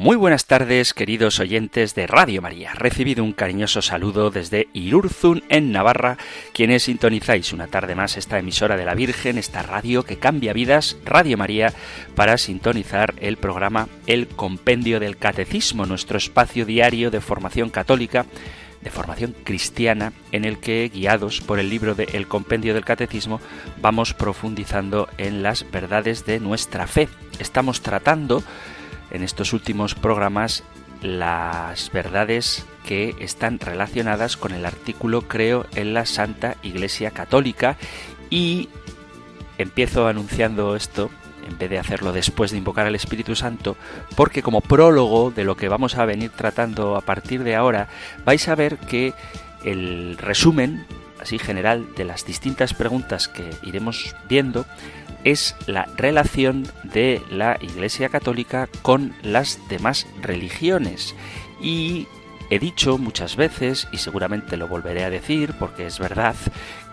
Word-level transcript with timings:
Muy 0.00 0.16
buenas 0.16 0.46
tardes, 0.46 0.94
queridos 0.94 1.40
oyentes 1.40 1.94
de 1.94 2.06
Radio 2.06 2.40
María. 2.40 2.72
Recibido 2.72 3.22
un 3.22 3.34
cariñoso 3.34 3.82
saludo 3.82 4.30
desde 4.30 4.68
Irurzun, 4.72 5.44
en 5.50 5.72
Navarra, 5.72 6.16
quienes 6.54 6.84
sintonizáis 6.84 7.52
una 7.52 7.66
tarde 7.66 7.94
más 7.94 8.16
esta 8.16 8.38
emisora 8.38 8.78
de 8.78 8.86
la 8.86 8.94
Virgen, 8.94 9.36
esta 9.36 9.60
radio 9.62 10.02
que 10.02 10.16
cambia 10.16 10.54
vidas, 10.54 10.96
Radio 11.04 11.36
María, 11.36 11.74
para 12.14 12.38
sintonizar 12.38 13.12
el 13.20 13.36
programa 13.36 13.88
El 14.06 14.26
Compendio 14.26 15.00
del 15.00 15.18
Catecismo, 15.18 15.84
nuestro 15.84 16.16
espacio 16.16 16.64
diario 16.64 17.10
de 17.10 17.20
formación 17.20 17.68
católica 17.68 18.24
de 18.80 18.90
formación 18.90 19.34
cristiana 19.44 20.14
en 20.32 20.46
el 20.46 20.58
que, 20.58 20.90
guiados 20.92 21.42
por 21.42 21.58
el 21.58 21.68
libro 21.68 21.94
de 21.94 22.04
El 22.14 22.26
Compendio 22.26 22.72
del 22.72 22.86
Catecismo, 22.86 23.38
vamos 23.82 24.14
profundizando 24.14 25.10
en 25.18 25.42
las 25.42 25.70
verdades 25.70 26.24
de 26.24 26.40
nuestra 26.40 26.86
fe. 26.86 27.10
Estamos 27.38 27.82
tratando 27.82 28.42
en 29.10 29.22
estos 29.22 29.52
últimos 29.52 29.94
programas 29.94 30.64
las 31.02 31.90
verdades 31.92 32.66
que 32.86 33.14
están 33.20 33.58
relacionadas 33.58 34.36
con 34.36 34.52
el 34.52 34.66
artículo 34.66 35.22
Creo 35.22 35.66
en 35.74 35.94
la 35.94 36.06
Santa 36.06 36.56
Iglesia 36.62 37.10
Católica. 37.10 37.76
Y 38.28 38.68
empiezo 39.58 40.06
anunciando 40.06 40.76
esto 40.76 41.10
en 41.48 41.58
vez 41.58 41.70
de 41.70 41.78
hacerlo 41.78 42.12
después 42.12 42.50
de 42.50 42.58
invocar 42.58 42.86
al 42.86 42.94
Espíritu 42.94 43.34
Santo, 43.34 43.76
porque 44.16 44.42
como 44.42 44.60
prólogo 44.60 45.30
de 45.30 45.44
lo 45.44 45.56
que 45.56 45.68
vamos 45.68 45.96
a 45.96 46.04
venir 46.04 46.30
tratando 46.30 46.96
a 46.96 47.00
partir 47.00 47.42
de 47.42 47.56
ahora, 47.56 47.88
vais 48.24 48.46
a 48.48 48.54
ver 48.54 48.78
que 48.78 49.14
el 49.64 50.16
resumen, 50.18 50.86
así 51.20 51.38
general, 51.38 51.94
de 51.96 52.04
las 52.04 52.24
distintas 52.24 52.74
preguntas 52.74 53.28
que 53.28 53.50
iremos 53.62 54.14
viendo, 54.28 54.64
es 55.24 55.54
la 55.66 55.86
relación 55.96 56.66
de 56.84 57.22
la 57.30 57.58
Iglesia 57.60 58.08
Católica 58.08 58.68
con 58.82 59.14
las 59.22 59.58
demás 59.68 60.06
religiones. 60.22 61.14
Y 61.60 62.06
he 62.50 62.58
dicho 62.58 62.98
muchas 62.98 63.36
veces, 63.36 63.88
y 63.92 63.98
seguramente 63.98 64.56
lo 64.56 64.68
volveré 64.68 65.04
a 65.04 65.10
decir 65.10 65.54
porque 65.58 65.86
es 65.86 65.98
verdad, 65.98 66.34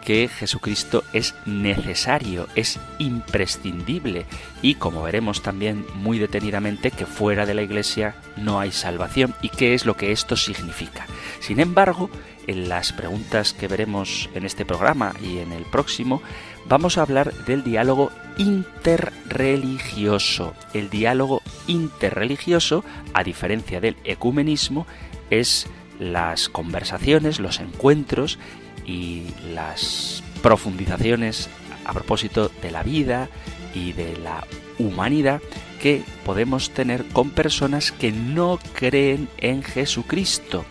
que 0.08 0.30
Jesucristo 0.30 1.04
es 1.12 1.36
necesario, 1.46 2.48
es 2.56 2.80
imprescindible 2.98 4.26
y 4.62 4.76
como 4.76 5.04
veremos 5.04 5.42
también 5.42 5.86
muy 5.96 6.18
detenidamente 6.18 6.92
que 6.92 7.06
fuera 7.06 7.46
de 7.46 7.54
la 7.54 7.62
Iglesia 7.62 8.16
no 8.38 8.62
hay 8.62 8.72
salvación 8.72 9.36
y 9.42 9.50
qué 9.50 9.74
es 9.74 9.86
lo 9.86 9.98
que 9.98 10.14
esto 10.14 10.38
significa. 10.38 11.06
Sin 11.42 11.60
embargo, 11.60 12.10
en 12.48 12.70
las 12.70 12.94
preguntas 12.94 13.52
que 13.52 13.68
veremos 13.68 14.30
en 14.34 14.46
este 14.46 14.64
programa 14.64 15.14
y 15.22 15.40
en 15.40 15.52
el 15.52 15.66
próximo, 15.66 16.22
vamos 16.68 16.98
a 16.98 17.02
hablar 17.02 17.34
del 17.46 17.64
diálogo 17.64 18.12
interreligioso. 18.38 20.54
El 20.74 20.90
diálogo 20.90 21.42
interreligioso, 21.68 22.84
a 23.14 23.24
diferencia 23.24 23.80
del 23.80 23.96
ecumenismo, 24.04 24.86
es 25.30 25.68
las 26.00 26.50
conversaciones, 26.50 27.40
los 27.40 27.60
encuentros 27.60 28.38
y 28.86 29.24
las 29.54 30.24
profundizaciones 30.42 31.50
a 31.86 31.94
propósito 31.94 32.52
de 32.62 32.72
la 32.72 32.84
vida 32.84 33.30
y 33.74 33.94
de 33.94 34.18
la 34.18 34.46
humanidad 34.78 35.42
que 35.82 36.04
podemos 36.26 36.72
tener 36.72 37.06
con 37.06 37.32
personas 37.32 37.92
que 37.92 38.12
no 38.12 38.60
creen 38.74 39.30
en 39.38 39.64
Jesucristo. 39.64 40.66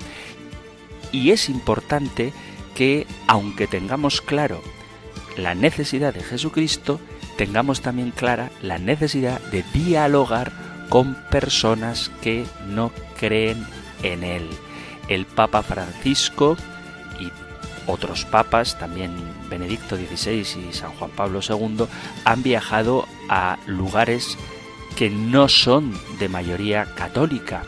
Y 1.12 1.30
es 1.30 1.48
importante 1.48 2.32
que, 2.74 3.06
aunque 3.26 3.66
tengamos 3.66 4.20
claro 4.20 4.62
la 5.36 5.54
necesidad 5.54 6.14
de 6.14 6.22
Jesucristo, 6.22 7.00
tengamos 7.36 7.80
también 7.80 8.10
clara 8.10 8.50
la 8.62 8.78
necesidad 8.78 9.40
de 9.50 9.64
dialogar 9.72 10.52
con 10.88 11.14
personas 11.30 12.10
que 12.22 12.46
no 12.68 12.92
creen 13.18 13.66
en 14.02 14.24
Él. 14.24 14.48
El 15.08 15.26
Papa 15.26 15.62
Francisco 15.62 16.56
y 17.20 17.30
otros 17.86 18.24
papas, 18.24 18.78
también 18.78 19.12
Benedicto 19.48 19.96
XVI 19.96 20.68
y 20.68 20.72
San 20.72 20.92
Juan 20.92 21.10
Pablo 21.10 21.40
II, 21.46 21.86
han 22.24 22.42
viajado 22.42 23.06
a 23.28 23.58
lugares 23.66 24.36
que 24.96 25.10
no 25.10 25.48
son 25.48 25.92
de 26.18 26.28
mayoría 26.28 26.86
católica 26.94 27.62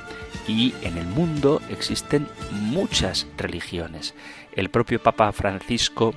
y 0.46 0.74
en 0.82 0.96
el 0.96 1.06
mundo 1.06 1.60
existen 1.68 2.26
muchas 2.50 3.26
religiones. 3.36 4.14
El 4.52 4.70
propio 4.70 5.00
Papa 5.00 5.30
Francisco 5.32 6.14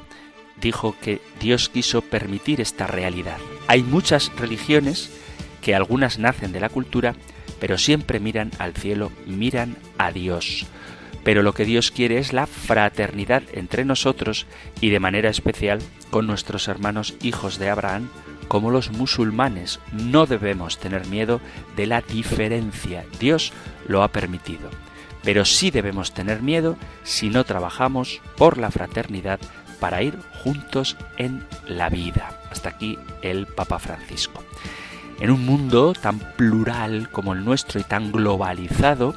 dijo 0.62 0.96
que 1.02 1.22
Dios 1.40 1.70
quiso 1.70 2.02
permitir 2.02 2.62
esta 2.62 2.88
realidad. 2.88 3.38
Hay 3.68 3.84
muchas 3.84 4.32
religiones 4.38 5.12
que 5.62 5.76
algunas 5.76 6.20
nacen 6.20 6.52
de 6.52 6.60
la 6.60 6.70
cultura, 6.70 7.16
pero 7.60 7.78
siempre 7.78 8.20
miran 8.20 8.52
al 8.60 8.74
cielo, 8.74 9.12
miran 9.26 9.76
a 9.98 10.12
Dios. 10.12 10.66
Pero 11.24 11.44
lo 11.44 11.54
que 11.54 11.66
Dios 11.66 11.92
quiere 11.92 12.18
es 12.18 12.34
la 12.34 12.48
fraternidad 12.48 13.44
entre 13.54 13.86
nosotros 13.86 14.48
y 14.80 14.90
de 14.90 15.00
manera 15.00 15.30
especial 15.30 15.80
con 16.10 16.26
nuestros 16.26 16.68
hermanos 16.68 17.16
hijos 17.22 17.60
de 17.60 17.70
Abraham, 17.70 18.10
como 18.48 18.72
los 18.72 18.92
musulmanes. 18.92 19.80
No 19.92 20.26
debemos 20.26 20.80
tener 20.80 21.06
miedo 21.08 21.40
de 21.76 21.86
la 21.86 22.02
diferencia. 22.02 23.06
Dios 23.20 23.54
lo 23.88 24.04
ha 24.04 24.12
permitido. 24.12 24.70
Pero 25.24 25.46
sí 25.46 25.70
debemos 25.70 26.14
tener 26.14 26.42
miedo 26.42 26.78
si 27.04 27.30
no 27.30 27.44
trabajamos 27.44 28.22
por 28.38 28.58
la 28.58 28.72
fraternidad 28.72 29.40
para 29.82 30.04
ir 30.04 30.18
juntos 30.44 30.96
en 31.18 31.44
la 31.68 31.90
vida. 31.90 32.40
Hasta 32.52 32.70
aquí 32.70 32.98
el 33.24 33.48
Papa 33.48 33.80
Francisco. 33.80 34.44
En 35.20 35.32
un 35.32 35.46
mundo 35.46 35.94
tan 35.94 36.20
plural 36.20 37.10
como 37.10 37.34
el 37.34 37.44
nuestro 37.44 37.82
y 37.82 37.84
tan 37.84 38.12
globalizado, 38.12 39.16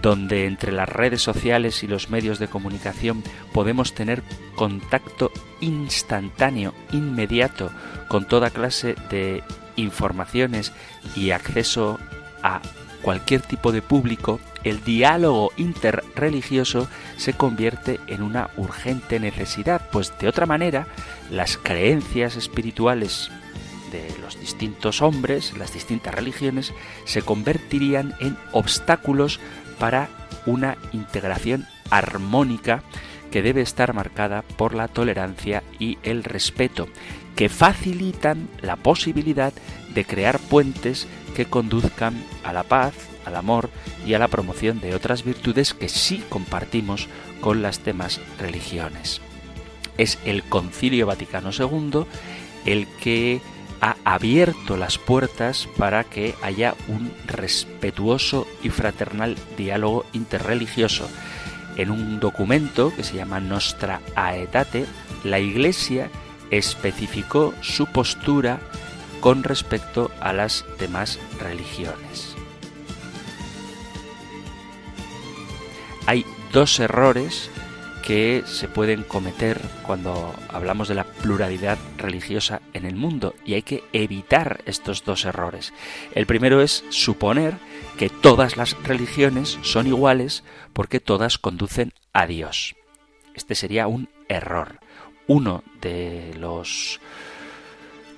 donde 0.00 0.46
entre 0.46 0.72
las 0.72 0.88
redes 0.88 1.22
sociales 1.22 1.82
y 1.82 1.88
los 1.88 2.08
medios 2.08 2.38
de 2.38 2.48
comunicación 2.48 3.24
podemos 3.52 3.94
tener 3.94 4.22
contacto 4.54 5.32
instantáneo, 5.60 6.72
inmediato, 6.92 7.70
con 8.08 8.26
toda 8.28 8.50
clase 8.50 8.94
de 9.10 9.42
informaciones 9.74 10.72
y 11.16 11.30
acceso 11.30 11.98
a 12.42 12.60
cualquier 13.02 13.42
tipo 13.42 13.72
de 13.72 13.82
público, 13.82 14.40
el 14.64 14.82
diálogo 14.82 15.52
interreligioso 15.56 16.88
se 17.16 17.32
convierte 17.32 18.00
en 18.06 18.22
una 18.22 18.50
urgente 18.56 19.20
necesidad, 19.20 19.88
pues 19.92 20.12
de 20.18 20.28
otra 20.28 20.46
manera 20.46 20.86
las 21.30 21.56
creencias 21.56 22.36
espirituales 22.36 23.30
de 23.92 24.12
los 24.20 24.40
distintos 24.40 25.02
hombres, 25.02 25.56
las 25.56 25.72
distintas 25.72 26.14
religiones, 26.14 26.72
se 27.04 27.22
convertirían 27.22 28.14
en 28.20 28.36
obstáculos 28.52 29.40
para 29.78 30.08
una 30.46 30.76
integración 30.92 31.66
armónica 31.90 32.82
que 33.30 33.42
debe 33.42 33.60
estar 33.60 33.92
marcada 33.94 34.42
por 34.42 34.74
la 34.74 34.88
tolerancia 34.88 35.62
y 35.78 35.98
el 36.02 36.24
respeto, 36.24 36.88
que 37.34 37.48
facilitan 37.48 38.48
la 38.62 38.76
posibilidad 38.76 39.52
de 39.94 40.04
crear 40.04 40.38
puentes 40.38 41.06
que 41.36 41.44
conduzcan 41.44 42.24
a 42.44 42.54
la 42.54 42.62
paz, 42.62 42.94
al 43.26 43.36
amor 43.36 43.68
y 44.06 44.14
a 44.14 44.18
la 44.18 44.28
promoción 44.28 44.80
de 44.80 44.94
otras 44.94 45.22
virtudes 45.22 45.74
que 45.74 45.90
sí 45.90 46.24
compartimos 46.30 47.08
con 47.42 47.60
las 47.60 47.84
demás 47.84 48.22
religiones. 48.38 49.20
Es 49.98 50.18
el 50.24 50.44
Concilio 50.44 51.06
Vaticano 51.06 51.50
II 51.52 52.06
el 52.64 52.86
que 53.02 53.42
ha 53.82 53.96
abierto 54.04 54.78
las 54.78 54.96
puertas 54.96 55.68
para 55.76 56.04
que 56.04 56.34
haya 56.42 56.74
un 56.88 57.12
respetuoso 57.26 58.46
y 58.62 58.70
fraternal 58.70 59.36
diálogo 59.58 60.06
interreligioso. 60.14 61.06
En 61.76 61.90
un 61.90 62.18
documento 62.18 62.94
que 62.96 63.04
se 63.04 63.14
llama 63.14 63.40
Nostra 63.40 64.00
Aetate, 64.14 64.86
la 65.22 65.38
Iglesia 65.38 66.08
especificó 66.50 67.52
su 67.60 67.84
postura 67.84 68.58
con 69.20 69.42
respecto 69.42 70.10
a 70.20 70.32
las 70.32 70.64
demás 70.78 71.18
religiones. 71.40 72.34
Hay 76.06 76.24
dos 76.52 76.78
errores 76.78 77.50
que 78.06 78.44
se 78.46 78.68
pueden 78.68 79.02
cometer 79.02 79.60
cuando 79.82 80.32
hablamos 80.48 80.86
de 80.86 80.94
la 80.94 81.02
pluralidad 81.02 81.76
religiosa 81.98 82.62
en 82.72 82.86
el 82.86 82.94
mundo 82.94 83.34
y 83.44 83.54
hay 83.54 83.62
que 83.62 83.82
evitar 83.92 84.62
estos 84.64 85.04
dos 85.04 85.24
errores. 85.24 85.72
El 86.14 86.24
primero 86.24 86.60
es 86.60 86.84
suponer 86.90 87.58
que 87.98 88.08
todas 88.08 88.56
las 88.56 88.80
religiones 88.84 89.58
son 89.62 89.88
iguales 89.88 90.44
porque 90.72 91.00
todas 91.00 91.38
conducen 91.38 91.92
a 92.12 92.28
Dios. 92.28 92.76
Este 93.34 93.56
sería 93.56 93.88
un 93.88 94.08
error. 94.28 94.78
Uno 95.26 95.64
de 95.80 96.32
los 96.38 97.00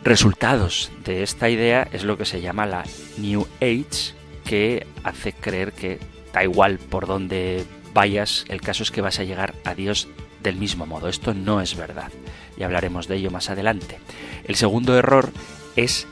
resultados 0.02 0.90
de 1.04 1.22
esta 1.22 1.48
idea 1.48 1.88
es 1.92 2.04
lo 2.04 2.16
que 2.16 2.24
se 2.24 2.40
llama 2.40 2.66
la 2.66 2.84
New 3.16 3.46
Age, 3.60 4.14
que 4.44 4.86
hace 5.04 5.32
creer 5.32 5.72
que 5.72 5.98
da 6.32 6.44
igual 6.44 6.78
por 6.78 7.06
dónde 7.06 7.64
vayas, 7.92 8.44
el 8.48 8.60
caso 8.60 8.82
es 8.82 8.90
que 8.90 9.00
vas 9.00 9.18
a 9.18 9.24
llegar 9.24 9.54
a 9.64 9.74
Dios 9.74 10.08
del 10.42 10.56
mismo 10.56 10.86
modo. 10.86 11.08
Esto 11.08 11.34
no 11.34 11.60
es 11.60 11.76
verdad 11.76 12.10
y 12.56 12.62
hablaremos 12.62 13.08
de 13.08 13.16
ello 13.16 13.30
más 13.30 13.50
adelante. 13.50 13.98
El 14.44 14.56
segundo 14.56 14.96
error 14.96 15.30
es 15.76 16.06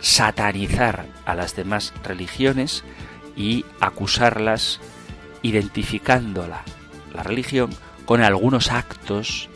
satanizar 0.00 1.06
a 1.24 1.34
las 1.34 1.56
demás 1.56 1.92
religiones 2.04 2.84
y 3.36 3.64
acusarlas 3.80 4.80
identificándola, 5.42 6.62
la 7.14 7.22
religión, 7.22 7.70
con 8.04 8.22
algunos 8.22 8.70
actos 8.70 9.48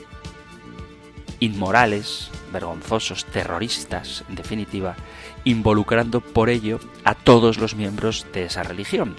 inmorales, 1.40 2.30
vergonzosos, 2.54 3.26
terroristas, 3.26 4.24
en 4.30 4.36
definitiva, 4.36 4.96
involucrando 5.44 6.22
por 6.22 6.48
ello 6.48 6.80
a 7.04 7.14
todos 7.14 7.58
los 7.58 7.74
miembros 7.74 8.26
de 8.32 8.46
esa 8.46 8.62
religión. 8.62 9.14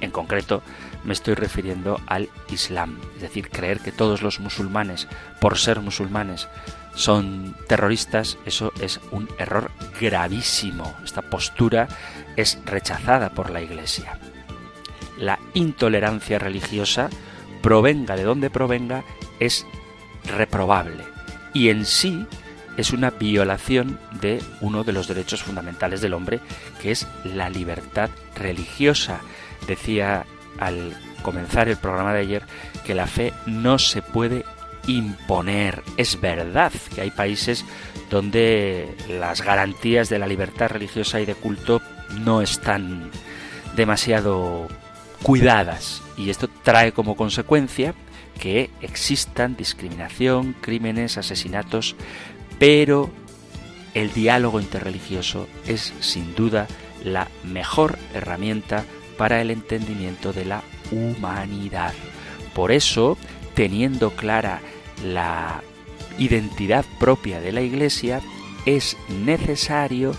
En 0.00 0.12
concreto, 0.12 0.62
me 1.02 1.12
estoy 1.12 1.34
refiriendo 1.34 1.98
al 2.06 2.28
Islam, 2.50 2.98
es 3.16 3.22
decir, 3.22 3.50
creer 3.50 3.80
que 3.80 3.90
todos 3.90 4.22
los 4.22 4.38
musulmanes, 4.38 5.08
por 5.40 5.58
ser 5.58 5.80
musulmanes, 5.80 6.48
son 6.94 7.56
terroristas, 7.66 8.38
eso 8.44 8.72
es 8.80 9.00
un 9.10 9.28
error 9.38 9.70
gravísimo. 10.00 10.94
Esta 11.04 11.22
postura 11.22 11.88
es 12.36 12.58
rechazada 12.64 13.30
por 13.30 13.50
la 13.50 13.62
Iglesia. 13.62 14.18
La 15.18 15.38
intolerancia 15.54 16.38
religiosa, 16.38 17.08
provenga 17.62 18.16
de 18.16 18.24
donde 18.24 18.50
provenga, 18.50 19.04
es 19.38 19.66
reprobable 20.24 21.19
y 21.52 21.68
en 21.68 21.84
sí 21.84 22.26
es 22.76 22.92
una 22.92 23.10
violación 23.10 23.98
de 24.20 24.42
uno 24.60 24.84
de 24.84 24.92
los 24.92 25.08
derechos 25.08 25.42
fundamentales 25.42 26.00
del 26.00 26.14
hombre, 26.14 26.40
que 26.80 26.90
es 26.90 27.06
la 27.24 27.50
libertad 27.50 28.10
religiosa. 28.36 29.20
Decía 29.66 30.24
al 30.58 30.96
comenzar 31.22 31.68
el 31.68 31.76
programa 31.76 32.14
de 32.14 32.20
ayer 32.20 32.42
que 32.84 32.94
la 32.94 33.06
fe 33.06 33.32
no 33.46 33.78
se 33.78 34.02
puede 34.02 34.44
imponer. 34.86 35.82
Es 35.96 36.20
verdad 36.20 36.72
que 36.94 37.02
hay 37.02 37.10
países 37.10 37.64
donde 38.08 38.96
las 39.08 39.42
garantías 39.42 40.08
de 40.08 40.18
la 40.18 40.26
libertad 40.26 40.70
religiosa 40.70 41.20
y 41.20 41.26
de 41.26 41.34
culto 41.34 41.82
no 42.20 42.40
están 42.40 43.10
demasiado 43.76 44.66
cuidadas 45.22 46.02
y 46.16 46.30
esto 46.30 46.48
trae 46.62 46.92
como 46.92 47.14
consecuencia 47.14 47.94
que 48.40 48.70
existan 48.80 49.54
discriminación, 49.54 50.56
crímenes, 50.60 51.18
asesinatos, 51.18 51.94
pero 52.58 53.10
el 53.94 54.12
diálogo 54.12 54.60
interreligioso 54.60 55.46
es 55.66 55.92
sin 56.00 56.34
duda 56.34 56.66
la 57.04 57.28
mejor 57.44 57.98
herramienta 58.14 58.84
para 59.18 59.42
el 59.42 59.50
entendimiento 59.50 60.32
de 60.32 60.46
la 60.46 60.62
humanidad. 60.90 61.92
Por 62.54 62.72
eso, 62.72 63.18
teniendo 63.54 64.10
clara 64.10 64.60
la 65.04 65.62
identidad 66.18 66.84
propia 66.98 67.40
de 67.40 67.52
la 67.52 67.60
Iglesia, 67.60 68.22
es 68.64 68.96
necesario 69.08 70.12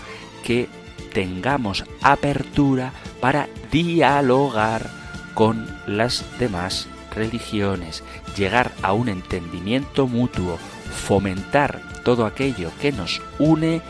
que 0.44 0.68
tengamos 1.12 1.84
apertura 2.00 2.92
para 3.20 3.48
dialogar 3.70 4.90
con 5.34 5.66
las 5.86 6.24
demás 6.38 6.88
religiones, 7.14 8.02
llegar 8.36 8.72
a 8.82 8.92
un 8.92 9.08
entendimiento 9.08 10.06
mutuo, 10.06 10.58
fomentar 10.92 11.80
todo 12.04 12.26
aquello 12.26 12.70
que 12.80 12.92
nos 12.92 13.22
une 13.38 13.80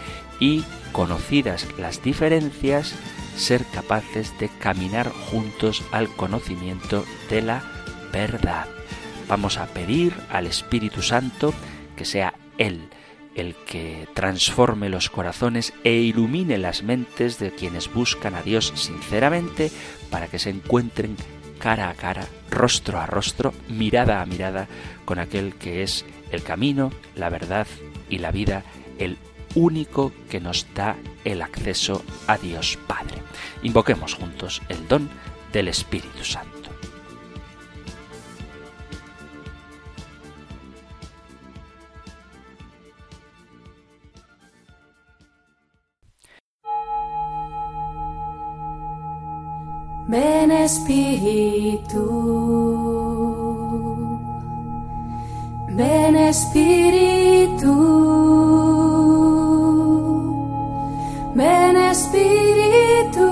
y, 0.40 0.64
conocidas 0.92 1.66
las 1.78 2.02
diferencias, 2.02 2.94
ser 3.36 3.64
capaces 3.66 4.38
de 4.38 4.48
caminar 4.48 5.10
juntos 5.10 5.82
al 5.92 6.08
conocimiento 6.08 7.04
de 7.30 7.42
la 7.42 7.62
verdad. 8.12 8.66
Vamos 9.28 9.56
a 9.56 9.66
pedir 9.66 10.14
al 10.30 10.46
Espíritu 10.46 11.00
Santo 11.02 11.54
que 11.96 12.04
sea 12.04 12.34
Él 12.58 12.88
el 13.34 13.54
que 13.66 14.08
transforme 14.14 14.88
los 14.88 15.10
corazones 15.10 15.72
e 15.84 15.94
ilumine 15.94 16.58
las 16.58 16.82
mentes 16.82 17.38
de 17.38 17.50
quienes 17.50 17.92
buscan 17.92 18.34
a 18.34 18.42
Dios 18.42 18.72
sinceramente 18.76 19.70
para 20.10 20.28
que 20.28 20.38
se 20.38 20.50
encuentren 20.50 21.16
cara 21.62 21.88
a 21.88 21.94
cara, 21.94 22.26
rostro 22.50 22.98
a 22.98 23.06
rostro, 23.06 23.54
mirada 23.68 24.20
a 24.20 24.26
mirada 24.26 24.66
con 25.04 25.20
aquel 25.20 25.54
que 25.54 25.84
es 25.84 26.04
el 26.32 26.42
camino, 26.42 26.90
la 27.14 27.28
verdad 27.28 27.68
y 28.10 28.18
la 28.18 28.32
vida, 28.32 28.64
el 28.98 29.16
único 29.54 30.12
que 30.28 30.40
nos 30.40 30.66
da 30.74 30.96
el 31.24 31.40
acceso 31.40 32.02
a 32.26 32.36
Dios 32.36 32.78
Padre. 32.88 33.22
Invoquemos 33.62 34.14
juntos 34.14 34.60
el 34.68 34.88
don 34.88 35.08
del 35.52 35.68
Espíritu 35.68 36.24
Santo. 36.24 36.51
Ven 50.12 50.50
Espíritu, 50.50 52.04
ven 55.70 56.16
Espíritu, 56.16 57.72
ven 61.34 61.76
Espíritu. 61.78 63.26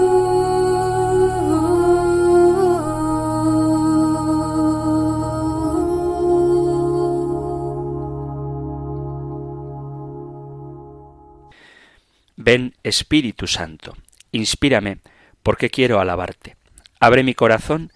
Ven 12.38 12.72
Espíritu 12.82 13.46
Santo, 13.46 13.94
inspírame 14.32 15.00
porque 15.42 15.68
quiero 15.68 16.00
alabarte. 16.00 16.59
Abre 17.00 17.22
mi 17.22 17.32
corazón 17.32 17.90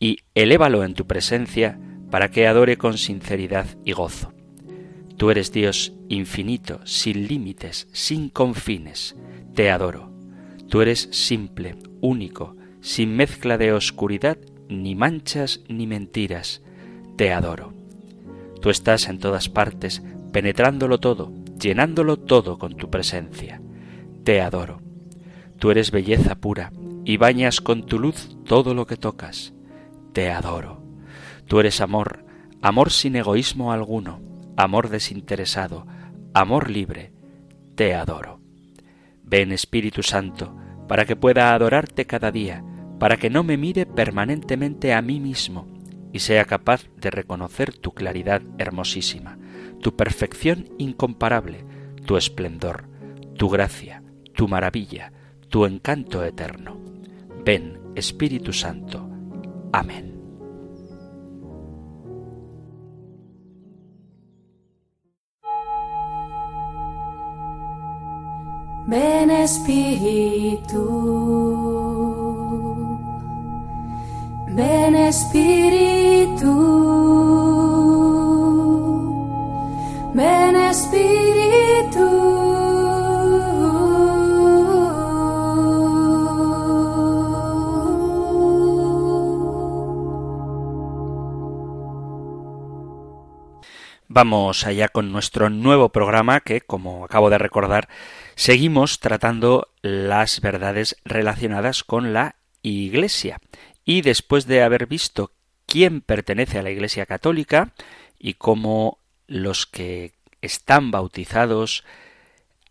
y 0.00 0.20
elévalo 0.34 0.82
en 0.82 0.94
tu 0.94 1.06
presencia 1.06 1.78
para 2.10 2.30
que 2.30 2.46
adore 2.46 2.78
con 2.78 2.96
sinceridad 2.96 3.66
y 3.84 3.92
gozo. 3.92 4.32
Tú 5.18 5.30
eres 5.30 5.52
Dios 5.52 5.92
infinito, 6.08 6.80
sin 6.86 7.28
límites, 7.28 7.88
sin 7.92 8.30
confines. 8.30 9.16
Te 9.54 9.70
adoro. 9.70 10.10
Tú 10.68 10.80
eres 10.80 11.08
simple, 11.12 11.76
único, 12.00 12.56
sin 12.80 13.14
mezcla 13.16 13.58
de 13.58 13.72
oscuridad, 13.72 14.38
ni 14.68 14.94
manchas 14.94 15.60
ni 15.68 15.86
mentiras. 15.86 16.62
Te 17.16 17.32
adoro. 17.32 17.74
Tú 18.62 18.70
estás 18.70 19.08
en 19.08 19.18
todas 19.18 19.50
partes, 19.50 20.02
penetrándolo 20.32 20.98
todo, 20.98 21.32
llenándolo 21.60 22.16
todo 22.16 22.58
con 22.58 22.76
tu 22.76 22.88
presencia. 22.88 23.60
Te 24.24 24.40
adoro. 24.40 24.87
Tú 25.58 25.70
eres 25.70 25.90
belleza 25.90 26.36
pura, 26.36 26.72
y 27.04 27.16
bañas 27.16 27.60
con 27.60 27.86
tu 27.86 27.98
luz 27.98 28.36
todo 28.44 28.74
lo 28.74 28.86
que 28.86 28.96
tocas. 28.96 29.54
Te 30.12 30.30
adoro. 30.30 30.82
Tú 31.46 31.58
eres 31.58 31.80
amor, 31.80 32.24
amor 32.60 32.90
sin 32.90 33.16
egoísmo 33.16 33.72
alguno, 33.72 34.20
amor 34.56 34.88
desinteresado, 34.88 35.86
amor 36.34 36.70
libre. 36.70 37.12
Te 37.74 37.94
adoro. 37.94 38.40
Ven 39.22 39.52
Espíritu 39.52 40.02
Santo, 40.02 40.54
para 40.86 41.04
que 41.04 41.16
pueda 41.16 41.54
adorarte 41.54 42.06
cada 42.06 42.30
día, 42.30 42.64
para 42.98 43.16
que 43.16 43.30
no 43.30 43.42
me 43.42 43.56
mire 43.56 43.86
permanentemente 43.86 44.92
a 44.92 45.02
mí 45.02 45.20
mismo 45.20 45.66
y 46.12 46.20
sea 46.20 46.44
capaz 46.44 46.84
de 46.96 47.10
reconocer 47.10 47.76
tu 47.76 47.92
claridad 47.92 48.42
hermosísima, 48.58 49.38
tu 49.80 49.96
perfección 49.96 50.68
incomparable, 50.78 51.64
tu 52.04 52.16
esplendor, 52.16 52.88
tu 53.36 53.48
gracia, 53.48 54.02
tu 54.34 54.48
maravilla, 54.48 55.12
tu 55.48 55.64
encanto 55.64 56.22
eterno. 56.22 56.76
Ven, 57.44 57.92
Espíritu 57.94 58.52
Santo. 58.52 59.08
Amén. 59.72 60.14
Ven 68.90 69.30
Espíritu, 69.30 70.82
ven 74.56 74.94
Espíritu, 74.96 76.54
ven 80.14 80.56
Espíritu. 80.56 82.17
Vamos 94.10 94.64
allá 94.64 94.88
con 94.88 95.12
nuestro 95.12 95.50
nuevo 95.50 95.90
programa 95.90 96.40
que, 96.40 96.62
como 96.62 97.04
acabo 97.04 97.28
de 97.28 97.36
recordar, 97.36 97.90
seguimos 98.36 99.00
tratando 99.00 99.68
las 99.82 100.40
verdades 100.40 100.96
relacionadas 101.04 101.84
con 101.84 102.14
la 102.14 102.36
Iglesia. 102.62 103.38
Y 103.84 104.00
después 104.00 104.46
de 104.46 104.62
haber 104.62 104.86
visto 104.86 105.32
quién 105.66 106.00
pertenece 106.00 106.58
a 106.58 106.62
la 106.62 106.70
Iglesia 106.70 107.04
Católica 107.04 107.74
y 108.18 108.34
cómo 108.34 108.96
los 109.26 109.66
que 109.66 110.14
están 110.40 110.90
bautizados, 110.90 111.84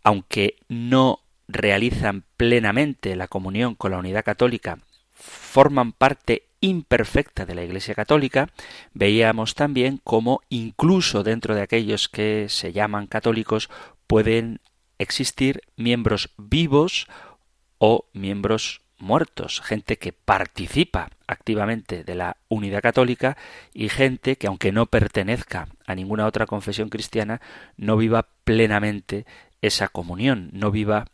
aunque 0.04 0.56
no 0.70 1.20
realizan 1.48 2.24
plenamente 2.36 3.16
la 3.16 3.28
comunión 3.28 3.76
con 3.76 3.92
la 3.92 4.00
unidad 4.00 4.26
católica, 4.26 4.80
forman 5.14 5.92
parte 5.92 6.47
imperfecta 6.62 7.46
de 7.46 7.56
la 7.56 7.64
Iglesia 7.64 7.96
Católica, 7.96 8.50
veíamos 8.94 9.56
también 9.56 10.00
cómo 10.04 10.42
incluso 10.50 11.24
dentro 11.24 11.56
de 11.56 11.62
aquellos 11.62 12.10
que 12.10 12.48
se 12.50 12.74
llaman 12.74 13.08
católicos 13.08 13.70
pueden 14.08 14.60
existir 14.98 15.62
miembros 15.76 16.34
vivos 16.38 17.08
o 17.78 18.10
miembros 18.14 18.82
muertos, 19.00 19.62
gente 19.62 19.98
que 19.98 20.12
participa 20.12 21.12
activamente 21.28 22.04
de 22.04 22.16
la 22.16 22.38
unidad 22.48 22.82
católica 22.82 23.38
y 23.74 23.90
gente 23.90 24.38
que 24.38 24.48
aunque 24.48 24.72
no 24.72 24.88
pertenezca 24.88 25.68
a 25.86 25.94
ninguna 25.94 26.26
otra 26.26 26.48
confesión 26.48 26.90
cristiana, 26.90 27.42
no 27.76 27.98
viva 27.98 28.30
plenamente 28.44 29.26
esa 29.62 29.88
comunión, 29.88 30.50
no 30.54 30.72
viva 30.72 31.06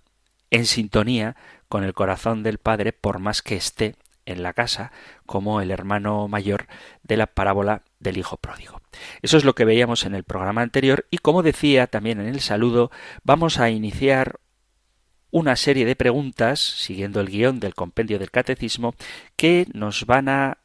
en 0.50 0.66
sintonía 0.66 1.36
con 1.68 1.84
el 1.84 1.94
corazón 1.94 2.44
del 2.44 2.60
Padre 2.60 2.94
por 2.94 3.20
más 3.20 3.42
que 3.42 3.56
esté 3.56 3.96
en 4.26 4.44
la 4.44 4.54
casa 4.54 4.92
como 5.26 5.62
el 5.62 5.72
hermano 5.72 6.28
mayor 6.28 6.68
de 7.04 7.18
la 7.18 7.28
parábola 7.28 7.84
del 8.00 8.18
hijo 8.18 8.38
pródigo. 8.38 8.82
Eso 9.22 9.38
es 9.38 9.44
lo 9.44 9.56
que 9.56 9.66
veíamos 9.66 10.06
en 10.06 10.16
el 10.16 10.24
programa 10.24 10.62
anterior 10.62 11.06
y 11.10 11.18
como 11.18 11.44
decía 11.44 11.88
también 11.88 12.20
en 12.20 12.28
el 12.28 12.42
saludo, 12.42 12.92
vamos 13.24 13.60
a 13.60 13.70
iniciar 13.70 14.40
una 15.32 15.56
serie 15.56 15.86
de 15.86 15.96
preguntas, 15.96 16.60
siguiendo 16.60 17.20
el 17.20 17.28
guion 17.28 17.60
del 17.60 17.74
compendio 17.74 18.20
del 18.20 18.30
catecismo, 18.30 18.94
que 19.36 19.68
nos 19.74 20.06
van 20.06 20.30
a 20.30 20.60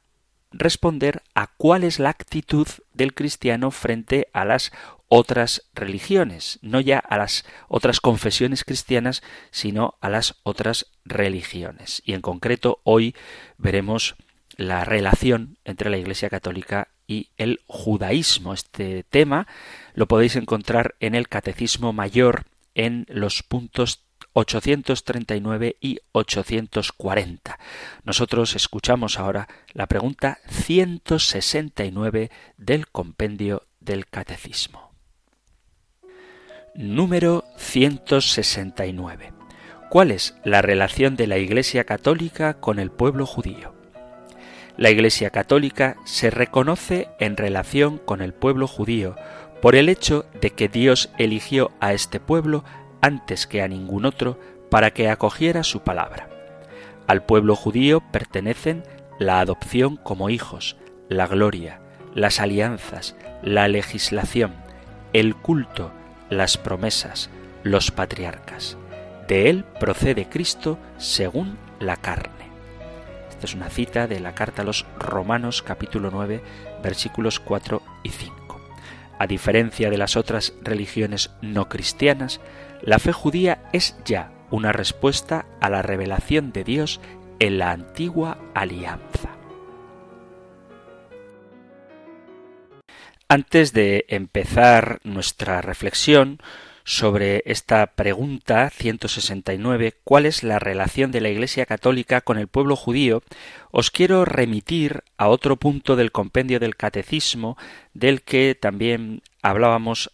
responder 0.50 1.22
a 1.34 1.48
cuál 1.56 1.84
es 1.84 1.98
la 1.98 2.10
actitud 2.10 2.66
del 2.94 3.14
cristiano 3.14 3.70
frente 3.70 4.28
a 4.32 4.44
las 4.44 4.72
otras 5.08 5.62
religiones, 5.74 6.58
no 6.62 6.80
ya 6.80 6.98
a 6.98 7.16
las 7.16 7.44
otras 7.68 8.00
confesiones 8.00 8.64
cristianas, 8.64 9.22
sino 9.50 9.94
a 10.00 10.10
las 10.10 10.36
otras 10.42 10.86
religiones. 11.04 12.02
Y 12.04 12.12
en 12.12 12.20
concreto 12.20 12.80
hoy 12.84 13.14
veremos 13.56 14.16
la 14.56 14.84
relación 14.84 15.58
entre 15.64 15.88
la 15.88 15.98
Iglesia 15.98 16.28
Católica 16.28 16.88
y 17.06 17.30
el 17.36 17.60
judaísmo. 17.66 18.52
Este 18.52 19.04
tema 19.04 19.46
lo 19.94 20.06
podéis 20.06 20.36
encontrar 20.36 20.96
en 21.00 21.14
el 21.14 21.28
Catecismo 21.28 21.92
Mayor 21.92 22.44
en 22.74 23.06
los 23.08 23.42
puntos 23.42 24.04
839 24.38 25.76
y 25.80 25.98
840. 26.12 27.58
Nosotros 28.04 28.54
escuchamos 28.54 29.18
ahora 29.18 29.48
la 29.72 29.88
pregunta 29.88 30.38
169 30.48 32.30
del 32.56 32.86
compendio 32.86 33.64
del 33.80 34.06
Catecismo. 34.06 34.92
Número 36.76 37.46
169. 37.56 39.32
¿Cuál 39.90 40.12
es 40.12 40.36
la 40.44 40.62
relación 40.62 41.16
de 41.16 41.26
la 41.26 41.38
Iglesia 41.38 41.82
Católica 41.82 42.60
con 42.60 42.78
el 42.78 42.92
pueblo 42.92 43.26
judío? 43.26 43.74
La 44.76 44.90
Iglesia 44.90 45.30
Católica 45.30 45.96
se 46.04 46.30
reconoce 46.30 47.08
en 47.18 47.36
relación 47.36 47.98
con 47.98 48.22
el 48.22 48.32
pueblo 48.32 48.68
judío 48.68 49.16
por 49.60 49.74
el 49.74 49.88
hecho 49.88 50.26
de 50.40 50.50
que 50.50 50.68
Dios 50.68 51.10
eligió 51.18 51.72
a 51.80 51.92
este 51.92 52.20
pueblo 52.20 52.62
antes 53.00 53.46
que 53.46 53.62
a 53.62 53.68
ningún 53.68 54.04
otro 54.04 54.38
para 54.70 54.90
que 54.92 55.08
acogiera 55.08 55.62
su 55.62 55.80
palabra. 55.80 56.28
Al 57.06 57.22
pueblo 57.24 57.56
judío 57.56 58.02
pertenecen 58.12 58.82
la 59.18 59.40
adopción 59.40 59.96
como 59.96 60.30
hijos, 60.30 60.76
la 61.08 61.26
gloria, 61.26 61.80
las 62.14 62.40
alianzas, 62.40 63.16
la 63.42 63.68
legislación, 63.68 64.54
el 65.12 65.34
culto, 65.34 65.90
las 66.30 66.58
promesas, 66.58 67.30
los 67.62 67.90
patriarcas. 67.90 68.76
De 69.26 69.50
él 69.50 69.64
procede 69.80 70.28
Cristo 70.28 70.78
según 70.96 71.58
la 71.80 71.96
carne. 71.96 72.48
Esta 73.30 73.46
es 73.46 73.54
una 73.54 73.70
cita 73.70 74.06
de 74.06 74.20
la 74.20 74.34
carta 74.34 74.62
a 74.62 74.64
los 74.64 74.86
Romanos 74.98 75.62
capítulo 75.62 76.10
9 76.10 76.42
versículos 76.82 77.38
4 77.40 77.82
y 78.02 78.10
5. 78.10 78.60
A 79.18 79.26
diferencia 79.26 79.90
de 79.90 79.98
las 79.98 80.16
otras 80.16 80.54
religiones 80.62 81.30
no 81.40 81.68
cristianas, 81.68 82.40
la 82.82 82.98
fe 82.98 83.12
judía 83.12 83.62
es 83.72 83.96
ya 84.04 84.32
una 84.50 84.72
respuesta 84.72 85.46
a 85.60 85.68
la 85.70 85.82
revelación 85.82 86.52
de 86.52 86.64
Dios 86.64 87.00
en 87.38 87.58
la 87.58 87.70
antigua 87.70 88.38
alianza. 88.54 89.36
Antes 93.28 93.72
de 93.74 94.06
empezar 94.08 95.00
nuestra 95.04 95.60
reflexión 95.60 96.38
sobre 96.84 97.42
esta 97.44 97.88
pregunta 97.88 98.70
169, 98.70 99.96
¿cuál 100.02 100.24
es 100.24 100.42
la 100.42 100.58
relación 100.58 101.12
de 101.12 101.20
la 101.20 101.28
Iglesia 101.28 101.66
Católica 101.66 102.22
con 102.22 102.38
el 102.38 102.48
pueblo 102.48 102.74
judío? 102.74 103.22
Os 103.70 103.90
quiero 103.90 104.24
remitir 104.24 105.04
a 105.18 105.28
otro 105.28 105.56
punto 105.56 105.94
del 105.94 106.10
compendio 106.10 106.58
del 106.58 106.76
Catecismo 106.76 107.58
del 107.92 108.22
que 108.22 108.54
también 108.54 109.20
hablábamos 109.42 110.10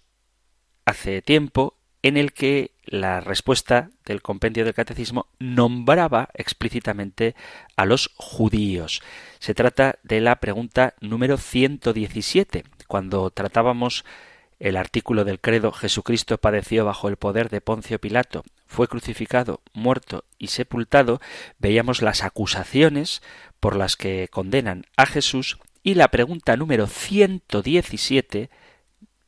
hace 0.84 1.22
tiempo 1.22 1.73
en 2.04 2.18
el 2.18 2.34
que 2.34 2.72
la 2.84 3.20
respuesta 3.20 3.88
del 4.04 4.20
compendio 4.20 4.66
del 4.66 4.74
catecismo 4.74 5.26
nombraba 5.38 6.28
explícitamente 6.34 7.34
a 7.76 7.86
los 7.86 8.10
judíos. 8.16 9.00
Se 9.38 9.54
trata 9.54 9.98
de 10.02 10.20
la 10.20 10.36
pregunta 10.36 10.92
número 11.00 11.38
117. 11.38 12.64
Cuando 12.88 13.30
tratábamos 13.30 14.04
el 14.60 14.76
artículo 14.76 15.24
del 15.24 15.40
credo 15.40 15.72
Jesucristo 15.72 16.36
padeció 16.36 16.84
bajo 16.84 17.08
el 17.08 17.16
poder 17.16 17.48
de 17.48 17.62
Poncio 17.62 17.98
Pilato, 17.98 18.44
fue 18.66 18.86
crucificado, 18.86 19.62
muerto 19.72 20.24
y 20.38 20.48
sepultado, 20.48 21.22
veíamos 21.58 22.02
las 22.02 22.22
acusaciones 22.22 23.22
por 23.60 23.76
las 23.76 23.96
que 23.96 24.28
condenan 24.30 24.84
a 24.98 25.06
Jesús 25.06 25.58
y 25.82 25.94
la 25.94 26.08
pregunta 26.08 26.58
número 26.58 26.86
117 26.86 28.50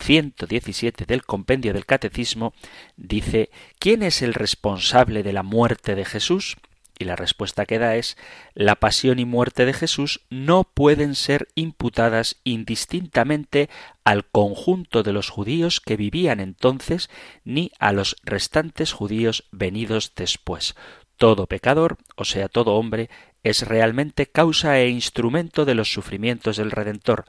117 0.00 1.04
del 1.06 1.24
compendio 1.24 1.72
del 1.72 1.86
Catecismo 1.86 2.54
dice 2.96 3.50
¿Quién 3.78 4.02
es 4.02 4.22
el 4.22 4.34
responsable 4.34 5.22
de 5.22 5.32
la 5.32 5.42
muerte 5.42 5.94
de 5.94 6.04
Jesús? 6.04 6.56
Y 6.98 7.04
la 7.04 7.16
respuesta 7.16 7.66
que 7.66 7.78
da 7.78 7.96
es 7.96 8.16
la 8.54 8.76
pasión 8.76 9.18
y 9.18 9.26
muerte 9.26 9.66
de 9.66 9.74
Jesús 9.74 10.22
no 10.30 10.64
pueden 10.64 11.14
ser 11.14 11.48
imputadas 11.54 12.36
indistintamente 12.42 13.68
al 14.02 14.24
conjunto 14.24 15.02
de 15.02 15.12
los 15.12 15.28
judíos 15.28 15.80
que 15.80 15.96
vivían 15.96 16.40
entonces 16.40 17.10
ni 17.44 17.70
a 17.78 17.92
los 17.92 18.16
restantes 18.24 18.92
judíos 18.92 19.44
venidos 19.52 20.12
después. 20.16 20.74
Todo 21.18 21.46
pecador, 21.46 21.98
o 22.16 22.24
sea, 22.24 22.48
todo 22.48 22.74
hombre, 22.74 23.10
es 23.42 23.62
realmente 23.62 24.26
causa 24.26 24.78
e 24.80 24.88
instrumento 24.88 25.64
de 25.64 25.74
los 25.74 25.92
sufrimientos 25.92 26.56
del 26.56 26.70
Redentor, 26.70 27.26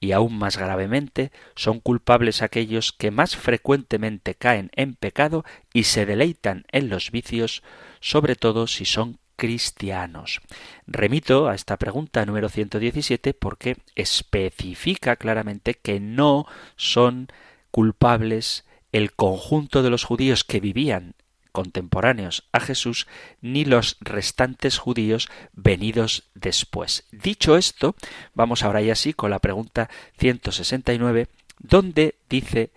y 0.00 0.12
aún 0.12 0.36
más 0.36 0.56
gravemente 0.56 1.32
son 1.54 1.80
culpables 1.80 2.42
aquellos 2.42 2.92
que 2.92 3.10
más 3.10 3.36
frecuentemente 3.36 4.34
caen 4.34 4.70
en 4.74 4.94
pecado 4.94 5.44
y 5.72 5.84
se 5.84 6.06
deleitan 6.06 6.64
en 6.70 6.88
los 6.88 7.10
vicios, 7.10 7.62
sobre 8.00 8.36
todo 8.36 8.66
si 8.66 8.84
son 8.84 9.18
cristianos. 9.36 10.40
Remito 10.86 11.48
a 11.48 11.54
esta 11.54 11.76
pregunta 11.76 12.24
número 12.24 12.48
117 12.48 13.34
porque 13.34 13.76
especifica 13.94 15.16
claramente 15.16 15.74
que 15.74 16.00
no 16.00 16.46
son 16.76 17.28
culpables 17.70 18.64
el 18.92 19.12
conjunto 19.12 19.82
de 19.82 19.90
los 19.90 20.04
judíos 20.04 20.44
que 20.44 20.60
vivían 20.60 21.14
contemporáneos 21.56 22.46
a 22.52 22.60
Jesús 22.60 23.06
ni 23.40 23.64
los 23.64 23.96
restantes 24.00 24.76
judíos 24.76 25.30
venidos 25.54 26.28
después. 26.34 27.06
Dicho 27.12 27.56
esto, 27.56 27.94
vamos 28.34 28.62
ahora 28.62 28.82
ya 28.82 28.94
sí 28.94 29.14
con 29.14 29.30
la 29.30 29.38
pregunta 29.38 29.88
169, 30.18 31.28
donde 31.58 32.16
dice 32.28 32.72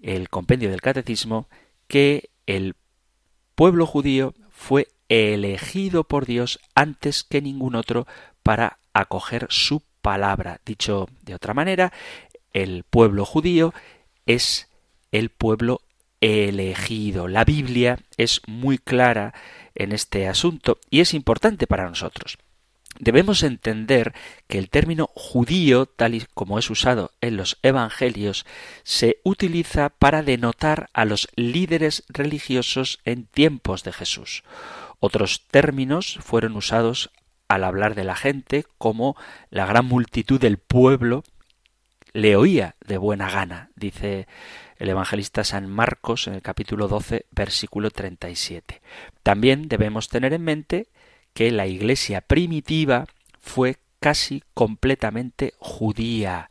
el 0.00 0.30
compendio 0.30 0.70
del 0.70 0.80
catecismo 0.80 1.50
que 1.88 2.30
el 2.46 2.74
pueblo 3.54 3.84
judío 3.84 4.32
fue 4.48 4.88
elegido 5.10 6.04
por 6.04 6.24
Dios 6.24 6.58
antes 6.74 7.22
que 7.22 7.42
ningún 7.42 7.74
otro 7.74 8.06
para 8.42 8.78
acoger 8.94 9.46
su 9.50 9.82
palabra. 10.00 10.62
Dicho 10.64 11.06
de 11.20 11.34
otra 11.34 11.52
manera, 11.52 11.92
el 12.54 12.82
pueblo 12.84 13.26
judío 13.26 13.74
es 14.24 14.70
el 15.12 15.28
pueblo 15.28 15.82
elegido. 16.20 17.28
La 17.28 17.44
Biblia 17.44 17.98
es 18.16 18.42
muy 18.46 18.78
clara 18.78 19.34
en 19.74 19.92
este 19.92 20.28
asunto 20.28 20.78
y 20.90 21.00
es 21.00 21.14
importante 21.14 21.66
para 21.66 21.88
nosotros. 21.88 22.38
Debemos 22.98 23.42
entender 23.44 24.12
que 24.46 24.58
el 24.58 24.68
término 24.68 25.08
judío, 25.14 25.86
tal 25.86 26.14
y 26.14 26.26
como 26.34 26.58
es 26.58 26.68
usado 26.70 27.12
en 27.20 27.36
los 27.36 27.58
evangelios, 27.62 28.44
se 28.82 29.20
utiliza 29.22 29.90
para 29.90 30.22
denotar 30.22 30.90
a 30.92 31.04
los 31.04 31.28
líderes 31.36 32.04
religiosos 32.08 32.98
en 33.04 33.26
tiempos 33.26 33.84
de 33.84 33.92
Jesús. 33.92 34.42
Otros 34.98 35.46
términos 35.50 36.18
fueron 36.20 36.56
usados 36.56 37.10
al 37.48 37.64
hablar 37.64 37.94
de 37.94 38.04
la 38.04 38.16
gente, 38.16 38.66
como 38.76 39.16
la 39.50 39.66
gran 39.66 39.86
multitud 39.86 40.40
del 40.40 40.58
pueblo 40.58 41.24
le 42.12 42.36
oía 42.36 42.76
de 42.86 42.98
buena 42.98 43.30
gana, 43.30 43.70
dice 43.76 44.26
el 44.80 44.88
evangelista 44.88 45.44
San 45.44 45.68
Marcos 45.68 46.26
en 46.26 46.34
el 46.34 46.42
capítulo 46.42 46.88
12, 46.88 47.26
versículo 47.30 47.90
37. 47.90 48.80
También 49.22 49.68
debemos 49.68 50.08
tener 50.08 50.32
en 50.32 50.42
mente 50.42 50.88
que 51.34 51.52
la 51.52 51.66
iglesia 51.66 52.22
primitiva 52.22 53.06
fue 53.38 53.76
casi 54.00 54.42
completamente 54.54 55.52
judía 55.58 56.50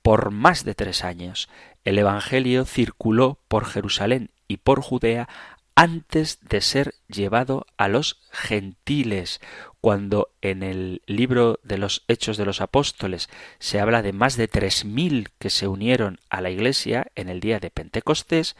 por 0.00 0.30
más 0.30 0.64
de 0.64 0.74
tres 0.74 1.04
años. 1.04 1.50
El 1.84 1.98
Evangelio 1.98 2.64
circuló 2.64 3.38
por 3.46 3.66
Jerusalén 3.66 4.30
y 4.48 4.56
por 4.56 4.80
Judea 4.80 5.28
antes 5.74 6.40
de 6.40 6.62
ser 6.62 6.94
llevado 7.08 7.66
a 7.76 7.88
los 7.88 8.22
gentiles, 8.30 9.42
cuando 9.86 10.34
en 10.40 10.64
el 10.64 11.00
libro 11.06 11.60
de 11.62 11.78
los 11.78 12.02
Hechos 12.08 12.36
de 12.36 12.44
los 12.44 12.60
Apóstoles 12.60 13.28
se 13.60 13.78
habla 13.78 14.02
de 14.02 14.12
más 14.12 14.36
de 14.36 14.48
tres 14.48 14.84
mil 14.84 15.28
que 15.38 15.48
se 15.48 15.68
unieron 15.68 16.18
a 16.28 16.40
la 16.40 16.50
Iglesia 16.50 17.06
en 17.14 17.28
el 17.28 17.38
día 17.38 17.60
de 17.60 17.70
Pentecostés, 17.70 18.56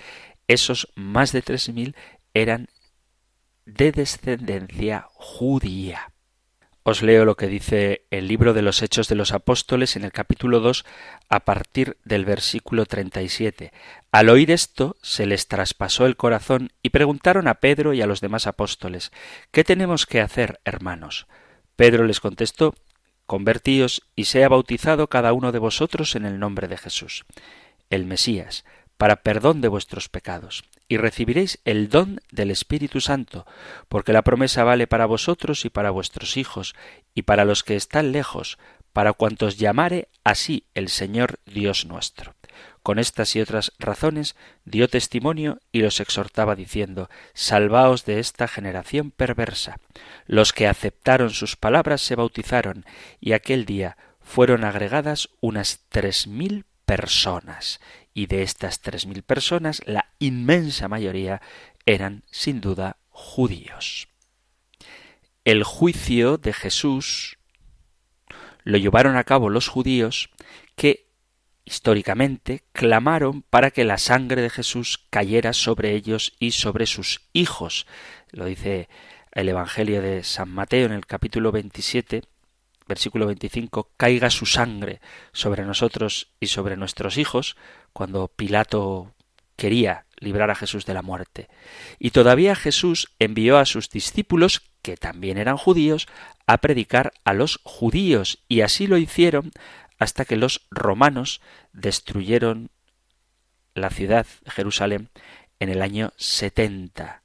esos 0.47 0.93
más 0.95 1.33
de 1.33 1.43
tres 1.43 1.69
mil 1.71 1.97
eran 2.33 2.69
de 3.65 3.91
descendencia 3.91 5.09
judía. 5.15 6.13
Os 6.89 7.03
leo 7.03 7.25
lo 7.25 7.35
que 7.35 7.49
dice 7.49 8.07
el 8.13 8.29
libro 8.29 8.55
de 8.55 8.63
los 8.63 8.81
Hechos 8.81 9.09
de 9.09 9.17
los 9.17 9.33
Apóstoles 9.33 9.97
en 9.97 10.05
el 10.05 10.13
capítulo 10.13 10.61
2 10.61 10.85
a 11.29 11.41
partir 11.41 11.97
del 12.05 12.25
versículo 12.25 12.87
37. 12.87 13.73
Al 14.13 14.29
oír 14.29 14.53
esto 14.53 14.95
se 15.03 15.27
les 15.27 15.49
traspasó 15.49 16.07
el 16.07 16.17
corazón 16.17 16.71
y 16.85 16.91
preguntaron 16.91 17.49
a 17.49 17.55
Pedro 17.55 17.93
y 17.93 18.03
a 18.03 18.07
los 18.07 18.21
demás 18.21 18.47
apóstoles 18.47 19.11
¿Qué 19.51 19.65
tenemos 19.65 20.07
que 20.07 20.21
hacer, 20.21 20.61
hermanos? 20.65 21.27
Pedro 21.75 22.05
les 22.05 22.21
contestó 22.21 22.77
Convertíos 23.27 24.03
y 24.15 24.27
sea 24.27 24.49
bautizado 24.49 25.09
cada 25.09 25.33
uno 25.33 25.51
de 25.51 25.59
vosotros 25.59 26.15
en 26.15 26.25
el 26.25 26.39
nombre 26.39 26.69
de 26.69 26.77
Jesús, 26.77 27.25
el 27.91 28.05
Mesías, 28.05 28.65
para 28.97 29.17
perdón 29.17 29.61
de 29.61 29.67
vuestros 29.67 30.09
pecados 30.09 30.63
y 30.89 30.97
recibiréis 30.97 31.61
el 31.65 31.89
don 31.89 32.21
del 32.31 32.51
Espíritu 32.51 33.01
Santo, 33.01 33.47
porque 33.89 34.13
la 34.13 34.23
promesa 34.23 34.65
vale 34.65 34.87
para 34.87 35.07
vosotros 35.07 35.65
y 35.65 35.71
para 35.71 35.91
vuestros 35.91 36.37
hijos, 36.37 36.75
y 37.15 37.23
para 37.23 37.45
los 37.45 37.65
que 37.65 37.77
están 37.77 38.13
lejos, 38.13 38.59
para 38.93 39.13
cuantos 39.13 39.59
llamare 39.59 40.09
así 40.25 40.65
el 40.75 40.89
Señor 40.89 41.39
Dios 41.45 41.87
nuestro. 41.87 42.35
Con 42.83 42.99
estas 42.99 43.35
y 43.35 43.41
otras 43.41 43.73
razones 43.79 44.37
dio 44.65 44.89
testimonio 44.89 45.59
y 45.73 45.81
los 45.81 46.01
exhortaba 46.01 46.55
diciendo 46.55 47.11
Salvaos 47.35 48.05
de 48.05 48.21
esta 48.21 48.49
generación 48.49 49.11
perversa. 49.11 49.81
Los 50.27 50.53
que 50.53 50.69
aceptaron 50.69 51.31
sus 51.31 51.57
palabras 51.57 52.01
se 52.01 52.15
bautizaron, 52.15 52.87
y 53.21 53.33
aquel 53.33 53.65
día 53.65 53.97
fueron 54.21 54.65
agregadas 54.65 55.29
unas 55.41 55.81
tres 55.89 56.27
mil 56.27 56.65
personas, 56.85 57.81
y 58.17 58.29
de 58.29 58.43
estas 58.43 58.81
tres 58.81 59.07
mil 59.07 59.23
personas 59.23 59.83
la 59.85 60.07
inmensa 60.19 60.89
mayoría 60.89 61.43
eran 61.85 62.25
sin 62.31 62.63
duda 62.63 62.97
judíos. 63.11 64.09
El 65.45 65.65
juicio 65.65 66.39
de 66.39 66.55
Jesús 66.55 67.37
lo 68.65 68.79
llevaron 68.79 69.19
a 69.19 69.25
cabo 69.25 69.51
los 69.51 69.69
judíos 69.69 70.31
que 70.77 71.11
históricamente 71.67 72.65
clamaron 72.73 73.43
para 73.43 73.71
que 73.71 73.85
la 73.85 73.99
sangre 73.99 74.41
de 74.41 74.49
Jesús 74.49 75.05
cayera 75.11 75.53
sobre 75.53 75.93
ellos 75.95 76.33
y 76.39 76.53
sobre 76.53 76.87
sus 76.87 77.21
hijos. 77.35 77.87
Lo 78.31 78.47
dice 78.47 78.89
el 79.33 79.51
Evangelio 79.51 80.01
de 80.01 80.25
San 80.25 80.49
Mateo 80.49 80.87
en 80.87 80.93
el 80.93 81.05
capítulo 81.05 81.53
27, 81.53 82.23
versículo 82.89 83.27
25, 83.27 83.91
caiga 83.99 84.31
su 84.31 84.47
sangre 84.47 85.01
sobre 85.33 85.67
nosotros 85.67 86.33
y 86.41 86.47
sobre 86.47 86.79
nuestros 86.79 87.19
hijos, 87.19 87.57
cuando 87.97 88.29
Pilato 88.29 89.15
quería 89.57 90.05
librar 90.19 90.51
a 90.51 90.55
Jesús 90.55 90.85
de 90.85 90.93
la 90.93 91.01
muerte. 91.01 91.49
Y 91.99 92.11
todavía 92.11 92.55
Jesús 92.55 93.09
envió 93.19 93.57
a 93.57 93.65
sus 93.65 93.89
discípulos, 93.89 94.61
que 94.83 94.99
también 94.99 95.39
eran 95.39 95.57
judíos, 95.57 96.07
a 96.47 96.59
predicar 96.59 97.15
a 97.25 97.33
los 97.33 97.59
judíos, 97.65 98.45
y 98.49 98.61
así 98.61 98.87
lo 98.87 98.99
hicieron 98.99 99.51
hasta 99.99 100.27
que 100.27 100.37
los 100.37 100.67
romanos 100.71 101.41
destruyeron 101.73 102.69
la 103.73 103.89
ciudad 103.89 104.27
Jerusalén 104.45 105.09
en 105.59 105.71
el 105.71 105.81
año 105.81 106.13
70. 106.19 107.23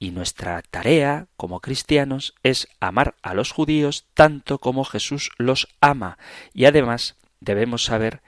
Y 0.00 0.10
nuestra 0.10 0.62
tarea 0.62 1.28
como 1.36 1.60
cristianos 1.60 2.34
es 2.42 2.66
amar 2.80 3.14
a 3.22 3.34
los 3.34 3.52
judíos 3.52 4.04
tanto 4.14 4.58
como 4.58 4.82
Jesús 4.82 5.30
los 5.38 5.68
ama. 5.80 6.18
Y 6.52 6.64
además 6.64 7.14
debemos 7.38 7.84
saber 7.84 8.20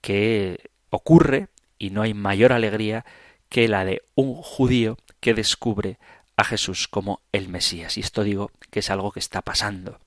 que 0.00 0.70
ocurre, 0.92 1.48
y 1.78 1.90
no 1.90 2.02
hay 2.02 2.14
mayor 2.14 2.52
alegría 2.52 3.04
que 3.48 3.66
la 3.66 3.84
de 3.84 4.02
un 4.14 4.34
judío 4.34 4.98
que 5.20 5.34
descubre 5.34 5.98
a 6.36 6.44
Jesús 6.44 6.86
como 6.86 7.20
el 7.32 7.48
Mesías. 7.48 7.96
Y 7.96 8.00
esto 8.00 8.22
digo 8.22 8.50
que 8.70 8.80
es 8.80 8.90
algo 8.90 9.10
que 9.10 9.20
está 9.20 9.42
pasando. 9.42 9.98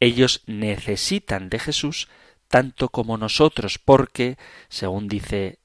Ellos 0.00 0.42
necesitan 0.46 1.48
de 1.48 1.58
Jesús 1.58 2.08
tanto 2.48 2.88
como 2.88 3.16
nosotros, 3.16 3.78
porque, 3.78 4.36
según 4.68 5.08
dice 5.08 5.58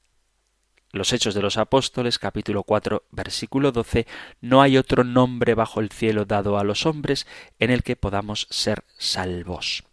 los 0.92 1.12
Hechos 1.12 1.34
de 1.34 1.42
los 1.42 1.58
Apóstoles, 1.58 2.18
capítulo 2.20 2.64
4, 2.64 3.04
versículo 3.12 3.72
12, 3.72 4.08
no 4.42 4.62
hay 4.62 4.78
otro 4.78 5.04
nombre 5.04 5.54
bajo 5.54 5.80
el 5.80 5.92
cielo 5.92 6.26
dado 6.26 6.58
a 6.58 6.64
los 6.64 6.86
hombres 6.86 7.28
en 7.60 7.72
el 7.72 7.84
que 7.84 7.96
podamos 7.96 8.48
ser 8.50 8.84
salvos. 8.98 9.84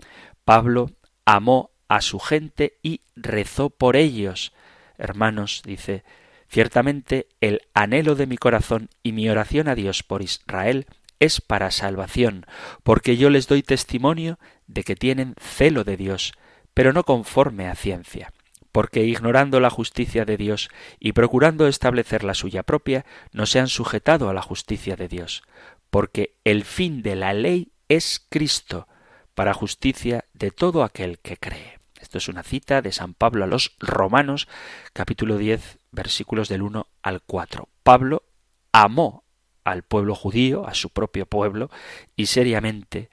Pablo 0.45 0.91
amó 1.25 1.71
a 1.89 2.01
su 2.01 2.19
gente 2.21 2.79
y 2.83 3.01
rezó 3.17 3.71
por 3.71 3.97
ellos. 3.97 4.53
Hermanos, 4.99 5.63
dice, 5.65 6.05
ciertamente 6.49 7.29
el 7.41 7.63
anhelo 7.75 8.15
de 8.15 8.27
mi 8.27 8.37
corazón 8.37 8.89
y 9.03 9.13
mi 9.13 9.29
oración 9.29 9.69
a 9.69 9.75
Dios 9.75 10.03
por 10.03 10.23
Israel 10.23 10.87
es 11.21 11.41
para 11.41 11.71
salvación, 11.71 12.47
porque 12.83 13.17
yo 13.17 13.31
les 13.31 13.49
doy 13.49 13.63
testimonio 13.63 14.39
de 14.67 14.85
que 14.85 14.97
tienen 14.97 15.35
celo 15.39 15.85
de 15.85 15.97
Dios, 15.97 16.33
pero 16.75 16.93
no 16.93 17.05
conforme 17.05 17.69
a 17.69 17.75
ciencia 17.75 18.33
porque 18.75 19.05
ignorando 19.05 19.61
la 19.61 19.71
justicia 19.71 20.25
de 20.25 20.37
Dios 20.37 20.69
y 20.99 21.13
procurando 21.13 21.69
establecer 21.69 22.25
la 22.25 22.35
suya 22.35 22.65
propia, 22.65 23.07
no 23.31 23.47
se 23.47 23.61
han 23.61 23.69
sujetado 23.69 24.29
a 24.29 24.35
la 24.35 24.43
justicia 24.43 24.97
de 24.97 25.07
Dios, 25.07 25.45
porque 25.91 26.35
el 26.43 26.65
fin 26.65 27.01
de 27.01 27.15
la 27.15 27.35
ley 27.35 27.71
es 27.89 28.27
Cristo, 28.29 28.89
para 29.37 29.55
justicia 29.55 30.25
de 30.33 30.51
todo 30.51 30.83
aquel 30.83 31.21
que 31.21 31.37
cree. 31.37 31.79
Esto 32.15 32.31
es 32.31 32.37
una 32.37 32.45
cita 32.45 32.81
de 32.81 32.93
San 32.93 33.13
Pablo 33.13 33.43
a 33.43 33.49
los 33.49 33.75
Romanos, 33.81 34.47
capítulo 34.93 35.37
10, 35.37 35.81
versículos 35.91 36.49
del 36.49 36.63
1 36.63 36.87
al 37.03 37.23
4. 37.23 37.69
Pablo 37.83 38.23
amó 38.71 39.25
al 39.65 39.83
pueblo 39.83 40.15
judío, 40.15 40.65
a 40.65 40.75
su 40.75 40.91
propio 40.91 41.27
pueblo, 41.27 41.71
y 42.15 42.27
seriamente 42.27 43.11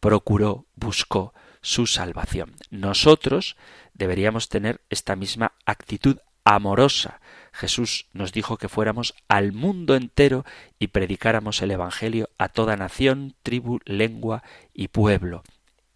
procuró, 0.00 0.66
buscó 0.74 1.32
su 1.60 1.86
salvación. 1.86 2.56
Nosotros 2.70 3.56
deberíamos 3.94 4.48
tener 4.48 4.80
esta 4.90 5.14
misma 5.14 5.52
actitud 5.64 6.18
amorosa. 6.42 7.20
Jesús 7.52 8.08
nos 8.12 8.32
dijo 8.32 8.56
que 8.56 8.68
fuéramos 8.68 9.14
al 9.28 9.52
mundo 9.52 9.94
entero 9.94 10.44
y 10.80 10.88
predicáramos 10.88 11.62
el 11.62 11.70
Evangelio 11.70 12.30
a 12.36 12.48
toda 12.48 12.76
nación, 12.76 13.36
tribu, 13.44 13.78
lengua 13.84 14.42
y 14.74 14.88
pueblo. 14.88 15.44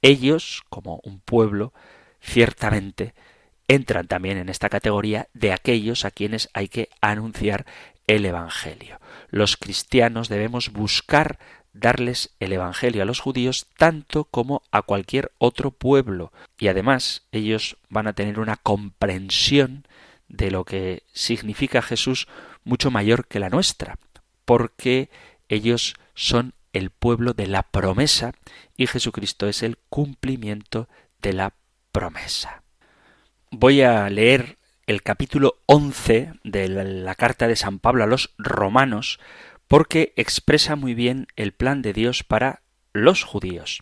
Ellos, 0.03 0.63
como 0.69 1.01
un 1.03 1.19
pueblo, 1.19 1.73
ciertamente 2.25 3.15
entran 3.69 4.09
también 4.09 4.39
en 4.39 4.49
esta 4.49 4.69
categoría 4.69 5.29
de 5.35 5.53
aquellos 5.53 6.05
a 6.05 6.11
quienes 6.11 6.49
hay 6.53 6.69
que 6.69 6.89
anunciar 7.01 7.67
el 8.07 8.27
Evangelio. 8.27 9.01
Los 9.31 9.57
cristianos 9.57 10.29
debemos 10.29 10.73
buscar 10.73 11.39
darles 11.73 12.35
el 12.41 12.53
Evangelio 12.53 13.03
a 13.03 13.07
los 13.07 13.21
judíos 13.21 13.67
tanto 13.77 14.25
como 14.25 14.63
a 14.71 14.83
cualquier 14.83 15.33
otro 15.39 15.71
pueblo. 15.71 16.33
Y 16.59 16.69
además 16.69 17.27
ellos 17.33 17.77
van 17.89 18.07
a 18.07 18.13
tener 18.13 18.39
una 18.39 18.57
comprensión 18.57 19.87
de 20.29 20.51
lo 20.51 20.65
que 20.65 21.03
significa 21.13 21.83
Jesús 21.83 22.29
mucho 22.65 22.91
mayor 22.91 23.27
que 23.27 23.41
la 23.41 23.51
nuestra, 23.51 23.99
porque 24.45 25.11
ellos 25.49 25.95
son 26.15 26.55
el 26.73 26.91
pueblo 26.91 27.35
de 27.35 27.47
la 27.47 27.63
promesa 27.63 28.33
y 28.77 28.87
Jesucristo 28.87 29.49
es 29.49 29.63
el 29.63 29.79
cumplimiento 29.89 30.89
de 31.21 31.33
la 31.33 31.55
promesa. 31.95 32.65
Voy 33.53 33.83
a 33.83 34.11
leer 34.11 34.59
el 34.89 35.05
capítulo 35.05 35.61
11 35.67 36.33
de 36.43 36.69
la 36.69 37.15
carta 37.15 37.47
de 37.47 37.55
San 37.55 37.79
Pablo 37.79 38.03
a 38.03 38.09
los 38.09 38.35
romanos 38.37 39.21
porque 39.69 40.13
expresa 40.17 40.75
muy 40.75 40.95
bien 40.95 41.29
el 41.37 41.53
plan 41.53 41.83
de 41.83 41.93
Dios 41.93 42.25
para 42.25 42.63
los 42.93 43.23
judíos. 43.23 43.81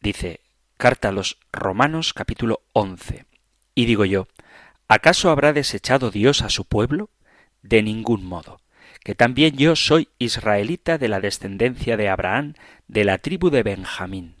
Dice, 0.00 0.40
carta 0.76 1.08
a 1.08 1.12
los 1.12 1.38
Romanos 1.52 2.12
capítulo 2.12 2.60
11. 2.74 3.24
Y 3.74 3.86
digo 3.86 4.04
yo, 4.04 4.28
¿acaso 4.86 5.30
habrá 5.30 5.54
desechado 5.54 6.10
Dios 6.10 6.42
a 6.42 6.50
su 6.50 6.66
pueblo? 6.66 7.08
De 7.62 7.82
ningún 7.82 8.26
modo. 8.26 8.60
Que 9.02 9.14
también 9.14 9.56
yo 9.56 9.74
soy 9.74 10.08
israelita 10.18 10.98
de 10.98 11.08
la 11.08 11.20
descendencia 11.20 11.96
de 11.96 12.10
Abraham, 12.10 12.54
de 12.88 13.04
la 13.04 13.16
tribu 13.16 13.48
de 13.48 13.62
Benjamín. 13.62 14.36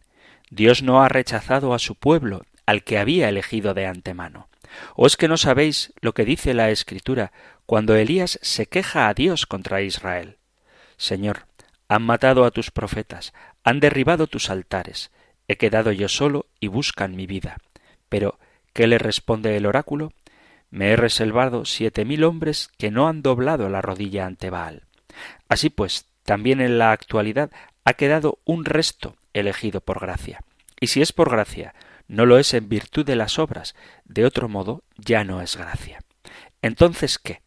Dios 0.50 0.82
no 0.82 1.02
ha 1.02 1.08
rechazado 1.08 1.72
a 1.72 1.78
su 1.78 1.94
pueblo, 1.94 2.42
al 2.66 2.84
que 2.84 2.98
había 2.98 3.28
elegido 3.28 3.74
de 3.74 3.86
antemano. 3.86 4.48
¿O 4.94 5.06
es 5.06 5.16
que 5.16 5.28
no 5.28 5.36
sabéis 5.36 5.92
lo 6.00 6.12
que 6.12 6.24
dice 6.24 6.52
la 6.52 6.70
Escritura 6.70 7.32
cuando 7.64 7.94
Elías 7.94 8.38
se 8.42 8.66
queja 8.66 9.08
a 9.08 9.14
Dios 9.14 9.46
contra 9.46 9.82
Israel? 9.82 10.36
Señor, 10.96 11.46
han 11.88 12.02
matado 12.02 12.44
a 12.44 12.50
tus 12.50 12.70
profetas, 12.70 13.32
han 13.64 13.80
derribado 13.80 14.26
tus 14.26 14.50
altares, 14.50 15.10
he 15.48 15.56
quedado 15.56 15.92
yo 15.92 16.08
solo 16.08 16.46
y 16.60 16.66
buscan 16.66 17.14
mi 17.14 17.26
vida. 17.26 17.58
Pero, 18.08 18.38
¿qué 18.72 18.86
le 18.86 18.98
responde 18.98 19.56
el 19.56 19.66
oráculo? 19.66 20.12
Me 20.70 20.90
he 20.90 20.96
reservado 20.96 21.64
siete 21.64 22.04
mil 22.04 22.24
hombres 22.24 22.70
que 22.76 22.90
no 22.90 23.08
han 23.08 23.22
doblado 23.22 23.68
la 23.68 23.82
rodilla 23.82 24.26
ante 24.26 24.50
Baal. 24.50 24.82
Así 25.48 25.70
pues, 25.70 26.06
también 26.24 26.60
en 26.60 26.78
la 26.78 26.90
actualidad 26.90 27.50
ha 27.84 27.94
quedado 27.94 28.40
un 28.44 28.64
resto 28.64 29.16
elegido 29.32 29.80
por 29.80 30.00
gracia. 30.00 30.40
Y 30.80 30.88
si 30.88 31.00
es 31.00 31.12
por 31.12 31.30
gracia, 31.30 31.74
no 32.08 32.26
lo 32.26 32.38
es 32.38 32.54
en 32.54 32.68
virtud 32.68 33.04
de 33.04 33.16
las 33.16 33.38
obras, 33.38 33.74
de 34.04 34.24
otro 34.24 34.48
modo 34.48 34.82
ya 34.96 35.24
no 35.24 35.40
es 35.40 35.56
gracia. 35.56 35.98
Entonces, 36.62 37.18
¿qué? 37.18 37.42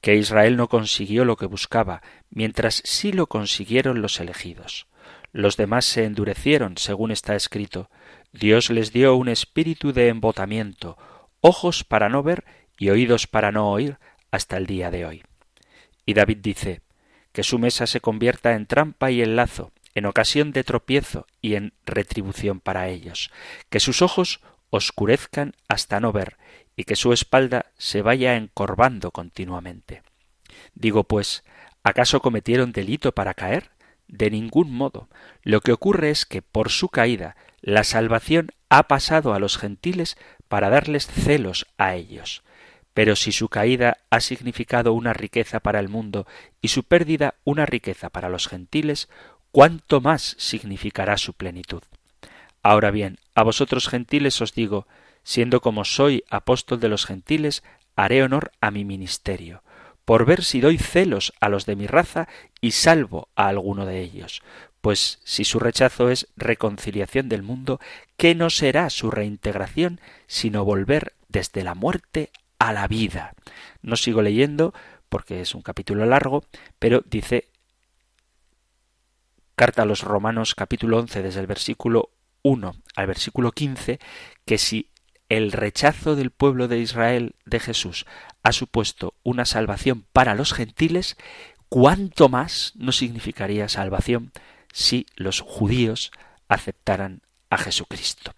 Que 0.00 0.16
Israel 0.16 0.56
no 0.56 0.68
consiguió 0.68 1.24
lo 1.24 1.36
que 1.36 1.46
buscaba, 1.46 2.02
mientras 2.30 2.82
sí 2.84 3.12
lo 3.12 3.26
consiguieron 3.26 4.02
los 4.02 4.20
elegidos. 4.20 4.86
Los 5.32 5.56
demás 5.56 5.84
se 5.84 6.04
endurecieron, 6.04 6.76
según 6.78 7.10
está 7.10 7.34
escrito. 7.34 7.90
Dios 8.32 8.70
les 8.70 8.92
dio 8.92 9.16
un 9.16 9.28
espíritu 9.28 9.92
de 9.92 10.08
embotamiento, 10.08 10.96
ojos 11.40 11.84
para 11.84 12.08
no 12.08 12.22
ver 12.22 12.44
y 12.78 12.90
oídos 12.90 13.26
para 13.26 13.52
no 13.52 13.70
oír, 13.70 13.98
hasta 14.30 14.56
el 14.56 14.66
día 14.66 14.90
de 14.90 15.06
hoy. 15.06 15.22
Y 16.04 16.14
David 16.14 16.38
dice, 16.40 16.82
que 17.32 17.42
su 17.42 17.58
mesa 17.58 17.86
se 17.86 18.00
convierta 18.00 18.54
en 18.54 18.66
trampa 18.66 19.10
y 19.10 19.20
en 19.20 19.36
lazo, 19.36 19.72
en 19.96 20.04
ocasión 20.04 20.52
de 20.52 20.62
tropiezo 20.62 21.26
y 21.40 21.54
en 21.54 21.72
retribución 21.86 22.60
para 22.60 22.88
ellos, 22.88 23.30
que 23.70 23.80
sus 23.80 24.02
ojos 24.02 24.40
oscurezcan 24.68 25.54
hasta 25.68 26.00
no 26.00 26.12
ver, 26.12 26.36
y 26.76 26.84
que 26.84 26.96
su 26.96 27.14
espalda 27.14 27.72
se 27.78 28.02
vaya 28.02 28.36
encorvando 28.36 29.10
continuamente. 29.10 30.02
Digo 30.74 31.04
pues, 31.04 31.44
¿acaso 31.82 32.20
cometieron 32.20 32.72
delito 32.72 33.12
para 33.12 33.32
caer? 33.32 33.70
De 34.06 34.30
ningún 34.30 34.70
modo. 34.70 35.08
Lo 35.42 35.62
que 35.62 35.72
ocurre 35.72 36.10
es 36.10 36.26
que 36.26 36.42
por 36.42 36.68
su 36.68 36.90
caída 36.90 37.34
la 37.62 37.82
salvación 37.82 38.50
ha 38.68 38.88
pasado 38.88 39.32
a 39.32 39.38
los 39.38 39.56
gentiles 39.56 40.18
para 40.48 40.68
darles 40.68 41.06
celos 41.06 41.66
a 41.78 41.94
ellos. 41.94 42.42
Pero 42.92 43.16
si 43.16 43.32
su 43.32 43.48
caída 43.48 43.98
ha 44.10 44.20
significado 44.20 44.92
una 44.92 45.14
riqueza 45.14 45.60
para 45.60 45.80
el 45.80 45.88
mundo 45.88 46.26
y 46.60 46.68
su 46.68 46.84
pérdida 46.84 47.34
una 47.44 47.64
riqueza 47.64 48.10
para 48.10 48.28
los 48.28 48.46
gentiles, 48.48 49.08
cuánto 49.56 50.02
más 50.02 50.36
significará 50.38 51.16
su 51.16 51.32
plenitud. 51.32 51.82
Ahora 52.62 52.90
bien, 52.90 53.16
a 53.34 53.42
vosotros 53.42 53.88
gentiles 53.88 54.42
os 54.42 54.52
digo, 54.52 54.86
siendo 55.22 55.62
como 55.62 55.86
soy 55.86 56.24
apóstol 56.28 56.78
de 56.78 56.90
los 56.90 57.06
gentiles, 57.06 57.62
haré 57.94 58.22
honor 58.22 58.52
a 58.60 58.70
mi 58.70 58.84
ministerio, 58.84 59.62
por 60.04 60.26
ver 60.26 60.44
si 60.44 60.60
doy 60.60 60.76
celos 60.76 61.32
a 61.40 61.48
los 61.48 61.64
de 61.64 61.74
mi 61.74 61.86
raza 61.86 62.28
y 62.60 62.72
salvo 62.72 63.30
a 63.34 63.48
alguno 63.48 63.86
de 63.86 64.02
ellos. 64.02 64.42
Pues 64.82 65.20
si 65.24 65.46
su 65.46 65.58
rechazo 65.58 66.10
es 66.10 66.28
reconciliación 66.36 67.30
del 67.30 67.42
mundo, 67.42 67.80
¿qué 68.18 68.34
no 68.34 68.50
será 68.50 68.90
su 68.90 69.10
reintegración 69.10 70.02
sino 70.26 70.66
volver 70.66 71.14
desde 71.30 71.64
la 71.64 71.74
muerte 71.74 72.28
a 72.58 72.74
la 72.74 72.88
vida? 72.88 73.32
No 73.80 73.96
sigo 73.96 74.20
leyendo 74.20 74.74
porque 75.08 75.40
es 75.40 75.54
un 75.54 75.62
capítulo 75.62 76.04
largo, 76.04 76.44
pero 76.78 77.02
dice 77.06 77.48
carta 79.56 79.82
a 79.82 79.86
los 79.86 80.02
Romanos 80.02 80.54
capítulo 80.54 80.98
11 80.98 81.22
desde 81.22 81.40
el 81.40 81.46
versículo 81.46 82.10
1 82.42 82.76
al 82.94 83.06
versículo 83.06 83.52
15 83.52 83.98
que 84.44 84.58
si 84.58 84.90
el 85.30 85.50
rechazo 85.50 86.14
del 86.14 86.30
pueblo 86.30 86.68
de 86.68 86.78
Israel 86.78 87.34
de 87.46 87.58
Jesús 87.58 88.04
ha 88.42 88.52
supuesto 88.52 89.14
una 89.24 89.46
salvación 89.46 90.04
para 90.12 90.34
los 90.34 90.52
gentiles, 90.52 91.16
cuánto 91.70 92.28
más 92.28 92.74
no 92.76 92.92
significaría 92.92 93.68
salvación 93.68 94.30
si 94.72 95.06
los 95.16 95.40
judíos 95.40 96.12
aceptaran 96.48 97.22
a 97.48 97.56
Jesucristo. 97.56 98.34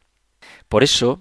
Por 0.68 0.84
eso, 0.84 1.20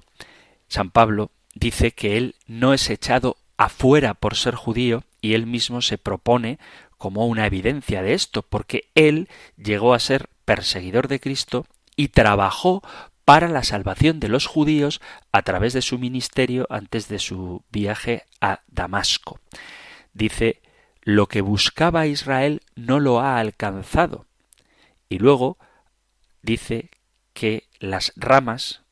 San 0.68 0.92
Pablo 0.92 1.32
dice 1.56 1.92
que 1.92 2.18
él 2.18 2.36
no 2.46 2.74
es 2.74 2.90
echado 2.92 3.36
afuera 3.58 4.14
por 4.14 4.36
ser 4.36 4.54
judío 4.54 5.04
y 5.22 5.34
él 5.34 5.48
mismo 5.48 5.82
se 5.82 5.98
propone 5.98 6.60
como 6.98 7.28
una 7.28 7.46
evidencia 7.46 8.02
de 8.02 8.14
esto, 8.14 8.42
porque 8.44 8.90
él 8.96 9.30
llegó 9.56 9.94
a 9.94 10.00
ser 10.00 10.30
perseguidor 10.46 11.08
de 11.08 11.20
Cristo 11.20 11.66
y 11.96 12.10
trabajó 12.10 12.82
para 13.26 13.50
la 13.50 13.64
salvación 13.64 14.20
de 14.20 14.30
los 14.30 14.46
judíos 14.46 15.02
a 15.32 15.42
través 15.42 15.74
de 15.74 15.82
su 15.82 16.00
ministerio 16.00 16.66
antes 16.70 17.10
de 17.10 17.20
su 17.20 17.64
viaje 17.70 18.24
a 18.40 18.62
Damasco. 18.68 19.40
Dice, 20.14 20.62
lo 21.02 21.28
que 21.28 21.42
buscaba 21.42 22.08
Israel 22.08 22.62
no 22.76 23.00
lo 23.00 23.20
ha 23.20 23.40
alcanzado. 23.40 24.26
Y 25.10 25.20
luego 25.20 25.58
dice 26.42 26.90
que 27.34 27.68
las 27.80 28.14
ramas 28.16 28.84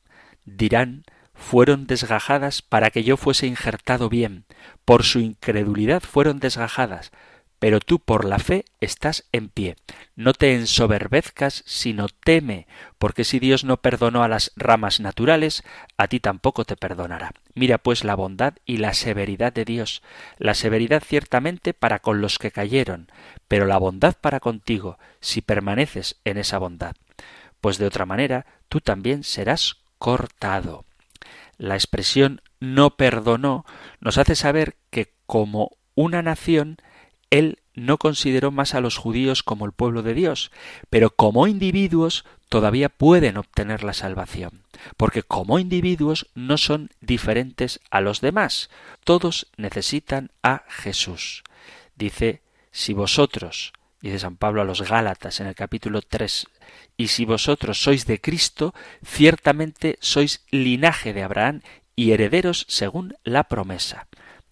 dirán 0.44 1.04
fueron 1.34 1.86
desgajadas 1.86 2.62
para 2.62 2.90
que 2.90 3.04
yo 3.04 3.16
fuese 3.16 3.46
injertado 3.46 4.08
bien. 4.08 4.44
Por 4.84 5.04
su 5.04 5.18
incredulidad 5.18 6.02
fueron 6.02 6.40
desgajadas, 6.40 7.10
pero 7.58 7.80
tú 7.80 7.98
por 7.98 8.24
la 8.24 8.38
fe 8.38 8.64
estás 8.80 9.24
en 9.32 9.48
pie. 9.48 9.76
No 10.14 10.32
te 10.32 10.54
ensoberbezcas, 10.54 11.62
sino 11.66 12.08
teme, 12.08 12.66
porque 12.98 13.24
si 13.24 13.38
Dios 13.38 13.64
no 13.64 13.78
perdonó 13.78 14.22
a 14.22 14.28
las 14.28 14.52
ramas 14.56 15.00
naturales, 15.00 15.64
a 15.96 16.08
ti 16.08 16.20
tampoco 16.20 16.64
te 16.64 16.76
perdonará. 16.76 17.32
Mira 17.54 17.78
pues 17.78 18.04
la 18.04 18.14
bondad 18.14 18.54
y 18.64 18.78
la 18.78 18.94
severidad 18.94 19.52
de 19.52 19.64
Dios, 19.64 20.02
la 20.38 20.54
severidad 20.54 21.02
ciertamente 21.02 21.74
para 21.74 21.98
con 22.00 22.20
los 22.20 22.38
que 22.38 22.50
cayeron, 22.50 23.10
pero 23.48 23.66
la 23.66 23.78
bondad 23.78 24.14
para 24.20 24.40
contigo, 24.40 24.98
si 25.20 25.40
permaneces 25.40 26.16
en 26.24 26.38
esa 26.38 26.58
bondad. 26.58 26.94
Pues 27.60 27.78
de 27.78 27.86
otra 27.86 28.06
manera, 28.06 28.46
tú 28.68 28.80
también 28.80 29.24
serás 29.24 29.78
cortado. 29.98 30.84
La 31.58 31.74
expresión 31.74 32.42
no 32.60 32.96
perdonó 32.96 33.64
nos 34.00 34.18
hace 34.18 34.34
saber 34.34 34.76
que 34.90 35.12
como 35.26 35.76
una 35.94 36.22
nación 36.22 36.76
él 37.30 37.58
no 37.74 37.98
consideró 37.98 38.50
más 38.50 38.74
a 38.74 38.80
los 38.80 38.96
judíos 38.96 39.42
como 39.42 39.66
el 39.66 39.72
pueblo 39.72 40.02
de 40.02 40.14
Dios, 40.14 40.50
pero 40.90 41.10
como 41.10 41.46
individuos 41.46 42.24
todavía 42.48 42.88
pueden 42.88 43.36
obtener 43.36 43.84
la 43.84 43.92
salvación, 43.92 44.62
porque 44.96 45.22
como 45.22 45.58
individuos 45.58 46.28
no 46.34 46.56
son 46.56 46.90
diferentes 47.00 47.80
a 47.90 48.00
los 48.00 48.20
demás, 48.20 48.70
todos 49.04 49.48
necesitan 49.56 50.30
a 50.42 50.64
Jesús. 50.68 51.44
Dice, 51.96 52.42
si 52.70 52.94
vosotros, 52.94 53.72
dice 54.00 54.18
San 54.18 54.36
Pablo 54.36 54.62
a 54.62 54.64
los 54.64 54.82
Gálatas 54.82 55.40
en 55.40 55.48
el 55.48 55.54
capítulo 55.54 56.00
3, 56.02 56.46
y 56.96 57.08
si 57.08 57.24
vosotros 57.24 57.82
sois 57.82 58.06
de 58.06 58.20
Cristo, 58.20 58.74
ciertamente 59.04 59.98
sois 60.00 60.44
linaje 60.50 61.12
de 61.12 61.22
Abraham 61.22 61.62
y 61.94 62.12
herederos 62.12 62.64
según 62.68 63.16
la 63.24 63.44
promesa. 63.44 64.08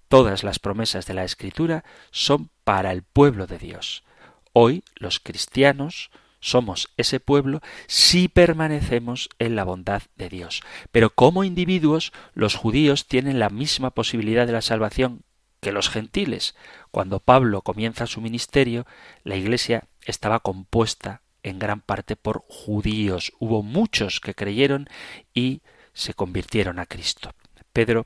Todas 0.09 0.45
las 0.45 0.59
promesas 0.59 1.07
de 1.07 1.15
la 1.15 1.25
Escritura 1.25 1.85
son 2.11 2.51
para 2.65 2.93
el 2.93 3.03
pueblo 3.03 3.47
de 3.47 3.59
Dios. 3.59 4.05
Hoy 4.53 4.85
los 4.97 5.21
cristianos 5.21 6.11
somos 6.41 6.91
ese 6.97 7.21
pueblo 7.21 7.61
si 7.87 8.29
permanecemos 8.29 9.31
en 9.39 9.57
la 9.57 9.65
bondad 9.65 10.03
de 10.17 10.29
Dios. 10.29 10.63
Pero 10.93 11.11
como 11.11 11.45
individuos, 11.45 12.13
los 12.35 12.55
judíos 12.55 13.07
tienen 13.07 13.39
la 13.39 13.49
misma 13.49 13.91
posibilidad 13.91 14.47
de 14.47 14.53
la 14.53 14.61
salvación 14.61 15.23
que 15.61 15.73
los 15.73 15.89
gentiles. 15.89 16.55
Cuando 16.91 17.21
Pablo 17.21 17.63
comienza 17.63 18.07
su 18.07 18.21
ministerio, 18.21 18.87
la 19.23 19.37
iglesia 19.37 19.85
estaba 20.05 20.41
compuesta 20.41 21.23
en 21.43 21.59
gran 21.59 21.81
parte 21.81 22.17
por 22.17 22.45
judíos. 22.49 23.33
Hubo 23.39 23.63
muchos 23.63 24.21
que 24.21 24.35
creyeron 24.35 24.89
y 25.33 25.63
se 25.95 26.13
convirtieron 26.13 26.79
a 26.79 26.87
Cristo. 26.87 27.33
Pedro 27.73 28.05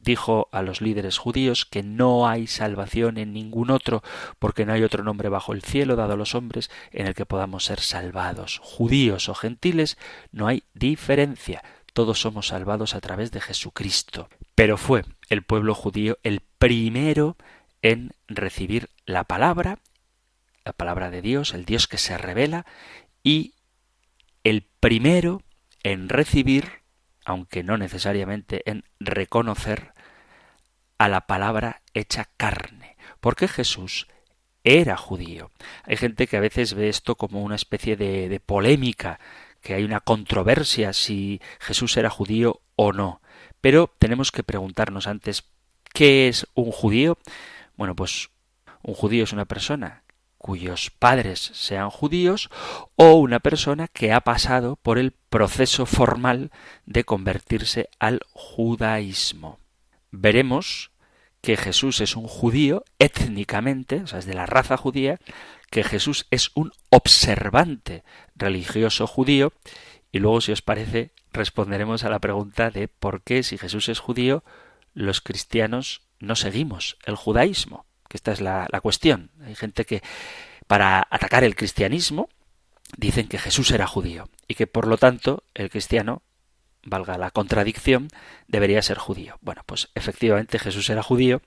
dijo 0.00 0.48
a 0.52 0.62
los 0.62 0.80
líderes 0.80 1.18
judíos 1.18 1.64
que 1.64 1.82
no 1.82 2.28
hay 2.28 2.46
salvación 2.46 3.18
en 3.18 3.32
ningún 3.32 3.70
otro, 3.70 4.02
porque 4.38 4.64
no 4.64 4.72
hay 4.72 4.82
otro 4.82 5.04
nombre 5.04 5.28
bajo 5.28 5.52
el 5.52 5.62
cielo 5.62 5.96
dado 5.96 6.14
a 6.14 6.16
los 6.16 6.34
hombres 6.34 6.70
en 6.90 7.06
el 7.06 7.14
que 7.14 7.26
podamos 7.26 7.64
ser 7.64 7.80
salvados. 7.80 8.58
Judíos 8.62 9.28
o 9.28 9.34
gentiles, 9.34 9.98
no 10.32 10.46
hay 10.46 10.64
diferencia. 10.74 11.62
Todos 11.92 12.20
somos 12.20 12.48
salvados 12.48 12.94
a 12.94 13.00
través 13.00 13.30
de 13.30 13.40
Jesucristo. 13.40 14.28
Pero 14.54 14.76
fue 14.76 15.04
el 15.28 15.42
pueblo 15.42 15.74
judío 15.74 16.18
el 16.22 16.40
primero 16.58 17.36
en 17.82 18.12
recibir 18.28 18.88
la 19.06 19.24
palabra, 19.24 19.78
la 20.64 20.72
palabra 20.72 21.10
de 21.10 21.22
Dios, 21.22 21.54
el 21.54 21.64
Dios 21.64 21.88
que 21.88 21.98
se 21.98 22.16
revela, 22.18 22.66
y 23.22 23.54
el 24.44 24.66
primero 24.80 25.42
en 25.82 26.08
recibir, 26.08 26.79
aunque 27.24 27.62
no 27.62 27.76
necesariamente 27.76 28.62
en 28.70 28.84
reconocer, 28.98 29.92
a 30.98 31.08
la 31.08 31.22
palabra 31.22 31.80
hecha 31.94 32.28
carne, 32.36 32.98
porque 33.20 33.48
Jesús 33.48 34.06
era 34.64 34.98
judío. 34.98 35.50
Hay 35.84 35.96
gente 35.96 36.26
que 36.26 36.36
a 36.36 36.40
veces 36.40 36.74
ve 36.74 36.90
esto 36.90 37.14
como 37.14 37.42
una 37.42 37.54
especie 37.54 37.96
de, 37.96 38.28
de 38.28 38.38
polémica, 38.38 39.18
que 39.62 39.72
hay 39.72 39.84
una 39.84 40.00
controversia 40.00 40.92
si 40.92 41.40
Jesús 41.58 41.96
era 41.96 42.10
judío 42.10 42.60
o 42.76 42.92
no. 42.92 43.22
Pero 43.62 43.94
tenemos 43.98 44.30
que 44.30 44.42
preguntarnos 44.42 45.06
antes, 45.06 45.44
¿qué 45.94 46.28
es 46.28 46.46
un 46.52 46.70
judío? 46.70 47.16
Bueno, 47.76 47.96
pues 47.96 48.28
un 48.82 48.92
judío 48.92 49.24
es 49.24 49.32
una 49.32 49.46
persona 49.46 50.02
cuyos 50.40 50.90
padres 50.90 51.50
sean 51.52 51.90
judíos 51.90 52.48
o 52.96 53.12
una 53.12 53.40
persona 53.40 53.88
que 53.88 54.10
ha 54.10 54.22
pasado 54.22 54.76
por 54.76 54.96
el 54.98 55.12
proceso 55.12 55.84
formal 55.84 56.50
de 56.86 57.04
convertirse 57.04 57.90
al 57.98 58.22
judaísmo. 58.32 59.60
Veremos 60.10 60.92
que 61.42 61.58
Jesús 61.58 62.00
es 62.00 62.16
un 62.16 62.26
judío 62.26 62.84
étnicamente, 62.98 64.00
o 64.00 64.06
sea, 64.06 64.18
es 64.18 64.24
de 64.24 64.32
la 64.32 64.46
raza 64.46 64.78
judía, 64.78 65.20
que 65.70 65.84
Jesús 65.84 66.26
es 66.30 66.52
un 66.54 66.72
observante 66.88 68.02
religioso 68.34 69.06
judío, 69.06 69.52
y 70.10 70.20
luego, 70.20 70.40
si 70.40 70.52
os 70.52 70.62
parece, 70.62 71.12
responderemos 71.34 72.02
a 72.04 72.08
la 72.08 72.18
pregunta 72.18 72.70
de 72.70 72.88
por 72.88 73.20
qué, 73.20 73.42
si 73.42 73.58
Jesús 73.58 73.90
es 73.90 73.98
judío, 73.98 74.42
los 74.94 75.20
cristianos 75.20 76.00
no 76.18 76.34
seguimos 76.34 76.96
el 77.04 77.16
judaísmo, 77.16 77.84
que 78.10 78.16
esta 78.16 78.32
es 78.32 78.40
la, 78.40 78.66
la 78.70 78.80
cuestión. 78.80 79.30
Hay 79.46 79.54
gente 79.54 79.86
que, 79.86 80.02
para 80.66 81.06
atacar 81.10 81.44
el 81.44 81.54
cristianismo, 81.54 82.28
dicen 82.96 83.28
que 83.28 83.38
Jesús 83.38 83.70
era 83.70 83.86
judío 83.86 84.28
y 84.48 84.56
que 84.56 84.66
por 84.66 84.88
lo 84.88 84.98
tanto 84.98 85.44
el 85.54 85.70
cristiano 85.70 86.22
valga 86.82 87.18
la 87.18 87.30
contradicción, 87.30 88.08
debería 88.48 88.82
ser 88.82 88.98
judío. 88.98 89.38
Bueno, 89.42 89.62
pues 89.64 89.90
efectivamente 89.94 90.58
Jesús 90.58 90.90
era 90.90 91.04
judío, 91.04 91.40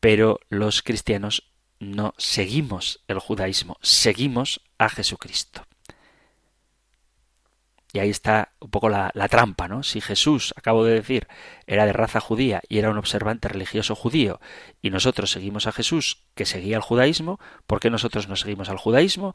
pero 0.00 0.40
los 0.48 0.82
cristianos 0.82 1.52
no 1.80 2.14
seguimos 2.16 3.04
el 3.06 3.18
judaísmo, 3.18 3.76
seguimos 3.82 4.62
a 4.78 4.88
Jesucristo. 4.88 5.66
Y 7.92 7.98
ahí 7.98 8.10
está 8.10 8.52
un 8.60 8.70
poco 8.70 8.88
la, 8.88 9.10
la, 9.14 9.28
trampa, 9.28 9.66
¿no? 9.66 9.82
Si 9.82 10.00
Jesús, 10.00 10.54
acabo 10.56 10.84
de 10.84 10.94
decir, 10.94 11.26
era 11.66 11.86
de 11.86 11.92
raza 11.92 12.20
judía 12.20 12.62
y 12.68 12.78
era 12.78 12.90
un 12.90 12.98
observante 12.98 13.48
religioso 13.48 13.96
judío, 13.96 14.40
y 14.80 14.90
nosotros 14.90 15.32
seguimos 15.32 15.66
a 15.66 15.72
Jesús, 15.72 16.22
que 16.34 16.46
seguía 16.46 16.76
el 16.76 16.82
judaísmo, 16.82 17.40
¿por 17.66 17.80
qué 17.80 17.90
nosotros 17.90 18.28
no 18.28 18.36
seguimos 18.36 18.68
al 18.68 18.78
judaísmo? 18.78 19.34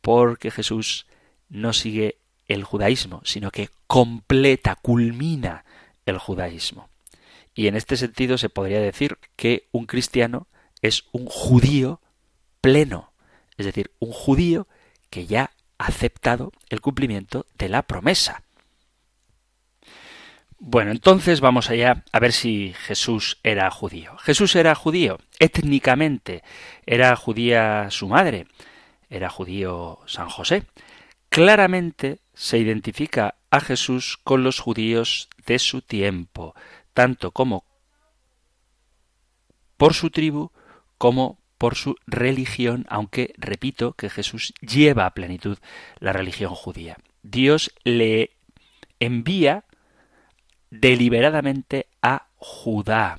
Porque 0.00 0.50
Jesús 0.50 1.06
no 1.48 1.72
sigue 1.72 2.18
el 2.46 2.64
judaísmo, 2.64 3.22
sino 3.24 3.50
que 3.50 3.70
completa, 3.86 4.76
culmina 4.76 5.64
el 6.06 6.18
judaísmo. 6.18 6.88
Y 7.54 7.66
en 7.66 7.76
este 7.76 7.96
sentido 7.96 8.38
se 8.38 8.48
podría 8.48 8.80
decir 8.80 9.18
que 9.36 9.68
un 9.72 9.86
cristiano 9.86 10.46
es 10.80 11.04
un 11.12 11.26
judío 11.26 12.00
pleno, 12.60 13.12
es 13.56 13.66
decir, 13.66 13.90
un 13.98 14.12
judío 14.12 14.66
que 15.10 15.26
ya 15.26 15.50
aceptado 15.80 16.52
el 16.68 16.80
cumplimiento 16.80 17.46
de 17.56 17.70
la 17.70 17.82
promesa. 17.82 18.42
Bueno, 20.58 20.90
entonces 20.90 21.40
vamos 21.40 21.70
allá 21.70 22.04
a 22.12 22.20
ver 22.20 22.32
si 22.32 22.74
Jesús 22.74 23.38
era 23.42 23.70
judío. 23.70 24.18
Jesús 24.18 24.54
era 24.56 24.74
judío, 24.74 25.18
étnicamente 25.38 26.42
era 26.84 27.16
judía 27.16 27.86
su 27.90 28.08
madre, 28.08 28.46
era 29.08 29.30
judío 29.30 30.00
San 30.06 30.28
José. 30.28 30.64
Claramente 31.30 32.20
se 32.34 32.58
identifica 32.58 33.36
a 33.50 33.60
Jesús 33.60 34.18
con 34.22 34.44
los 34.44 34.60
judíos 34.60 35.30
de 35.46 35.58
su 35.58 35.80
tiempo, 35.80 36.54
tanto 36.92 37.30
como 37.30 37.64
por 39.78 39.94
su 39.94 40.10
tribu 40.10 40.52
como 40.98 41.39
por 41.60 41.74
su 41.74 41.96
religión, 42.06 42.86
aunque 42.88 43.34
repito 43.36 43.92
que 43.92 44.08
Jesús 44.08 44.54
lleva 44.62 45.04
a 45.04 45.12
plenitud 45.12 45.58
la 45.98 46.14
religión 46.14 46.54
judía. 46.54 46.96
Dios 47.22 47.70
le 47.84 48.30
envía 48.98 49.64
deliberadamente 50.70 51.86
a 52.00 52.28
Judá. 52.36 53.18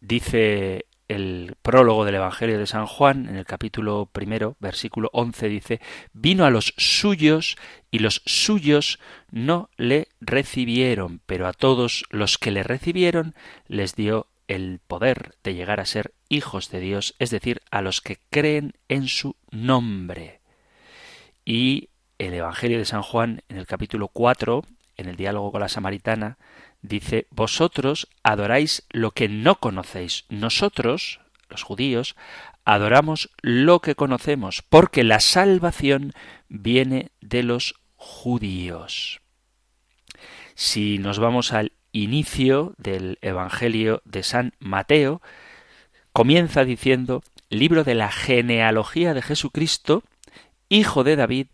Dice 0.00 0.86
el 1.08 1.56
prólogo 1.62 2.04
del 2.04 2.14
Evangelio 2.14 2.60
de 2.60 2.68
San 2.68 2.86
Juan, 2.86 3.28
en 3.28 3.34
el 3.34 3.44
capítulo 3.44 4.06
primero, 4.06 4.54
versículo 4.60 5.10
once, 5.12 5.48
dice, 5.48 5.80
vino 6.12 6.44
a 6.44 6.50
los 6.50 6.74
suyos 6.76 7.56
y 7.90 7.98
los 7.98 8.22
suyos 8.24 9.00
no 9.32 9.68
le 9.76 10.06
recibieron, 10.20 11.20
pero 11.26 11.48
a 11.48 11.52
todos 11.52 12.04
los 12.10 12.38
que 12.38 12.52
le 12.52 12.62
recibieron 12.62 13.34
les 13.66 13.96
dio 13.96 14.28
el 14.48 14.80
poder 14.86 15.36
de 15.44 15.54
llegar 15.54 15.78
a 15.78 15.86
ser 15.86 16.12
hijos 16.28 16.70
de 16.70 16.80
Dios, 16.80 17.14
es 17.18 17.30
decir, 17.30 17.60
a 17.70 17.82
los 17.82 18.00
que 18.00 18.18
creen 18.30 18.74
en 18.88 19.06
su 19.06 19.36
nombre. 19.50 20.40
Y 21.44 21.90
el 22.18 22.34
Evangelio 22.34 22.78
de 22.78 22.84
San 22.84 23.02
Juan, 23.02 23.42
en 23.48 23.58
el 23.58 23.66
capítulo 23.66 24.08
cuatro, 24.08 24.64
en 24.96 25.08
el 25.08 25.16
diálogo 25.16 25.52
con 25.52 25.60
la 25.60 25.68
samaritana, 25.68 26.38
dice, 26.82 27.26
vosotros 27.30 28.08
adoráis 28.22 28.84
lo 28.90 29.12
que 29.12 29.28
no 29.28 29.60
conocéis. 29.60 30.24
Nosotros, 30.28 31.20
los 31.48 31.62
judíos, 31.62 32.16
adoramos 32.64 33.30
lo 33.40 33.80
que 33.80 33.94
conocemos, 33.94 34.62
porque 34.68 35.04
la 35.04 35.20
salvación 35.20 36.12
viene 36.48 37.12
de 37.20 37.42
los 37.42 37.74
judíos. 37.96 39.20
Si 40.54 40.98
nos 40.98 41.18
vamos 41.18 41.52
al 41.52 41.72
inicio 41.92 42.74
del 42.78 43.18
Evangelio 43.22 44.02
de 44.04 44.22
San 44.22 44.54
Mateo, 44.58 45.22
comienza 46.12 46.64
diciendo, 46.64 47.22
libro 47.50 47.84
de 47.84 47.94
la 47.94 48.10
genealogía 48.10 49.14
de 49.14 49.22
Jesucristo, 49.22 50.02
hijo 50.68 51.04
de 51.04 51.16
David, 51.16 51.46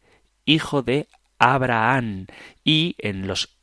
hijo 0.45 0.83
de 0.83 1.09
Abraham, 1.39 2.27
y 2.65 2.97
en 2.99 3.27
los 3.27 3.57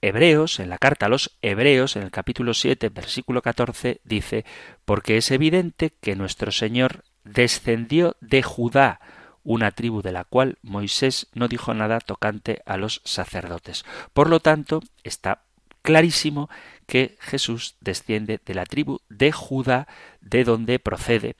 Hebreos, 0.00 0.60
en 0.60 0.68
la 0.68 0.78
carta 0.78 1.06
a 1.06 1.08
los 1.08 1.38
Hebreos, 1.40 1.96
en 1.96 2.02
el 2.02 2.10
capítulo 2.10 2.52
7, 2.52 2.90
versículo 2.90 3.40
14, 3.40 4.00
dice, 4.04 4.44
porque 4.84 5.16
es 5.16 5.30
evidente 5.30 5.94
que 6.00 6.14
nuestro 6.14 6.52
Señor 6.52 7.04
descendió 7.24 8.16
de 8.20 8.42
Judá, 8.42 9.00
una 9.42 9.70
tribu 9.70 10.02
de 10.02 10.12
la 10.12 10.24
cual 10.24 10.58
Moisés 10.62 11.28
no 11.34 11.48
dijo 11.48 11.72
nada 11.74 12.00
tocante 12.00 12.62
a 12.66 12.76
los 12.76 13.00
sacerdotes. 13.04 13.84
Por 14.12 14.28
lo 14.28 14.40
tanto, 14.40 14.80
está 15.04 15.43
clarísimo 15.84 16.48
que 16.86 17.16
Jesús 17.20 17.76
desciende 17.80 18.40
de 18.44 18.54
la 18.54 18.64
tribu 18.64 19.00
de 19.10 19.30
Judá, 19.32 19.86
de 20.20 20.42
donde 20.42 20.78
procede 20.78 21.36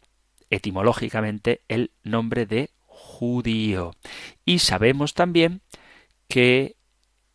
etimológicamente 0.50 1.62
el 1.68 1.90
nombre 2.04 2.46
de 2.46 2.70
judío. 2.86 3.92
Y 4.44 4.58
sabemos 4.60 5.14
también 5.14 5.62
que 6.28 6.76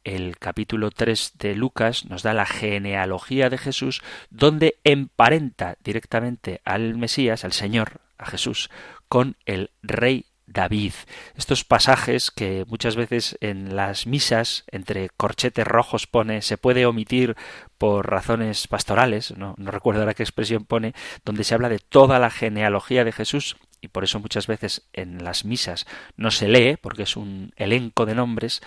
el 0.03 0.37
capítulo 0.37 0.91
3 0.91 1.33
de 1.39 1.55
Lucas 1.55 2.05
nos 2.05 2.21
da 2.23 2.33
la 2.33 2.45
genealogía 2.45 3.49
de 3.49 3.57
Jesús, 3.57 4.01
donde 4.29 4.79
emparenta 4.83 5.77
directamente 5.83 6.61
al 6.63 6.95
Mesías, 6.95 7.43
al 7.43 7.53
Señor, 7.53 8.01
a 8.17 8.27
Jesús, 8.27 8.69
con 9.07 9.35
el 9.45 9.71
rey 9.81 10.27
David. 10.51 10.93
Estos 11.35 11.63
pasajes 11.63 12.31
que 12.31 12.65
muchas 12.67 12.95
veces 12.95 13.37
en 13.41 13.75
las 13.75 14.07
misas, 14.07 14.65
entre 14.71 15.09
corchetes 15.09 15.65
rojos 15.65 16.07
pone, 16.07 16.41
se 16.41 16.57
puede 16.57 16.85
omitir 16.85 17.35
por 17.77 18.09
razones 18.09 18.67
pastorales, 18.67 19.35
no, 19.37 19.55
recuerdo 19.57 20.01
ahora 20.01 20.13
qué 20.13 20.23
expresión 20.23 20.65
pone, 20.65 20.93
donde 21.23 21.43
se 21.43 21.53
habla 21.53 21.69
de 21.69 21.79
toda 21.79 22.19
la 22.19 22.29
genealogía 22.29 23.03
de 23.03 23.11
Jesús, 23.11 23.57
y 23.81 23.87
por 23.87 24.03
eso 24.03 24.19
muchas 24.19 24.47
veces 24.47 24.89
en 24.91 25.23
las 25.23 25.45
misas 25.45 25.85
no 26.17 26.31
se 26.31 26.47
lee, 26.47 26.77
porque 26.81 27.03
es 27.03 27.15
un 27.15 27.53
elenco 27.55 28.05
de 28.05 28.15
nombres 28.15 28.61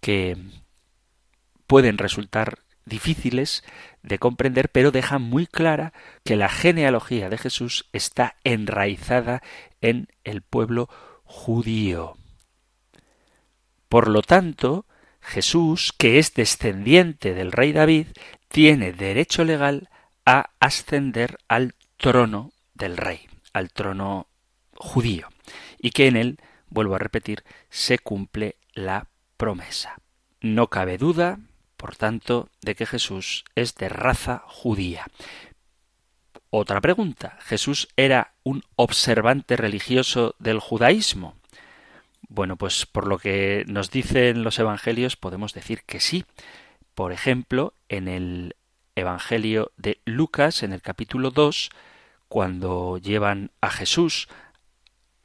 que 0.00 0.36
pueden 1.66 1.98
resultar 1.98 2.58
difíciles 2.84 3.62
de 4.02 4.18
comprender, 4.18 4.70
pero 4.70 4.90
dejan 4.90 5.22
muy 5.22 5.46
clara 5.46 5.92
que 6.24 6.36
la 6.36 6.48
genealogía 6.48 7.30
de 7.30 7.38
Jesús 7.38 7.88
está 7.92 8.36
enraizada 8.44 9.42
en 9.80 10.08
el 10.24 10.42
pueblo 10.42 10.88
judío. 11.30 12.16
Por 13.88 14.08
lo 14.08 14.20
tanto, 14.20 14.84
Jesús, 15.20 15.94
que 15.96 16.18
es 16.18 16.34
descendiente 16.34 17.34
del 17.34 17.52
rey 17.52 17.72
David, 17.72 18.08
tiene 18.48 18.92
derecho 18.92 19.44
legal 19.44 19.88
a 20.26 20.50
ascender 20.58 21.38
al 21.46 21.74
trono 21.96 22.52
del 22.74 22.96
rey, 22.96 23.28
al 23.52 23.70
trono 23.70 24.26
judío, 24.74 25.28
y 25.78 25.92
que 25.92 26.08
en 26.08 26.16
él, 26.16 26.38
vuelvo 26.68 26.96
a 26.96 26.98
repetir, 26.98 27.44
se 27.68 28.00
cumple 28.00 28.56
la 28.74 29.06
promesa. 29.36 30.00
No 30.40 30.66
cabe 30.66 30.98
duda 30.98 31.38
por 31.80 31.96
tanto, 31.96 32.50
de 32.60 32.74
que 32.74 32.84
Jesús 32.84 33.46
es 33.54 33.74
de 33.76 33.88
raza 33.88 34.42
judía. 34.46 35.06
Otra 36.50 36.80
pregunta. 36.80 37.38
¿Jesús 37.42 37.88
era 37.96 38.34
un 38.42 38.64
observante 38.74 39.56
religioso 39.56 40.34
del 40.40 40.58
judaísmo? 40.58 41.36
Bueno, 42.28 42.56
pues 42.56 42.86
por 42.86 43.06
lo 43.06 43.18
que 43.18 43.64
nos 43.68 43.90
dicen 43.90 44.42
los 44.42 44.58
evangelios 44.58 45.16
podemos 45.16 45.54
decir 45.54 45.84
que 45.84 46.00
sí. 46.00 46.24
Por 46.94 47.12
ejemplo, 47.12 47.74
en 47.88 48.08
el 48.08 48.56
Evangelio 48.96 49.70
de 49.76 50.00
Lucas, 50.04 50.64
en 50.64 50.72
el 50.72 50.82
capítulo 50.82 51.30
2, 51.30 51.70
cuando 52.28 52.98
llevan 52.98 53.52
a 53.60 53.70
Jesús 53.70 54.28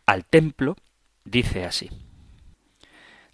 al 0.06 0.26
templo, 0.26 0.76
dice 1.24 1.66
así. 1.66 1.90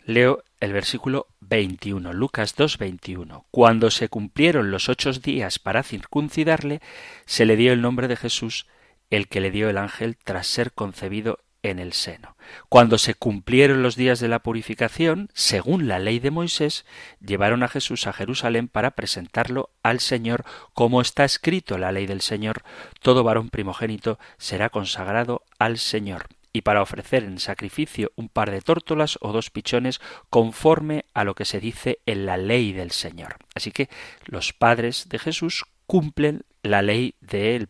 Leo 0.05 0.43
el 0.59 0.73
versículo 0.73 1.27
21, 1.41 2.13
Lucas 2.13 2.55
2, 2.55 2.79
21. 2.79 3.45
Cuando 3.51 3.91
se 3.91 4.09
cumplieron 4.09 4.71
los 4.71 4.89
ocho 4.89 5.11
días 5.11 5.59
para 5.59 5.83
circuncidarle, 5.83 6.81
se 7.25 7.45
le 7.45 7.55
dio 7.55 7.71
el 7.71 7.81
nombre 7.81 8.07
de 8.07 8.15
Jesús, 8.15 8.65
el 9.11 9.27
que 9.27 9.41
le 9.41 9.51
dio 9.51 9.69
el 9.69 9.77
ángel 9.77 10.17
tras 10.17 10.47
ser 10.47 10.71
concebido 10.71 11.39
en 11.61 11.77
el 11.77 11.93
seno. 11.93 12.35
Cuando 12.67 12.97
se 12.97 13.13
cumplieron 13.13 13.83
los 13.83 13.95
días 13.95 14.19
de 14.19 14.27
la 14.27 14.39
purificación, 14.39 15.29
según 15.33 15.87
la 15.87 15.99
ley 15.99 16.17
de 16.17 16.31
Moisés, 16.31 16.83
llevaron 17.19 17.61
a 17.61 17.67
Jesús 17.67 18.07
a 18.07 18.13
Jerusalén 18.13 18.67
para 18.67 18.91
presentarlo 18.91 19.69
al 19.83 19.99
Señor, 19.99 20.45
como 20.73 21.01
está 21.01 21.25
escrito 21.25 21.75
en 21.75 21.81
la 21.81 21.91
ley 21.91 22.07
del 22.07 22.21
Señor, 22.21 22.63
todo 23.01 23.23
varón 23.23 23.49
primogénito 23.49 24.17
será 24.39 24.69
consagrado 24.69 25.43
al 25.59 25.77
Señor 25.77 26.25
y 26.53 26.61
para 26.61 26.81
ofrecer 26.81 27.23
en 27.23 27.39
sacrificio 27.39 28.11
un 28.15 28.29
par 28.29 28.51
de 28.51 28.61
tórtolas 28.61 29.17
o 29.21 29.31
dos 29.31 29.49
pichones 29.49 30.01
conforme 30.29 31.05
a 31.13 31.23
lo 31.23 31.35
que 31.35 31.45
se 31.45 31.59
dice 31.59 31.99
en 32.05 32.25
la 32.25 32.37
ley 32.37 32.73
del 32.73 32.91
Señor. 32.91 33.37
Así 33.55 33.71
que 33.71 33.89
los 34.25 34.53
padres 34.53 35.07
de 35.09 35.19
Jesús 35.19 35.65
cumplen 35.87 36.43
la 36.63 36.81
ley 36.81 37.15
del 37.21 37.69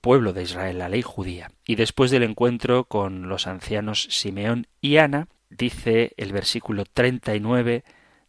pueblo 0.00 0.32
de 0.32 0.42
Israel, 0.42 0.78
la 0.78 0.88
ley 0.88 1.02
judía. 1.02 1.50
Y 1.66 1.74
después 1.74 2.10
del 2.10 2.22
encuentro 2.22 2.84
con 2.84 3.28
los 3.28 3.46
ancianos 3.46 4.06
Simeón 4.10 4.66
y 4.80 4.96
Ana, 4.96 5.28
dice 5.50 6.12
el 6.16 6.32
versículo 6.32 6.84
39 6.84 7.84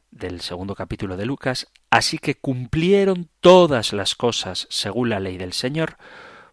del 0.10 0.42
segundo 0.42 0.76
capítulo 0.76 1.16
de 1.16 1.26
Lucas, 1.26 1.68
así 1.90 2.18
que 2.18 2.36
cumplieron 2.36 3.30
todas 3.40 3.94
las 3.94 4.16
cosas 4.16 4.68
según 4.70 5.10
la 5.10 5.22
ley 5.22 5.38
del 5.38 5.54
Señor, 5.54 5.98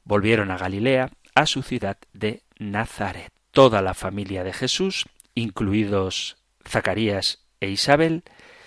volvieron 0.05 0.51
a 0.51 0.59
Galilea, 0.59 1.11
a 1.35 1.47
su 1.47 1.63
ciudad 1.63 1.99
de 2.13 2.43
Nazaret 2.59 3.38
toda 3.51 3.83
la 3.83 3.95
familia 3.95 4.45
de 4.45 4.53
Jesús, 4.53 5.07
incluidos 5.35 6.37
Zacarías 6.67 7.45
e 7.61 7.69
Isabel, 7.69 8.23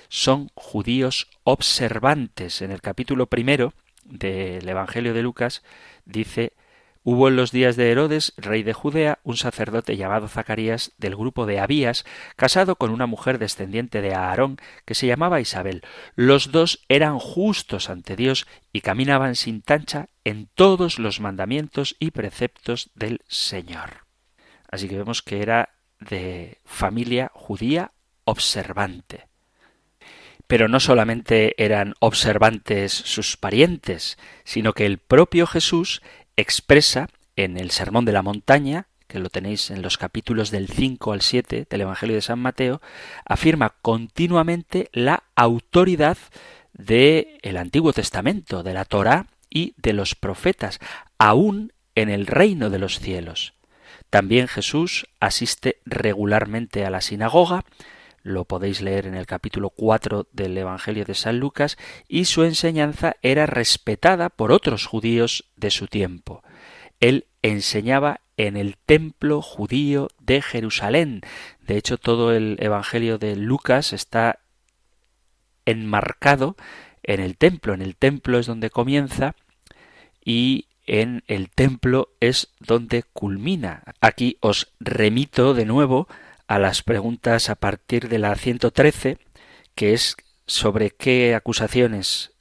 son 0.09 0.49
judíos 0.55 1.27
observantes. 1.43 2.61
En 2.61 2.71
el 2.71 2.81
capítulo 2.81 3.27
primero 3.27 3.73
del 4.03 4.67
Evangelio 4.67 5.13
de 5.13 5.23
Lucas 5.23 5.63
dice 6.05 6.53
Hubo 7.03 7.29
en 7.29 7.35
los 7.35 7.51
días 7.51 7.77
de 7.77 7.89
Herodes, 7.89 8.33
rey 8.37 8.61
de 8.61 8.73
Judea, 8.73 9.19
un 9.23 9.35
sacerdote 9.35 9.97
llamado 9.97 10.27
Zacarías 10.27 10.91
del 10.99 11.15
grupo 11.15 11.47
de 11.47 11.59
Abías, 11.59 12.05
casado 12.35 12.75
con 12.75 12.91
una 12.91 13.07
mujer 13.07 13.39
descendiente 13.39 14.01
de 14.01 14.13
Aarón 14.13 14.57
que 14.85 14.93
se 14.93 15.07
llamaba 15.07 15.41
Isabel. 15.41 15.81
Los 16.15 16.51
dos 16.51 16.85
eran 16.89 17.17
justos 17.17 17.89
ante 17.89 18.15
Dios 18.15 18.45
y 18.71 18.81
caminaban 18.81 19.35
sin 19.35 19.63
tancha 19.63 20.09
en 20.25 20.47
todos 20.53 20.99
los 20.99 21.19
mandamientos 21.19 21.95
y 21.97 22.11
preceptos 22.11 22.91
del 22.93 23.21
Señor. 23.27 24.10
Así 24.71 24.87
que 24.87 24.97
vemos 24.97 25.21
que 25.21 25.41
era 25.41 25.69
de 25.99 26.57
familia 26.65 27.31
judía 27.33 27.91
observante. 28.23 29.27
Pero 30.47 30.67
no 30.67 30.79
solamente 30.79 31.61
eran 31.63 31.93
observantes 31.99 32.91
sus 32.91 33.37
parientes, 33.37 34.17
sino 34.43 34.73
que 34.73 34.85
el 34.85 34.97
propio 34.97 35.45
Jesús 35.45 36.01
expresa 36.35 37.07
en 37.35 37.57
el 37.57 37.71
Sermón 37.71 38.05
de 38.05 38.11
la 38.13 38.23
Montaña, 38.23 38.87
que 39.07 39.19
lo 39.19 39.29
tenéis 39.29 39.71
en 39.71 39.81
los 39.81 39.97
capítulos 39.97 40.51
del 40.51 40.67
5 40.67 41.13
al 41.13 41.21
7 41.21 41.67
del 41.69 41.81
Evangelio 41.81 42.15
de 42.15 42.21
San 42.21 42.39
Mateo, 42.39 42.81
afirma 43.25 43.75
continuamente 43.81 44.89
la 44.93 45.23
autoridad 45.35 46.17
del 46.73 47.39
el 47.41 47.57
Antiguo 47.57 47.93
Testamento, 47.93 48.63
de 48.63 48.73
la 48.73 48.85
Torá 48.85 49.27
y 49.49 49.73
de 49.77 49.93
los 49.93 50.15
profetas, 50.15 50.79
aún 51.17 51.73
en 51.95 52.09
el 52.09 52.25
reino 52.25 52.69
de 52.69 52.79
los 52.79 52.99
cielos. 52.99 53.53
También 54.11 54.49
Jesús 54.49 55.07
asiste 55.21 55.79
regularmente 55.85 56.85
a 56.85 56.89
la 56.89 56.99
sinagoga, 56.99 57.63
lo 58.23 58.43
podéis 58.43 58.81
leer 58.81 59.07
en 59.07 59.15
el 59.15 59.25
capítulo 59.25 59.69
4 59.69 60.27
del 60.33 60.57
Evangelio 60.57 61.05
de 61.05 61.15
San 61.15 61.39
Lucas, 61.39 61.77
y 62.09 62.25
su 62.25 62.43
enseñanza 62.43 63.15
era 63.21 63.45
respetada 63.45 64.29
por 64.29 64.51
otros 64.51 64.85
judíos 64.85 65.49
de 65.55 65.71
su 65.71 65.87
tiempo. 65.87 66.43
Él 66.99 67.27
enseñaba 67.41 68.19
en 68.35 68.57
el 68.57 68.75
templo 68.77 69.41
judío 69.41 70.09
de 70.19 70.41
Jerusalén. 70.41 71.21
De 71.61 71.77
hecho, 71.77 71.97
todo 71.97 72.33
el 72.33 72.57
Evangelio 72.59 73.17
de 73.17 73.37
Lucas 73.37 73.93
está 73.93 74.39
enmarcado 75.65 76.57
en 77.01 77.21
el 77.21 77.37
templo. 77.37 77.73
En 77.73 77.81
el 77.81 77.95
templo 77.95 78.39
es 78.39 78.45
donde 78.45 78.71
comienza 78.71 79.35
y 80.23 80.67
en 80.91 81.23
el 81.27 81.49
templo 81.49 82.09
es 82.19 82.49
donde 82.59 83.03
culmina. 83.03 83.83
Aquí 84.01 84.37
os 84.41 84.73
remito 84.81 85.53
de 85.53 85.63
nuevo 85.63 86.09
a 86.47 86.59
las 86.59 86.83
preguntas 86.83 87.49
a 87.49 87.55
partir 87.55 88.09
de 88.09 88.19
la 88.19 88.35
113, 88.35 89.17
que 89.73 89.93
es 89.93 90.17
sobre 90.47 90.91
qué 90.91 91.33
acusaciones 91.33 92.33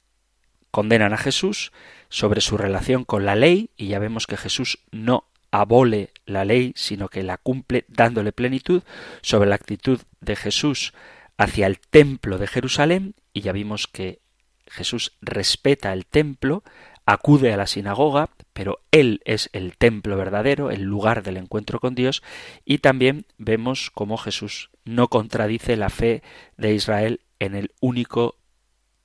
condenan 0.69 1.13
a 1.13 1.17
Jesús, 1.17 1.71
sobre 2.09 2.41
su 2.41 2.57
relación 2.57 3.05
con 3.05 3.25
la 3.25 3.37
ley, 3.37 3.69
y 3.77 3.87
ya 3.87 3.99
vemos 3.99 4.27
que 4.27 4.35
Jesús 4.35 4.79
no 4.91 5.29
abole 5.51 6.11
la 6.25 6.43
ley, 6.43 6.73
sino 6.75 7.07
que 7.07 7.23
la 7.23 7.37
cumple 7.37 7.85
dándole 7.87 8.33
plenitud, 8.33 8.83
sobre 9.21 9.47
la 9.47 9.55
actitud 9.55 10.01
de 10.19 10.35
Jesús 10.35 10.91
hacia 11.37 11.67
el 11.67 11.79
templo 11.79 12.37
de 12.37 12.47
Jerusalén, 12.47 13.15
y 13.31 13.41
ya 13.41 13.53
vimos 13.53 13.87
que 13.87 14.19
Jesús 14.67 15.13
respeta 15.21 15.93
el 15.93 16.05
templo, 16.05 16.65
acude 17.05 17.53
a 17.53 17.57
la 17.57 17.67
sinagoga, 17.67 18.29
pero 18.53 18.81
Él 18.91 19.21
es 19.25 19.49
el 19.53 19.77
templo 19.77 20.17
verdadero, 20.17 20.71
el 20.71 20.83
lugar 20.83 21.23
del 21.23 21.37
encuentro 21.37 21.79
con 21.79 21.95
Dios, 21.95 22.21
y 22.65 22.79
también 22.79 23.25
vemos 23.37 23.91
cómo 23.91 24.17
Jesús 24.17 24.69
no 24.83 25.07
contradice 25.07 25.77
la 25.77 25.89
fe 25.89 26.21
de 26.57 26.73
Israel 26.73 27.21
en 27.39 27.55
el 27.55 27.71
único 27.79 28.37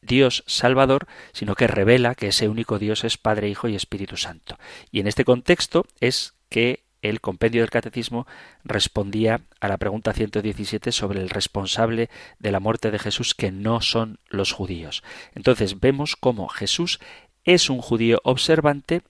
Dios 0.02 0.44
Salvador, 0.46 1.06
sino 1.32 1.54
que 1.54 1.66
revela 1.66 2.14
que 2.14 2.28
ese 2.28 2.48
único 2.48 2.78
Dios 2.78 3.04
es 3.04 3.18
Padre, 3.18 3.48
Hijo 3.48 3.68
y 3.68 3.74
Espíritu 3.74 4.16
Santo. 4.16 4.58
Y 4.90 5.00
en 5.00 5.06
este 5.06 5.24
contexto 5.24 5.86
es 6.00 6.34
que 6.48 6.84
el 7.02 7.20
compendio 7.20 7.60
del 7.60 7.70
catecismo 7.70 8.26
respondía 8.64 9.42
a 9.60 9.68
la 9.68 9.76
pregunta 9.76 10.12
117 10.12 10.92
sobre 10.92 11.20
el 11.20 11.28
responsable 11.28 12.08
de 12.38 12.52
la 12.52 12.60
muerte 12.60 12.90
de 12.90 12.98
Jesús 12.98 13.34
que 13.34 13.52
no 13.52 13.80
son 13.80 14.18
los 14.28 14.52
judíos. 14.52 15.02
Entonces 15.34 15.78
vemos 15.80 16.16
cómo 16.16 16.48
Jesús 16.48 17.00
es 17.46 17.70
un 17.70 17.80
judío 17.80 18.20
observante 18.24 19.02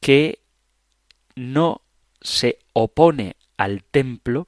que 0.00 0.38
no 1.34 1.82
se 2.20 2.58
opone 2.72 3.36
al 3.56 3.84
templo 3.84 4.46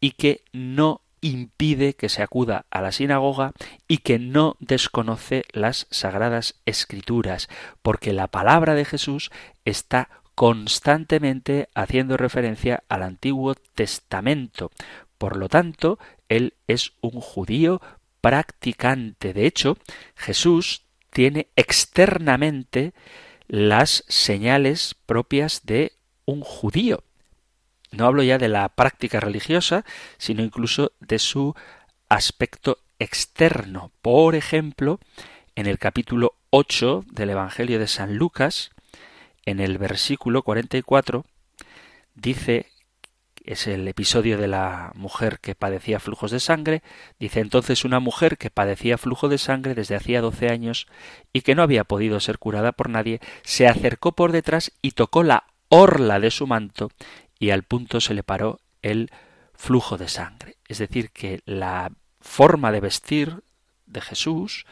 y 0.00 0.12
que 0.12 0.42
no 0.52 1.02
impide 1.20 1.94
que 1.94 2.08
se 2.08 2.22
acuda 2.22 2.64
a 2.70 2.80
la 2.80 2.92
sinagoga 2.92 3.52
y 3.86 3.98
que 3.98 4.18
no 4.18 4.56
desconoce 4.58 5.44
las 5.52 5.86
sagradas 5.90 6.54
escrituras, 6.64 7.48
porque 7.82 8.12
la 8.12 8.26
palabra 8.26 8.74
de 8.74 8.86
Jesús 8.86 9.30
está 9.66 10.08
constantemente 10.34 11.68
haciendo 11.74 12.16
referencia 12.16 12.82
al 12.88 13.02
Antiguo 13.02 13.54
Testamento. 13.54 14.70
Por 15.18 15.36
lo 15.36 15.50
tanto, 15.50 15.98
él 16.30 16.54
es 16.66 16.94
un 17.02 17.20
judío 17.20 17.82
practicante. 18.22 19.34
De 19.34 19.44
hecho, 19.44 19.76
Jesús 20.16 20.86
tiene 21.10 21.48
externamente 21.56 22.92
las 23.48 24.04
señales 24.08 24.94
propias 25.06 25.62
de 25.64 25.92
un 26.24 26.40
judío. 26.40 27.02
No 27.90 28.06
hablo 28.06 28.22
ya 28.22 28.38
de 28.38 28.48
la 28.48 28.68
práctica 28.68 29.18
religiosa, 29.18 29.84
sino 30.16 30.42
incluso 30.42 30.92
de 31.00 31.18
su 31.18 31.54
aspecto 32.08 32.78
externo. 33.00 33.90
Por 34.00 34.36
ejemplo, 34.36 35.00
en 35.56 35.66
el 35.66 35.78
capítulo 35.78 36.34
8 36.50 37.04
del 37.10 37.30
Evangelio 37.30 37.78
de 37.80 37.88
San 37.88 38.16
Lucas, 38.16 38.70
en 39.44 39.58
el 39.58 39.78
versículo 39.78 40.42
44, 40.42 41.24
dice 42.14 42.66
es 43.44 43.66
el 43.66 43.86
episodio 43.88 44.38
de 44.38 44.48
la 44.48 44.92
mujer 44.94 45.38
que 45.40 45.54
padecía 45.54 46.00
flujos 46.00 46.30
de 46.30 46.40
sangre. 46.40 46.82
Dice 47.18 47.40
entonces 47.40 47.84
una 47.84 48.00
mujer 48.00 48.38
que 48.38 48.50
padecía 48.50 48.98
flujo 48.98 49.28
de 49.28 49.38
sangre 49.38 49.74
desde 49.74 49.96
hacía 49.96 50.20
doce 50.20 50.48
años 50.48 50.86
y 51.32 51.42
que 51.42 51.54
no 51.54 51.62
había 51.62 51.84
podido 51.84 52.20
ser 52.20 52.38
curada 52.38 52.72
por 52.72 52.88
nadie, 52.90 53.20
se 53.42 53.66
acercó 53.66 54.12
por 54.12 54.32
detrás 54.32 54.72
y 54.82 54.92
tocó 54.92 55.22
la 55.22 55.44
orla 55.68 56.20
de 56.20 56.30
su 56.30 56.46
manto 56.46 56.90
y 57.38 57.50
al 57.50 57.62
punto 57.62 58.00
se 58.00 58.14
le 58.14 58.22
paró 58.22 58.60
el 58.82 59.10
flujo 59.54 59.96
de 59.96 60.08
sangre. 60.08 60.56
Es 60.68 60.78
decir, 60.78 61.10
que 61.10 61.42
la 61.44 61.92
forma 62.20 62.72
de 62.72 62.80
vestir 62.80 63.42
de 63.86 64.00
Jesús, 64.00 64.66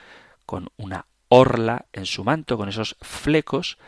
con 0.47 0.69
una 0.77 1.07
orla 1.29 1.87
en 1.93 2.07
su 2.07 2.25
manto, 2.25 2.57
con 2.57 2.69
esos 2.69 2.97
flecos, 3.01 3.79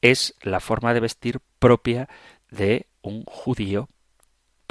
es 0.00 0.34
la 0.42 0.60
forma 0.60 0.94
de 0.94 1.00
vestir 1.00 1.40
propia 1.58 2.08
de 2.50 2.86
un 3.02 3.24
judío 3.24 3.88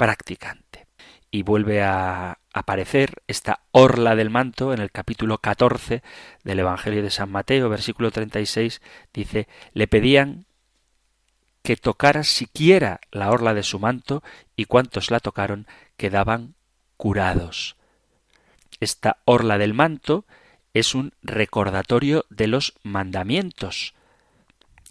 practicante. 0.00 0.86
y 1.30 1.42
vuelve 1.42 1.82
a 1.82 2.38
aparecer 2.54 3.22
esta 3.28 3.60
orla 3.70 4.16
del 4.16 4.30
manto 4.30 4.72
en 4.72 4.80
el 4.80 4.90
capítulo 4.90 5.36
14 5.36 6.02
del 6.42 6.58
Evangelio 6.58 7.02
de 7.02 7.10
San 7.10 7.30
Mateo, 7.30 7.68
versículo 7.68 8.10
36, 8.10 8.80
dice, 9.12 9.46
le 9.74 9.86
pedían 9.86 10.46
que 11.62 11.76
tocara 11.76 12.24
siquiera 12.24 13.00
la 13.12 13.30
orla 13.30 13.52
de 13.52 13.62
su 13.62 13.78
manto 13.78 14.24
y 14.56 14.64
cuantos 14.64 15.10
la 15.10 15.20
tocaron 15.20 15.66
quedaban 15.98 16.54
curados. 16.96 17.76
Esta 18.80 19.18
orla 19.26 19.58
del 19.58 19.74
manto 19.74 20.24
es 20.72 20.94
un 20.94 21.12
recordatorio 21.22 22.24
de 22.30 22.46
los 22.46 22.72
mandamientos. 22.82 23.94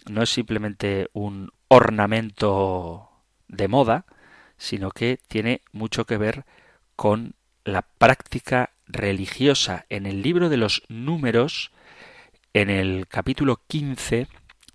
No 0.08 0.22
es 0.22 0.30
simplemente 0.30 1.10
un 1.12 1.52
ornamento 1.66 3.10
de 3.48 3.66
moda, 3.66 4.06
sino 4.60 4.90
que 4.90 5.18
tiene 5.26 5.62
mucho 5.72 6.04
que 6.04 6.18
ver 6.18 6.44
con 6.94 7.34
la 7.64 7.80
práctica 7.80 8.74
religiosa. 8.86 9.86
En 9.88 10.04
el 10.04 10.22
libro 10.22 10.50
de 10.50 10.58
los 10.58 10.82
números, 10.88 11.72
en 12.52 12.68
el 12.68 13.08
capítulo 13.08 13.62
15, 13.66 14.28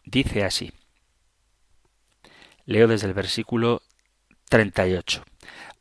dice 0.04 0.44
así. 0.44 0.74
Leo 2.66 2.88
desde 2.88 3.06
el 3.08 3.14
versículo 3.14 3.84
38. 4.50 5.24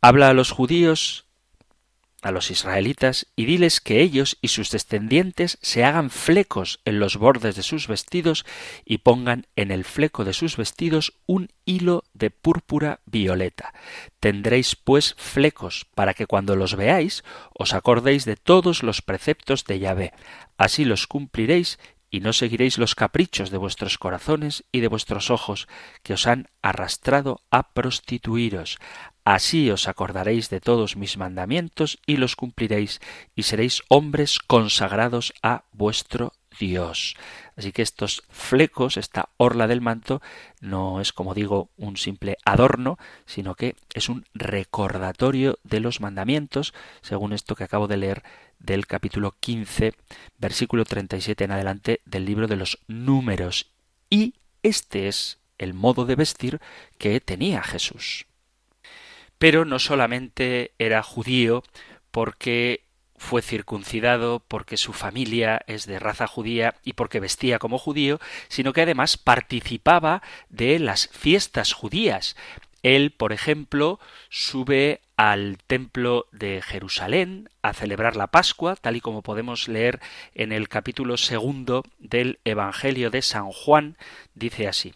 Habla 0.03 0.29
a 0.29 0.35
los 0.35 0.51
judíos, 0.51 1.25
a 2.25 2.33
los 2.33 2.51
israelitas, 2.51 3.27
y 3.37 3.45
diles 3.45 3.81
que 3.81 4.01
ellos 4.01 4.39
y 4.41 4.49
sus 4.49 4.71
descendientes 4.71 5.59
se 5.61 5.85
hagan 5.85 6.11
flecos 6.11 6.81
en 6.85 6.99
los 6.99 7.17
bordes 7.17 7.55
de 7.55 7.63
sus 7.63 7.87
vestidos 7.87 8.47
y 8.85 8.99
pongan 8.99 9.47
en 9.57 9.71
el 9.71 9.85
fleco 9.85 10.25
de 10.25 10.33
sus 10.33 10.57
vestidos 10.57 11.13
un 11.27 11.51
hilo 11.67 12.05
de 12.15 12.31
púrpura 12.31 13.01
violeta. 13.05 13.75
Tendréis 14.21 14.75
pues 14.75 15.15
flecos 15.19 15.87
para 15.95 16.15
que 16.15 16.27
cuando 16.27 16.57
los 16.57 16.77
veáis 16.77 17.25
os 17.53 17.75
acordéis 17.75 18.25
de 18.25 18.37
todos 18.37 18.83
los 18.83 19.03
preceptos 19.03 19.65
de 19.65 19.79
Yahvé. 19.79 20.13
Así 20.57 20.85
los 20.85 21.07
cumpliréis 21.07 21.79
y 22.15 22.21
no 22.21 22.33
seguiréis 22.33 22.79
los 22.79 22.95
caprichos 22.95 23.51
de 23.51 23.59
vuestros 23.59 23.99
corazones 23.99 24.63
y 24.71 24.79
de 24.79 24.87
vuestros 24.87 25.33
ojos, 25.33 25.67
que 26.05 26.13
os 26.13 26.29
han 26.29 26.49
arrastrado 26.63 27.41
a 27.51 27.73
prostituiros. 27.73 28.79
Así 29.25 29.69
os 29.69 29.89
acordaréis 29.89 30.49
de 30.49 30.61
todos 30.61 30.95
mis 30.95 31.17
mandamientos 31.17 31.99
y 32.07 32.19
los 32.19 32.37
cumpliréis, 32.37 33.01
y 33.35 33.43
seréis 33.43 33.83
hombres 33.89 34.39
consagrados 34.39 35.35
a 35.43 35.65
vuestro 35.73 36.33
Dios. 36.61 37.17
Así 37.57 37.73
que 37.73 37.83
estos 37.83 38.23
flecos, 38.29 38.97
esta 38.97 39.31
orla 39.37 39.67
del 39.67 39.81
manto, 39.81 40.23
no 40.61 41.01
es, 41.01 41.13
como 41.13 41.35
digo, 41.35 41.71
un 41.77 41.97
simple 41.97 42.37
adorno, 42.45 42.97
sino 43.27 43.57
que 43.57 43.75
es 43.93 44.09
un 44.09 44.25
recordatorio 44.35 45.59
de 45.65 45.81
los 45.81 46.01
mandamientos, 46.01 46.75
según 47.03 47.33
esto 47.33 47.57
que 47.57 47.65
acabo 47.65 47.89
de 47.89 47.97
leer 47.97 48.23
del 48.65 48.87
capítulo 48.87 49.35
15, 49.39 49.95
versículo 50.39 50.85
37 50.85 51.45
en 51.45 51.53
adelante 51.53 52.01
del 52.05 52.25
libro 52.25 52.47
de 52.47 52.57
los 52.57 52.79
números. 52.89 53.71
Y 54.09 54.35
este 54.63 55.09
es 55.09 55.39
el 55.59 55.75
modo 55.75 56.07
de 56.07 56.17
vestir 56.17 56.61
que 56.99 57.21
tenía 57.21 57.63
Jesús. 57.63 58.27
Pero 59.39 59.65
no 59.65 59.79
solamente 59.79 60.73
era 60.79 61.03
judío 61.03 61.63
porque 62.11 62.85
fue 63.17 63.43
circuncidado, 63.43 64.41
porque 64.47 64.77
su 64.77 64.93
familia 64.93 65.63
es 65.67 65.87
de 65.87 65.99
raza 65.99 66.27
judía 66.27 66.75
y 66.85 66.95
porque 66.95 67.21
vestía 67.21 67.59
como 67.59 67.79
judío, 67.79 68.21
sino 68.49 68.73
que 68.73 68.83
además 68.83 69.17
participaba 69.17 70.23
de 70.49 70.79
las 70.79 71.09
fiestas 71.09 71.73
judías. 71.73 72.37
Él, 72.85 73.13
por 73.13 73.33
ejemplo, 73.33 73.99
sube 74.29 75.01
al 75.17 75.57
templo 75.67 76.27
de 76.33 76.61
Jerusalén 76.61 77.49
a 77.63 77.73
celebrar 77.73 78.15
la 78.15 78.27
Pascua, 78.27 78.77
tal 78.77 78.97
y 78.97 79.01
como 79.01 79.23
podemos 79.23 79.69
leer 79.69 80.01
en 80.35 80.53
el 80.53 80.69
capítulo 80.69 81.17
segundo 81.17 81.83
del 81.99 82.41
Evangelio 82.45 83.11
de 83.11 83.23
San 83.23 83.51
Juan, 83.51 83.97
dice 84.35 84.69
así. 84.69 84.93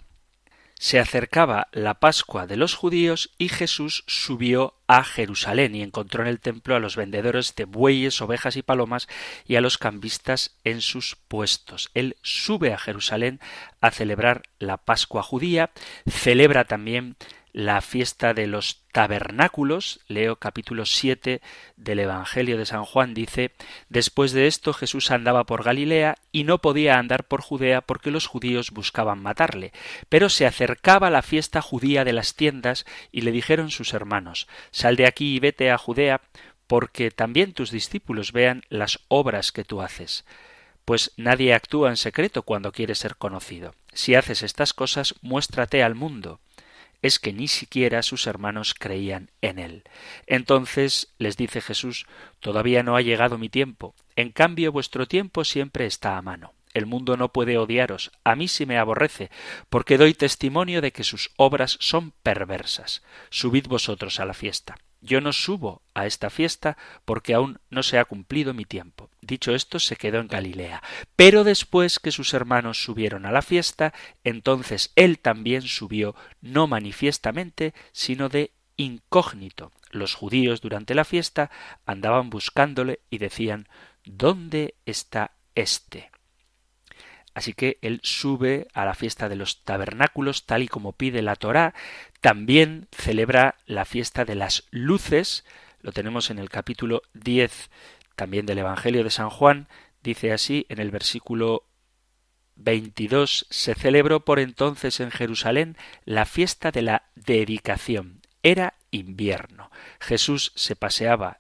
Se 0.75 1.01
acercaba 1.01 1.67
la 1.73 1.95
Pascua 1.95 2.47
de 2.47 2.57
los 2.57 2.75
judíos 2.75 3.31
y 3.37 3.49
Jesús 3.49 4.05
subió 4.07 4.75
a 4.87 5.03
Jerusalén 5.03 5.75
y 5.75 5.83
encontró 5.83 6.23
en 6.23 6.29
el 6.29 6.39
templo 6.39 6.77
a 6.77 6.81
los 6.81 6.95
vendedores 6.95 7.57
de 7.57 7.65
bueyes, 7.65 8.21
ovejas 8.21 8.57
y 8.57 8.63
palomas 8.63 9.09
y 9.45 9.57
a 9.57 9.61
los 9.61 9.77
cambistas 9.77 10.57
en 10.63 10.81
sus 10.81 11.17
puestos. 11.17 11.91
Él 11.95 12.17
sube 12.23 12.73
a 12.73 12.79
Jerusalén 12.79 13.41
a 13.81 13.91
celebrar 13.91 14.43
la 14.61 14.77
Pascua 14.77 15.25
judía, 15.25 15.71
celebra 16.07 16.65
también 16.65 17.17
la 17.53 17.81
fiesta 17.81 18.35
de 18.35 18.47
los 18.47 18.85
tabernáculos, 18.93 20.01
leo 20.09 20.37
capítulo 20.37 20.85
7 20.85 21.41
del 21.77 21.99
Evangelio 22.01 22.59
de 22.59 22.67
San 22.67 22.85
Juan, 22.85 23.15
dice, 23.15 23.53
Después 23.89 24.33
de 24.33 24.47
esto 24.47 24.73
Jesús 24.73 25.11
andaba 25.11 25.45
por 25.45 25.63
Galilea 25.63 26.17
y 26.33 26.45
no 26.45 26.59
podía 26.59 26.99
andar 26.99 27.25
por 27.25 27.41
Judea 27.41 27.81
porque 27.81 28.11
los 28.11 28.27
judíos 28.27 28.71
buscaban 28.71 29.21
matarle, 29.21 29.73
pero 30.09 30.29
se 30.29 30.47
acercaba 30.47 31.11
la 31.11 31.23
fiesta 31.23 31.63
judía 31.63 32.05
de 32.05 32.13
las 32.13 32.35
tiendas 32.35 32.87
y 33.13 33.23
le 33.23 33.33
dijeron 33.33 33.71
sus 33.71 33.95
hermanos, 33.95 34.49
Sal 34.71 34.97
de 34.97 35.07
aquí 35.07 35.37
y 35.37 35.41
vete 35.41 35.71
a 35.71 35.79
Judea, 35.79 36.21
porque 36.67 37.11
también 37.11 37.55
tus 37.55 37.71
discípulos 37.71 38.33
vean 38.33 38.63
las 38.69 39.01
obras 39.09 39.53
que 39.53 39.65
tú 39.65 39.81
haces. 39.81 40.25
Pues 40.85 41.13
nadie 41.17 41.55
actúa 41.55 41.91
en 41.91 41.97
secreto 41.97 42.43
cuando 42.43 42.73
quiere 42.73 42.95
ser 42.95 43.17
conocido. 43.17 43.75
Si 43.93 44.15
haces 44.15 44.43
estas 44.43 44.73
cosas, 44.73 45.15
muéstrate 45.23 45.83
al 45.83 45.95
mundo 45.95 46.41
es 47.03 47.19
que 47.19 47.33
ni 47.33 47.49
siquiera 47.49 48.03
sus 48.03 48.27
hermanos 48.27 48.75
creían 48.75 49.31
en 49.41 49.59
él. 49.59 49.85
Entonces 50.27 51.15
les 51.19 51.37
dice 51.37 51.61
Jesús 51.61 52.07
Todavía 52.41 52.83
no 52.83 52.97
ha 52.97 53.03
llegado 53.03 53.39
mi 53.39 53.49
tiempo. 53.49 53.95
En 54.17 54.31
cambio 54.31 54.73
vuestro 54.73 55.07
tiempo 55.07 55.45
siempre 55.45 55.87
está 55.87 56.17
a 56.17 56.23
mano. 56.23 56.55
El 56.75 56.87
mundo 56.87 57.17
no 57.17 57.33
puede 57.33 57.59
odiaros, 57.59 58.13
a 58.25 58.37
mí 58.37 58.47
sí 58.47 58.67
me 58.67 58.79
aborrece, 58.79 59.31
porque 59.69 59.97
doy 59.97 60.15
testimonio 60.15 60.81
de 60.81 60.93
que 60.93 61.03
sus 61.03 61.31
obras 61.37 61.77
son 61.81 62.13
perversas. 62.23 63.03
Subid 63.31 63.67
vosotros 63.67 64.21
a 64.21 64.27
la 64.27 64.35
fiesta. 64.35 64.77
Yo 65.01 65.21
no 65.21 65.33
subo 65.33 65.83
a 65.95 66.07
esta 66.07 66.29
fiesta 66.29 66.77
porque 67.05 67.35
aún 67.35 67.61
no 67.71 67.83
se 67.83 67.99
ha 67.99 68.05
cumplido 68.05 68.53
mi 68.53 68.65
tiempo. 68.65 69.11
Dicho 69.21 69.55
esto, 69.55 69.79
se 69.79 69.97
quedó 69.97 70.19
en 70.19 70.29
Galilea. 70.29 70.83
Pero 71.15 71.45
después 71.45 71.99
que 71.99 72.11
sus 72.11 72.35
hermanos 72.35 72.83
subieron 72.83 73.25
a 73.25 73.33
la 73.33 73.43
fiesta, 73.43 73.95
entonces 74.25 74.93
él 74.97 75.19
también 75.19 75.63
subió, 75.63 76.15
no 76.41 76.67
manifiestamente, 76.67 77.75
sino 77.93 78.29
de 78.29 78.51
incógnito. 78.77 79.73
Los 79.91 80.15
judíos 80.15 80.61
durante 80.61 80.95
la 80.95 81.05
fiesta 81.05 81.51
andaban 81.87 82.31
buscándole 82.31 83.01
y 83.11 83.19
decían 83.19 83.69
¿Dónde 84.05 84.75
está 84.87 85.33
éste? 85.55 86.11
Así 87.39 87.53
que 87.53 87.79
él 87.83 88.01
sube 88.03 88.67
a 88.75 88.85
la 88.85 88.95
fiesta 88.95 89.29
de 89.29 89.37
los 89.37 89.63
tabernáculos, 89.63 90.45
tal 90.45 90.65
y 90.65 90.67
como 90.67 90.95
pide 90.95 91.23
la 91.23 91.37
Torá. 91.37 91.73
También 92.21 92.89
celebra 92.91 93.55
la 93.65 93.85
fiesta 93.85 94.25
de 94.25 94.35
las 94.35 94.65
luces. 94.73 95.45
Lo 95.81 95.93
tenemos 95.93 96.31
en 96.31 96.41
el 96.41 96.51
capítulo 96.51 97.01
10 97.15 97.71
también 98.17 98.45
del 98.45 98.59
Evangelio 98.59 99.05
de 99.05 99.11
San 99.11 99.31
Juan. 99.31 99.69
Dice 100.03 100.33
así 100.33 100.67
en 100.69 100.81
el 100.81 100.91
versículo 100.91 101.69
22 102.57 103.47
se 103.49 103.77
celebró 103.77 104.25
por 104.25 104.41
entonces 104.41 104.99
en 104.99 105.13
Jerusalén 105.13 105.77
la 106.05 106.25
fiesta 106.25 106.73
de 106.73 106.83
la 106.83 107.05
dedicación. 107.15 108.21
Era 108.43 108.75
invierno. 108.91 109.71
Jesús 110.01 110.51
se 110.57 110.75
paseaba 110.75 111.39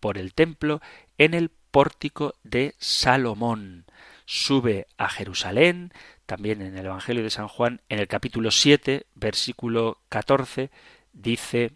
por 0.00 0.18
el 0.18 0.34
templo 0.34 0.80
en 1.18 1.34
el 1.34 1.50
pórtico 1.70 2.34
de 2.42 2.74
Salomón 2.78 3.85
sube 4.26 4.86
a 4.98 5.08
Jerusalén, 5.08 5.92
también 6.26 6.60
en 6.60 6.76
el 6.76 6.86
Evangelio 6.86 7.22
de 7.22 7.30
San 7.30 7.48
Juan, 7.48 7.80
en 7.88 8.00
el 8.00 8.08
capítulo 8.08 8.50
7, 8.50 9.06
versículo 9.14 10.02
14, 10.10 10.70
dice 11.12 11.72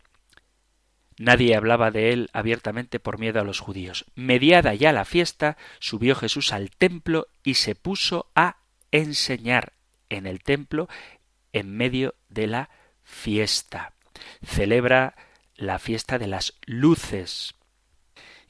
Nadie 1.20 1.54
hablaba 1.54 1.90
de 1.90 2.12
él 2.12 2.30
abiertamente 2.32 2.98
por 2.98 3.18
miedo 3.18 3.40
a 3.40 3.44
los 3.44 3.60
judíos. 3.60 4.06
Mediada 4.14 4.74
ya 4.74 4.90
la 4.92 5.04
fiesta, 5.04 5.58
subió 5.78 6.14
Jesús 6.14 6.52
al 6.52 6.70
templo 6.70 7.28
y 7.44 7.54
se 7.54 7.74
puso 7.74 8.30
a 8.34 8.56
enseñar 8.90 9.74
en 10.08 10.26
el 10.26 10.42
templo 10.42 10.88
en 11.52 11.76
medio 11.76 12.14
de 12.30 12.46
la 12.46 12.70
fiesta. 13.04 13.92
Celebra 14.42 15.14
la 15.56 15.78
fiesta 15.78 16.18
de 16.18 16.26
las 16.26 16.54
luces, 16.64 17.54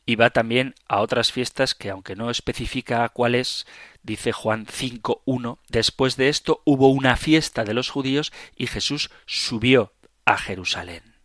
y 0.07 0.17
va 0.17 0.31
también 0.31 0.75
a 0.89 1.01
otras 1.01 1.33
fiestas 1.33 1.75
que 1.75 1.91
aunque 1.91 2.17
no 2.17 2.31
especifica 2.31 3.09
cuáles, 3.09 3.67
dice 4.03 4.33
Juan 4.33 4.67
5.1, 4.67 5.59
después 5.69 6.17
de 6.17 6.29
esto 6.29 6.63
hubo 6.65 6.89
una 6.89 7.17
fiesta 7.17 7.65
de 7.65 7.75
los 7.75 7.91
judíos 7.91 8.33
y 8.57 8.67
Jesús 8.67 9.11
subió 9.27 9.93
a 10.25 10.37
Jerusalén. 10.39 11.17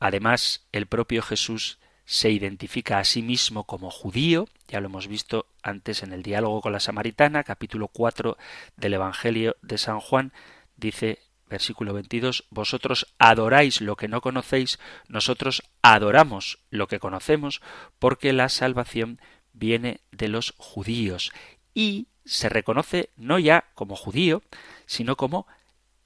Además, 0.00 0.66
el 0.72 0.86
propio 0.86 1.22
Jesús 1.22 1.78
se 2.04 2.30
identifica 2.30 2.98
a 2.98 3.04
sí 3.04 3.20
mismo 3.20 3.64
como 3.64 3.90
judío, 3.90 4.48
ya 4.68 4.80
lo 4.80 4.86
hemos 4.86 5.08
visto 5.08 5.46
antes 5.62 6.02
en 6.02 6.12
el 6.12 6.22
diálogo 6.22 6.62
con 6.62 6.72
la 6.72 6.80
samaritana, 6.80 7.44
capítulo 7.44 7.88
4 7.88 8.38
del 8.76 8.94
Evangelio 8.94 9.56
de 9.60 9.76
San 9.76 10.00
Juan, 10.00 10.32
dice 10.76 11.18
versículo 11.48 11.94
22, 11.94 12.44
vosotros 12.50 13.14
adoráis 13.18 13.80
lo 13.80 13.96
que 13.96 14.08
no 14.08 14.20
conocéis, 14.20 14.78
nosotros 15.08 15.62
adoramos 15.82 16.58
lo 16.70 16.86
que 16.88 16.98
conocemos, 16.98 17.60
porque 17.98 18.32
la 18.32 18.48
salvación 18.48 19.20
viene 19.52 20.00
de 20.12 20.28
los 20.28 20.54
judíos 20.56 21.32
y 21.74 22.08
se 22.24 22.48
reconoce 22.48 23.10
no 23.16 23.38
ya 23.38 23.64
como 23.74 23.96
judío, 23.96 24.42
sino 24.86 25.16
como 25.16 25.46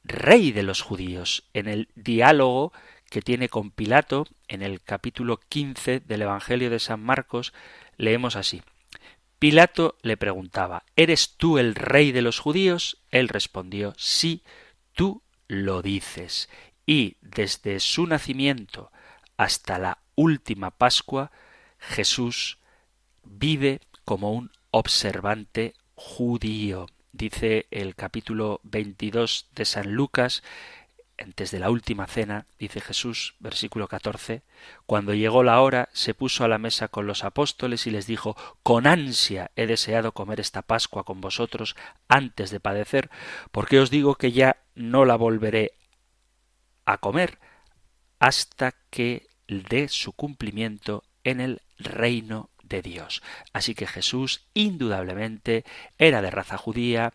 rey 0.04 0.52
de 0.52 0.62
los 0.62 0.80
judíos. 0.80 1.44
En 1.52 1.68
el 1.68 1.88
diálogo 1.94 2.72
que 3.10 3.22
tiene 3.22 3.48
con 3.48 3.70
Pilato, 3.70 4.26
en 4.48 4.62
el 4.62 4.80
capítulo 4.80 5.38
15 5.48 6.00
del 6.00 6.22
Evangelio 6.22 6.70
de 6.70 6.78
San 6.78 7.02
Marcos, 7.02 7.52
leemos 7.96 8.36
así. 8.36 8.62
Pilato 9.38 9.96
le 10.02 10.16
preguntaba, 10.16 10.84
¿Eres 10.94 11.36
tú 11.36 11.58
el 11.58 11.74
rey 11.74 12.12
de 12.12 12.22
los 12.22 12.38
judíos? 12.38 13.02
Él 13.10 13.28
respondió, 13.28 13.92
sí, 13.96 14.42
tú 14.94 15.22
lo 15.52 15.82
dices. 15.82 16.48
Y 16.86 17.18
desde 17.20 17.78
su 17.78 18.06
nacimiento 18.06 18.90
hasta 19.36 19.78
la 19.78 19.98
última 20.14 20.70
Pascua, 20.70 21.30
Jesús 21.78 22.58
vive 23.22 23.80
como 24.04 24.32
un 24.32 24.50
observante 24.70 25.74
judío. 25.94 26.86
Dice 27.12 27.66
el 27.70 27.94
capítulo 27.94 28.60
22 28.64 29.48
de 29.54 29.64
San 29.66 29.92
Lucas, 29.92 30.42
antes 31.22 31.50
de 31.50 31.58
la 31.58 31.70
última 31.70 32.06
cena, 32.06 32.46
dice 32.58 32.80
Jesús, 32.80 33.34
versículo 33.38 33.88
14, 33.88 34.42
cuando 34.86 35.14
llegó 35.14 35.42
la 35.42 35.60
hora, 35.60 35.88
se 35.92 36.14
puso 36.14 36.44
a 36.44 36.48
la 36.48 36.58
mesa 36.58 36.88
con 36.88 37.06
los 37.06 37.24
apóstoles 37.24 37.86
y 37.86 37.90
les 37.90 38.06
dijo, 38.06 38.36
con 38.62 38.86
ansia 38.86 39.50
he 39.56 39.66
deseado 39.66 40.12
comer 40.12 40.40
esta 40.40 40.62
Pascua 40.62 41.04
con 41.04 41.20
vosotros 41.20 41.76
antes 42.08 42.50
de 42.50 42.60
padecer, 42.60 43.10
porque 43.50 43.80
os 43.80 43.90
digo 43.90 44.16
que 44.16 44.32
ya 44.32 44.56
no 44.74 45.04
la 45.04 45.16
volveré 45.16 45.72
a 46.84 46.98
comer 46.98 47.38
hasta 48.18 48.74
que 48.90 49.26
dé 49.48 49.88
su 49.88 50.12
cumplimiento 50.12 51.04
en 51.24 51.40
el 51.40 51.62
reino 51.78 52.50
de 52.62 52.82
Dios. 52.82 53.22
Así 53.52 53.74
que 53.74 53.86
Jesús 53.86 54.46
indudablemente 54.54 55.64
era 55.98 56.22
de 56.22 56.30
raza 56.30 56.56
judía, 56.56 57.12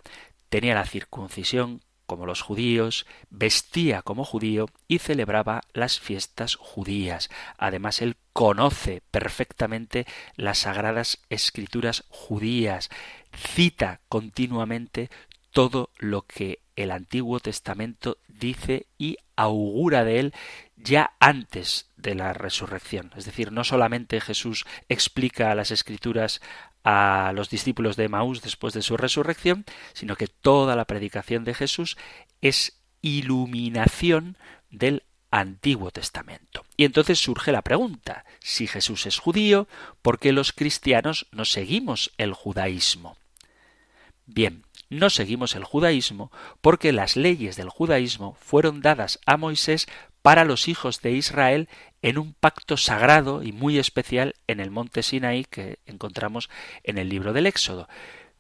tenía 0.50 0.76
la 0.76 0.86
circuncisión 0.86 1.82
como 2.08 2.26
los 2.26 2.42
judíos, 2.42 3.06
vestía 3.30 4.02
como 4.02 4.26
judío 4.26 4.68
y 4.88 4.98
celebraba 4.98 5.62
las 5.74 6.00
fiestas 6.00 6.56
judías. 6.56 7.30
Además, 7.58 8.02
él 8.02 8.16
conoce 8.34 9.04
perfectamente 9.12 10.08
las 10.36 10.60
sagradas 10.60 11.20
escrituras 11.30 12.06
judías, 12.10 12.90
cita 13.32 14.00
continuamente 14.10 15.10
todo 15.52 15.92
lo 15.98 16.24
que 16.24 16.60
el 16.76 16.92
Antiguo 16.92 17.40
Testamento 17.40 18.18
dice 18.28 18.88
y 18.98 19.18
augura 19.36 20.04
de 20.04 20.20
él 20.20 20.34
ya 20.76 21.14
antes 21.20 21.90
de 21.98 22.16
la 22.16 22.34
resurrección. 22.34 23.12
Es 23.16 23.26
decir, 23.26 23.52
no 23.52 23.64
solamente 23.64 24.22
Jesús 24.22 24.66
explica 24.88 25.54
las 25.56 25.72
escrituras 25.72 26.42
a 26.90 27.34
los 27.34 27.50
discípulos 27.50 27.98
de 27.98 28.08
Maús 28.08 28.42
después 28.42 28.74
de 28.74 28.82
su 28.82 28.96
resurrección, 28.96 29.66
sino 29.92 30.16
que 30.16 30.28
toda 30.28 30.78
la 30.78 30.86
predicación 30.86 31.44
de 31.44 31.54
Jesús 31.54 31.98
es 32.40 32.80
iluminación 33.02 34.38
del 34.70 35.04
Antiguo 35.30 35.92
Testamento. 35.92 36.64
Y 36.78 36.86
entonces 36.86 37.20
surge 37.20 37.52
la 37.52 37.62
pregunta, 37.62 38.24
si 38.40 38.68
Jesús 38.68 39.06
es 39.06 39.20
judío, 39.20 39.68
¿por 40.02 40.18
qué 40.18 40.32
los 40.32 40.54
cristianos 40.54 41.28
no 41.34 41.44
seguimos 41.44 42.14
el 42.18 42.32
judaísmo? 42.32 43.18
Bien, 44.26 44.64
no 44.90 45.10
seguimos 45.10 45.56
el 45.56 45.66
judaísmo 45.66 46.32
porque 46.62 46.94
las 46.94 47.18
leyes 47.18 47.58
del 47.58 47.68
judaísmo 47.68 48.38
fueron 48.40 48.80
dadas 48.80 49.20
a 49.26 49.36
Moisés 49.36 49.88
para 50.28 50.44
los 50.44 50.68
hijos 50.68 51.02
de 51.02 51.14
Israel 51.14 51.70
en 52.02 52.18
un 52.18 52.34
pacto 52.34 52.76
sagrado 52.76 53.44
y 53.44 53.54
muy 53.54 53.80
especial 53.80 54.36
en 54.48 54.60
el 54.60 54.72
monte 54.72 55.02
Sinaí 55.02 55.46
que 55.46 55.80
encontramos 55.86 56.50
en 56.84 56.98
el 56.98 57.08
libro 57.08 57.32
del 57.32 57.46
Éxodo. 57.46 57.88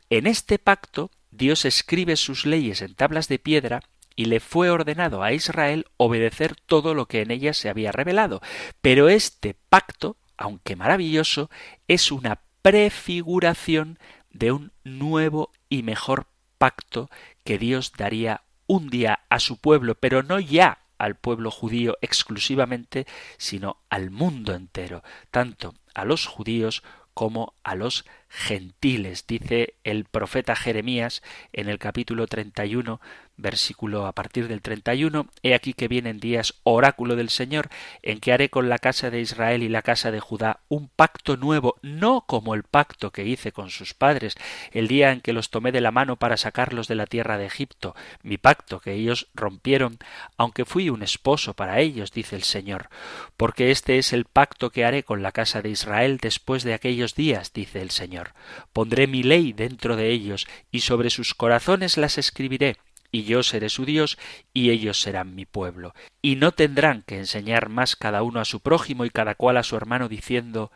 En 0.09 0.27
este 0.27 0.59
pacto 0.59 1.11
Dios 1.31 1.63
escribe 1.63 2.17
sus 2.17 2.45
leyes 2.45 2.81
en 2.81 2.93
tablas 2.93 3.29
de 3.29 3.39
piedra 3.39 3.83
y 4.17 4.25
le 4.25 4.41
fue 4.41 4.69
ordenado 4.69 5.23
a 5.23 5.31
Israel 5.31 5.85
obedecer 5.95 6.57
todo 6.57 6.93
lo 6.93 7.05
que 7.05 7.21
en 7.21 7.31
ellas 7.31 7.55
se 7.55 7.69
había 7.69 7.93
revelado. 7.93 8.41
Pero 8.81 9.07
este 9.07 9.55
pacto, 9.69 10.17
aunque 10.35 10.75
maravilloso, 10.75 11.49
es 11.87 12.11
una 12.11 12.41
prefiguración 12.63 13.97
de 14.29 14.51
un 14.51 14.73
nuevo 14.83 15.53
y 15.69 15.83
mejor 15.83 16.27
pacto 16.57 17.09
que 17.45 17.57
Dios 17.57 17.93
daría 17.97 18.41
un 18.65 18.89
día 18.89 19.21
a 19.29 19.39
su 19.39 19.55
pueblo, 19.55 19.95
pero 19.95 20.21
no 20.21 20.41
ya 20.41 20.79
al 20.97 21.15
pueblo 21.15 21.51
judío 21.51 21.97
exclusivamente, 22.01 23.05
sino 23.37 23.77
al 23.89 24.11
mundo 24.11 24.53
entero, 24.53 25.03
tanto 25.31 25.75
a 25.93 26.05
los 26.05 26.25
judíos 26.25 26.83
como 27.13 27.55
a 27.63 27.73
los 27.73 28.05
gentiles. 28.29 29.25
Dice 29.25 29.73
el 29.83 30.05
profeta 30.05 30.55
Jeremías 30.55 31.23
en 31.51 31.67
el 31.67 31.79
capítulo 31.79 32.27
31 32.27 33.01
versículo 33.37 34.07
a 34.07 34.11
partir 34.11 34.47
del 34.47 34.61
31, 34.61 35.27
He 35.43 35.53
aquí 35.53 35.73
que 35.73 35.87
vienen 35.87 36.19
días, 36.19 36.55
oráculo 36.63 37.15
del 37.15 37.29
Señor, 37.29 37.69
en 38.01 38.19
que 38.19 38.33
haré 38.33 38.49
con 38.49 38.67
la 38.67 38.79
casa 38.79 39.09
de 39.09 39.21
Israel 39.21 39.63
y 39.63 39.69
la 39.69 39.83
casa 39.83 40.11
de 40.11 40.19
Judá 40.19 40.59
un 40.67 40.89
pacto 40.89 41.37
nuevo, 41.37 41.75
no 41.81 42.21
como 42.21 42.55
el 42.55 42.63
pacto 42.63 43.11
que 43.11 43.25
hice 43.25 43.51
con 43.51 43.69
sus 43.69 43.93
padres, 43.93 44.35
el 44.71 44.87
día 44.87 45.11
en 45.11 45.21
que 45.21 45.33
los 45.33 45.49
tomé 45.49 45.71
de 45.71 45.81
la 45.81 45.91
mano 45.91 46.17
para 46.17 46.37
sacarlos 46.37 46.87
de 46.87 46.95
la 46.95 47.05
tierra 47.05 47.37
de 47.37 47.45
Egipto, 47.45 47.95
mi 48.23 48.37
pacto 48.37 48.79
que 48.79 48.93
ellos 48.93 49.27
rompieron, 49.33 49.99
aunque 50.37 50.65
fui 50.65 50.89
un 50.89 51.03
esposo 51.03 51.53
para 51.53 51.79
ellos, 51.79 52.11
dice 52.11 52.35
el 52.35 52.43
Señor, 52.43 52.89
porque 53.37 53.71
este 53.71 53.97
es 53.97 54.13
el 54.13 54.25
pacto 54.25 54.71
que 54.71 54.85
haré 54.85 55.03
con 55.03 55.21
la 55.21 55.31
casa 55.31 55.61
de 55.61 55.69
Israel 55.69 56.17
después 56.21 56.63
de 56.63 56.73
aquellos 56.73 57.15
días, 57.15 57.53
dice 57.53 57.81
el 57.81 57.91
Señor. 57.91 58.33
Pondré 58.73 59.07
mi 59.07 59.23
ley 59.23 59.53
dentro 59.53 59.95
de 59.95 60.09
ellos, 60.09 60.47
y 60.71 60.81
sobre 60.81 61.09
sus 61.09 61.33
corazones 61.33 61.97
las 61.97 62.17
escribiré, 62.17 62.77
y 63.11 63.23
yo 63.23 63.43
seré 63.43 63.69
su 63.69 63.85
Dios, 63.85 64.17
y 64.53 64.69
ellos 64.69 65.01
serán 65.01 65.35
mi 65.35 65.45
pueblo. 65.45 65.93
Y 66.21 66.35
no 66.35 66.51
tendrán 66.51 67.03
que 67.03 67.17
enseñar 67.17 67.69
más 67.69 67.95
cada 67.95 68.23
uno 68.23 68.39
a 68.39 68.45
su 68.45 68.59
prójimo 68.59 69.05
y 69.05 69.09
cada 69.09 69.35
cual 69.35 69.57
a 69.57 69.63
su 69.63 69.75
hermano, 69.75 70.09
diciendo 70.09 70.71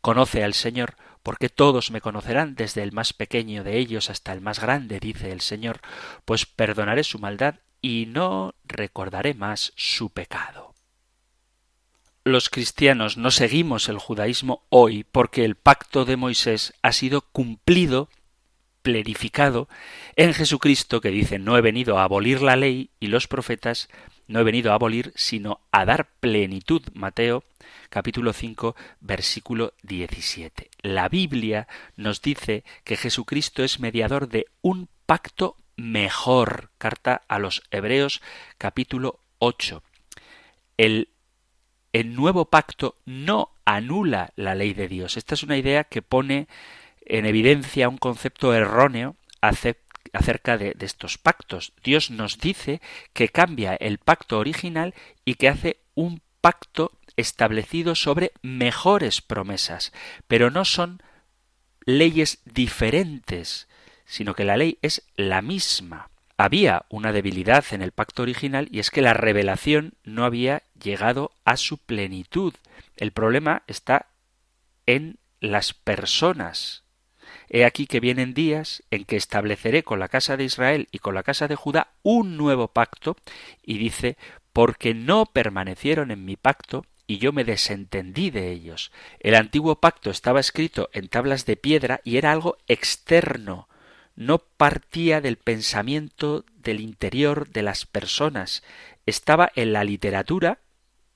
Conoce 0.00 0.42
al 0.42 0.54
Señor, 0.54 0.96
porque 1.22 1.48
todos 1.48 1.90
me 1.90 2.00
conocerán 2.00 2.54
desde 2.54 2.82
el 2.82 2.92
más 2.92 3.12
pequeño 3.12 3.64
de 3.64 3.78
ellos 3.78 4.08
hasta 4.08 4.32
el 4.32 4.40
más 4.40 4.60
grande, 4.60 4.98
dice 4.98 5.30
el 5.30 5.42
Señor, 5.42 5.80
pues 6.24 6.46
perdonaré 6.46 7.04
su 7.04 7.18
maldad 7.18 7.56
y 7.82 8.06
no 8.06 8.54
recordaré 8.64 9.34
más 9.34 9.72
su 9.76 10.10
pecado. 10.10 10.74
Los 12.24 12.50
cristianos 12.50 13.16
no 13.16 13.30
seguimos 13.30 13.88
el 13.88 13.98
judaísmo 13.98 14.64
hoy 14.68 15.04
porque 15.04 15.44
el 15.44 15.54
pacto 15.54 16.04
de 16.04 16.16
Moisés 16.16 16.74
ha 16.82 16.92
sido 16.92 17.22
cumplido 17.22 18.08
plenificado 18.82 19.68
en 20.16 20.34
Jesucristo 20.34 21.00
que 21.00 21.10
dice 21.10 21.38
no 21.38 21.56
he 21.56 21.60
venido 21.60 21.98
a 21.98 22.04
abolir 22.04 22.42
la 22.42 22.56
ley 22.56 22.90
y 23.00 23.08
los 23.08 23.26
profetas, 23.26 23.88
no 24.26 24.40
he 24.40 24.44
venido 24.44 24.70
a 24.70 24.74
abolir, 24.74 25.12
sino 25.16 25.60
a 25.72 25.84
dar 25.84 26.08
plenitud. 26.20 26.82
Mateo 26.94 27.44
capítulo 27.88 28.32
5 28.32 28.76
versículo 29.00 29.74
17. 29.82 30.70
La 30.82 31.08
Biblia 31.08 31.66
nos 31.96 32.22
dice 32.22 32.64
que 32.84 32.96
Jesucristo 32.96 33.64
es 33.64 33.80
mediador 33.80 34.28
de 34.28 34.46
un 34.62 34.88
pacto 35.06 35.56
mejor. 35.76 36.70
Carta 36.78 37.22
a 37.28 37.38
los 37.38 37.62
Hebreos 37.70 38.22
capítulo 38.58 39.18
8. 39.40 39.82
El, 40.76 41.08
el 41.92 42.14
nuevo 42.14 42.44
pacto 42.44 42.96
no 43.04 43.50
anula 43.64 44.32
la 44.36 44.54
ley 44.54 44.74
de 44.74 44.88
Dios. 44.88 45.16
Esta 45.16 45.34
es 45.34 45.42
una 45.42 45.56
idea 45.56 45.84
que 45.84 46.02
pone 46.02 46.46
en 47.10 47.26
evidencia 47.26 47.88
un 47.88 47.98
concepto 47.98 48.54
erróneo 48.54 49.16
acerca 49.40 50.58
de, 50.58 50.76
estos 50.80 51.18
pactos. 51.18 51.72
Dios 51.82 52.10
nos 52.10 52.38
dice 52.38 52.80
que 53.12 53.28
cambia 53.28 53.74
el 53.74 53.98
pacto 53.98 54.38
original 54.38 54.94
y 55.24 55.34
que 55.34 55.48
hace 55.48 55.80
un 55.94 56.22
pacto 56.40 56.92
establecido 57.16 57.94
sobre 57.94 58.32
mejores 58.42 59.20
promesas, 59.20 59.92
pero 60.28 60.50
no 60.50 60.64
son 60.64 61.02
leyes 61.84 62.38
diferentes, 62.44 63.68
sino 64.06 64.34
que 64.34 64.44
la 64.44 64.56
ley 64.56 64.78
es 64.80 65.02
la 65.16 65.42
misma. 65.42 66.10
Había 66.36 66.86
una 66.88 67.12
debilidad 67.12 67.64
en 67.72 67.82
el 67.82 67.92
pacto 67.92 68.22
original 68.22 68.68
y 68.70 68.78
es 68.78 68.90
que 68.90 69.02
la 69.02 69.14
revelación 69.14 69.94
no 70.04 70.24
había 70.24 70.62
llegado 70.80 71.32
a 71.44 71.56
su 71.56 71.76
plenitud. 71.76 72.54
El 72.96 73.12
problema 73.12 73.62
está 73.66 74.06
en 74.86 75.18
las 75.40 75.74
personas 75.74 76.84
He 77.50 77.64
aquí 77.64 77.86
que 77.86 78.00
vienen 78.00 78.32
días 78.32 78.84
en 78.92 79.04
que 79.04 79.16
estableceré 79.16 79.82
con 79.82 79.98
la 79.98 80.08
casa 80.08 80.36
de 80.36 80.44
Israel 80.44 80.88
y 80.92 81.00
con 81.00 81.14
la 81.14 81.24
casa 81.24 81.48
de 81.48 81.56
Judá 81.56 81.88
un 82.02 82.36
nuevo 82.36 82.68
pacto, 82.68 83.16
y 83.62 83.76
dice, 83.78 84.16
porque 84.52 84.94
no 84.94 85.26
permanecieron 85.26 86.12
en 86.12 86.24
mi 86.24 86.36
pacto, 86.36 86.86
y 87.08 87.18
yo 87.18 87.32
me 87.32 87.42
desentendí 87.42 88.30
de 88.30 88.52
ellos. 88.52 88.92
El 89.18 89.34
antiguo 89.34 89.80
pacto 89.80 90.10
estaba 90.10 90.38
escrito 90.38 90.90
en 90.92 91.08
tablas 91.08 91.44
de 91.44 91.56
piedra 91.56 92.00
y 92.04 92.18
era 92.18 92.30
algo 92.30 92.56
externo, 92.68 93.68
no 94.14 94.38
partía 94.38 95.20
del 95.20 95.36
pensamiento 95.36 96.44
del 96.54 96.78
interior 96.78 97.48
de 97.48 97.62
las 97.62 97.84
personas, 97.84 98.62
estaba 99.06 99.50
en 99.56 99.72
la 99.72 99.82
literatura, 99.82 100.58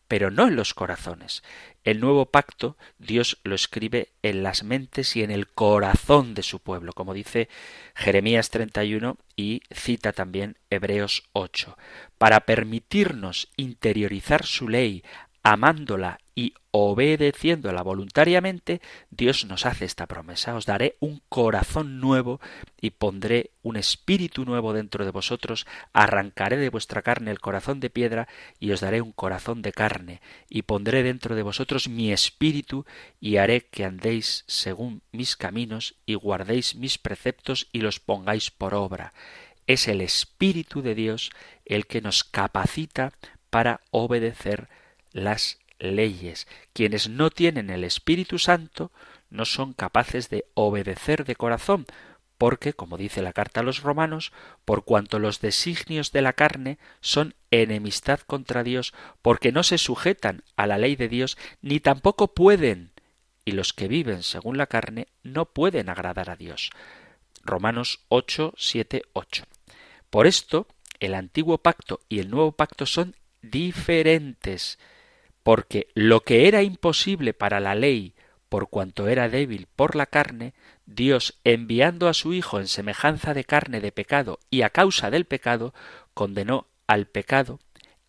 pero 0.08 0.32
no 0.32 0.48
en 0.48 0.56
los 0.56 0.74
corazones. 0.74 1.44
El 1.84 2.00
nuevo 2.00 2.26
pacto 2.26 2.78
Dios 2.98 3.38
lo 3.44 3.54
escribe 3.54 4.08
en 4.22 4.42
las 4.42 4.64
mentes 4.64 5.16
y 5.16 5.22
en 5.22 5.30
el 5.30 5.48
corazón 5.48 6.34
de 6.34 6.42
su 6.42 6.60
pueblo, 6.60 6.94
como 6.94 7.12
dice 7.12 7.50
Jeremías 7.94 8.48
31 8.48 9.18
y 9.36 9.60
cita 9.70 10.12
también 10.12 10.56
Hebreos 10.70 11.24
8, 11.32 11.76
para 12.16 12.40
permitirnos 12.40 13.50
interiorizar 13.56 14.46
su 14.46 14.68
ley, 14.70 15.04
amándola 15.42 16.20
y 16.34 16.54
obedeciéndola 16.72 17.82
voluntariamente, 17.82 18.80
Dios 19.10 19.44
nos 19.44 19.66
hace 19.66 19.84
esta 19.84 20.06
promesa. 20.06 20.54
Os 20.56 20.66
daré 20.66 20.96
un 21.00 21.22
corazón 21.28 22.00
nuevo 22.00 22.40
y 22.80 22.90
pondré 22.90 23.50
un 23.62 23.76
espíritu 23.76 24.44
nuevo 24.44 24.72
dentro 24.72 25.04
de 25.04 25.10
vosotros, 25.10 25.66
arrancaré 25.92 26.56
de 26.56 26.70
vuestra 26.70 27.02
carne 27.02 27.30
el 27.30 27.40
corazón 27.40 27.78
de 27.80 27.90
piedra 27.90 28.28
y 28.58 28.72
os 28.72 28.80
daré 28.80 29.00
un 29.00 29.12
corazón 29.12 29.62
de 29.62 29.72
carne, 29.72 30.20
y 30.48 30.62
pondré 30.62 31.02
dentro 31.02 31.36
de 31.36 31.42
vosotros 31.42 31.88
mi 31.88 32.12
espíritu 32.12 32.84
y 33.20 33.36
haré 33.36 33.66
que 33.66 33.84
andéis 33.84 34.44
según 34.48 35.02
mis 35.12 35.36
caminos 35.36 35.94
y 36.06 36.14
guardéis 36.14 36.74
mis 36.74 36.98
preceptos 36.98 37.68
y 37.72 37.80
los 37.80 38.00
pongáis 38.00 38.50
por 38.50 38.74
obra. 38.74 39.12
Es 39.66 39.88
el 39.88 40.00
Espíritu 40.00 40.82
de 40.82 40.94
Dios 40.94 41.30
el 41.64 41.86
que 41.86 42.02
nos 42.02 42.22
capacita 42.22 43.12
para 43.48 43.80
obedecer 43.90 44.68
las 45.12 45.58
leyes. 45.92 46.46
Quienes 46.72 47.08
no 47.08 47.30
tienen 47.30 47.70
el 47.70 47.84
Espíritu 47.84 48.38
Santo 48.38 48.92
no 49.30 49.44
son 49.44 49.72
capaces 49.72 50.30
de 50.30 50.46
obedecer 50.54 51.24
de 51.24 51.36
corazón, 51.36 51.86
porque, 52.38 52.72
como 52.72 52.96
dice 52.96 53.22
la 53.22 53.32
carta 53.32 53.60
a 53.60 53.62
los 53.62 53.82
romanos, 53.82 54.32
por 54.64 54.84
cuanto 54.84 55.18
los 55.18 55.40
designios 55.40 56.12
de 56.12 56.22
la 56.22 56.32
carne 56.32 56.78
son 57.00 57.34
enemistad 57.50 58.20
contra 58.20 58.62
Dios, 58.64 58.92
porque 59.22 59.52
no 59.52 59.62
se 59.62 59.78
sujetan 59.78 60.42
a 60.56 60.66
la 60.66 60.78
ley 60.78 60.96
de 60.96 61.08
Dios, 61.08 61.38
ni 61.62 61.80
tampoco 61.80 62.34
pueden, 62.34 62.92
y 63.44 63.52
los 63.52 63.72
que 63.72 63.88
viven 63.88 64.22
según 64.22 64.58
la 64.58 64.66
carne 64.66 65.06
no 65.22 65.46
pueden 65.46 65.88
agradar 65.88 66.30
a 66.30 66.36
Dios. 66.36 66.70
Romanos 67.44 68.00
8, 68.08 68.54
7, 68.56 69.02
8. 69.12 69.44
Por 70.10 70.26
esto, 70.26 70.66
el 71.00 71.14
antiguo 71.14 71.58
pacto 71.58 72.00
y 72.08 72.20
el 72.20 72.30
nuevo 72.30 72.52
pacto 72.52 72.86
son 72.86 73.14
diferentes 73.42 74.78
porque 75.44 75.88
lo 75.94 76.22
que 76.22 76.48
era 76.48 76.62
imposible 76.62 77.34
para 77.34 77.60
la 77.60 77.76
ley, 77.76 78.14
por 78.48 78.70
cuanto 78.70 79.06
era 79.06 79.28
débil 79.28 79.68
por 79.76 79.94
la 79.94 80.06
carne, 80.06 80.54
Dios, 80.86 81.38
enviando 81.44 82.08
a 82.08 82.14
su 82.14 82.32
Hijo 82.32 82.58
en 82.58 82.66
semejanza 82.66 83.34
de 83.34 83.44
carne 83.44 83.80
de 83.80 83.92
pecado 83.92 84.40
y 84.50 84.62
a 84.62 84.70
causa 84.70 85.10
del 85.10 85.26
pecado, 85.26 85.74
condenó 86.14 86.66
al 86.86 87.06
pecado 87.06 87.60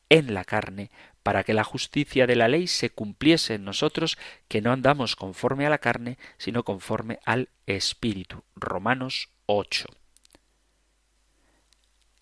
en 0.10 0.34
la 0.34 0.46
carne, 0.46 0.92
para 1.24 1.44
que 1.44 1.56
la 1.56 1.64
justicia 1.64 2.28
de 2.28 2.36
la 2.36 2.48
ley 2.48 2.68
se 2.68 2.92
cumpliese 2.92 3.56
en 3.56 3.66
nosotros, 3.66 4.18
que 4.48 4.62
no 4.62 4.72
andamos 4.72 5.16
conforme 5.16 5.66
a 5.66 5.70
la 5.70 5.80
carne, 5.80 6.18
sino 6.38 6.64
conforme 6.64 7.20
al 7.26 7.50
Espíritu. 7.66 8.44
Romanos 8.56 9.30
8. 9.48 9.88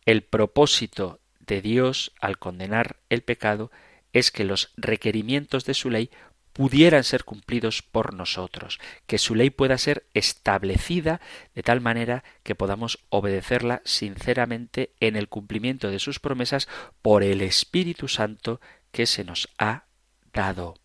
El 0.06 0.24
propósito 0.24 1.20
de 1.40 1.62
Dios 1.62 2.14
al 2.20 2.40
condenar 2.40 2.96
el 3.10 3.22
pecado 3.22 3.72
es 4.14 4.32
que 4.32 4.44
los 4.44 4.72
requerimientos 4.78 5.66
de 5.66 5.74
su 5.74 5.90
ley 5.90 6.10
pudieran 6.54 7.04
ser 7.04 7.24
cumplidos 7.24 7.82
por 7.82 8.14
nosotros, 8.14 8.80
que 9.08 9.18
su 9.18 9.34
ley 9.34 9.50
pueda 9.50 9.78
ser 9.80 10.06
establecida 10.14 11.20
de 11.56 11.64
tal 11.64 11.82
manera 11.82 12.24
que 12.44 12.56
podamos 12.56 13.00
obedecerla 13.10 13.82
sinceramente 13.84 14.94
en 15.00 15.16
el 15.16 15.28
cumplimiento 15.28 15.90
de 15.90 16.00
sus 16.00 16.20
promesas 16.20 16.70
por 17.02 17.24
el 17.24 17.42
Espíritu 17.42 18.08
Santo 18.08 18.62
que 18.92 19.08
se 19.08 19.24
nos 19.24 19.50
ha 19.58 19.86
dado. 20.32 20.76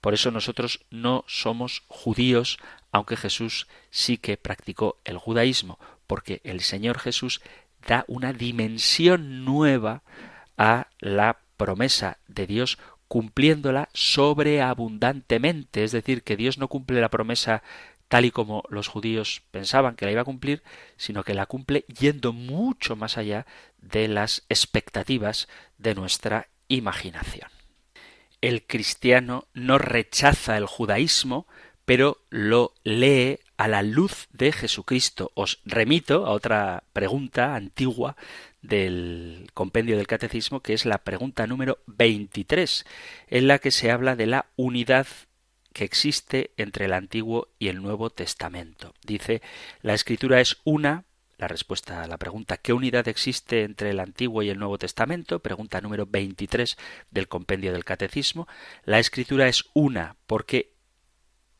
Por 0.00 0.14
eso 0.14 0.30
nosotros 0.30 0.86
no 0.90 1.24
somos 1.26 1.82
judíos, 1.88 2.58
aunque 2.92 3.16
Jesús 3.16 3.66
sí 3.90 4.16
que 4.16 4.36
practicó 4.36 5.00
el 5.04 5.18
judaísmo, 5.18 5.80
porque 6.06 6.40
el 6.44 6.60
Señor 6.60 7.00
Jesús 7.00 7.40
da 7.86 8.04
una 8.06 8.32
dimensión 8.32 9.44
nueva 9.44 10.04
a 10.56 10.88
la 11.00 11.40
promesa 11.58 12.16
de 12.26 12.46
Dios 12.46 12.78
cumpliéndola 13.08 13.90
sobreabundantemente, 13.92 15.84
es 15.84 15.92
decir, 15.92 16.22
que 16.22 16.36
Dios 16.36 16.56
no 16.56 16.68
cumple 16.68 17.00
la 17.00 17.10
promesa 17.10 17.62
tal 18.08 18.24
y 18.24 18.30
como 18.30 18.64
los 18.70 18.88
judíos 18.88 19.42
pensaban 19.50 19.94
que 19.94 20.06
la 20.06 20.12
iba 20.12 20.22
a 20.22 20.26
cumplir, 20.26 20.62
sino 20.96 21.24
que 21.24 21.34
la 21.34 21.46
cumple 21.46 21.84
yendo 21.88 22.32
mucho 22.32 22.96
más 22.96 23.18
allá 23.18 23.46
de 23.82 24.08
las 24.08 24.44
expectativas 24.48 25.48
de 25.76 25.94
nuestra 25.94 26.48
imaginación. 26.68 27.50
El 28.40 28.62
cristiano 28.66 29.46
no 29.52 29.78
rechaza 29.78 30.56
el 30.56 30.66
judaísmo, 30.66 31.46
pero 31.84 32.18
lo 32.30 32.72
lee 32.84 33.40
a 33.58 33.68
la 33.68 33.82
luz 33.82 34.28
de 34.32 34.52
Jesucristo. 34.52 35.32
Os 35.34 35.60
remito 35.66 36.26
a 36.26 36.30
otra 36.30 36.84
pregunta 36.94 37.54
antigua 37.54 38.16
del 38.62 39.50
compendio 39.52 39.96
del 39.96 40.06
catecismo, 40.06 40.60
que 40.60 40.72
es 40.72 40.86
la 40.86 40.98
pregunta 40.98 41.46
número 41.46 41.78
23, 41.86 42.86
en 43.26 43.48
la 43.48 43.58
que 43.58 43.72
se 43.72 43.90
habla 43.90 44.16
de 44.16 44.26
la 44.26 44.46
unidad 44.56 45.06
que 45.72 45.84
existe 45.84 46.52
entre 46.56 46.86
el 46.86 46.92
Antiguo 46.92 47.48
y 47.58 47.68
el 47.68 47.82
Nuevo 47.82 48.10
Testamento. 48.10 48.94
Dice, 49.04 49.42
la 49.82 49.94
escritura 49.94 50.40
es 50.40 50.58
una, 50.64 51.04
la 51.36 51.48
respuesta 51.48 52.02
a 52.02 52.06
la 52.08 52.16
pregunta 52.16 52.56
¿qué 52.56 52.72
unidad 52.72 53.06
existe 53.06 53.62
entre 53.62 53.90
el 53.90 54.00
Antiguo 54.00 54.42
y 54.42 54.50
el 54.50 54.58
Nuevo 54.58 54.78
Testamento? 54.78 55.40
Pregunta 55.40 55.80
número 55.80 56.06
23 56.06 56.76
del 57.10 57.28
compendio 57.28 57.72
del 57.72 57.84
Catecismo. 57.84 58.48
La 58.84 58.98
escritura 58.98 59.48
es 59.48 59.64
una 59.74 60.16
porque 60.26 60.77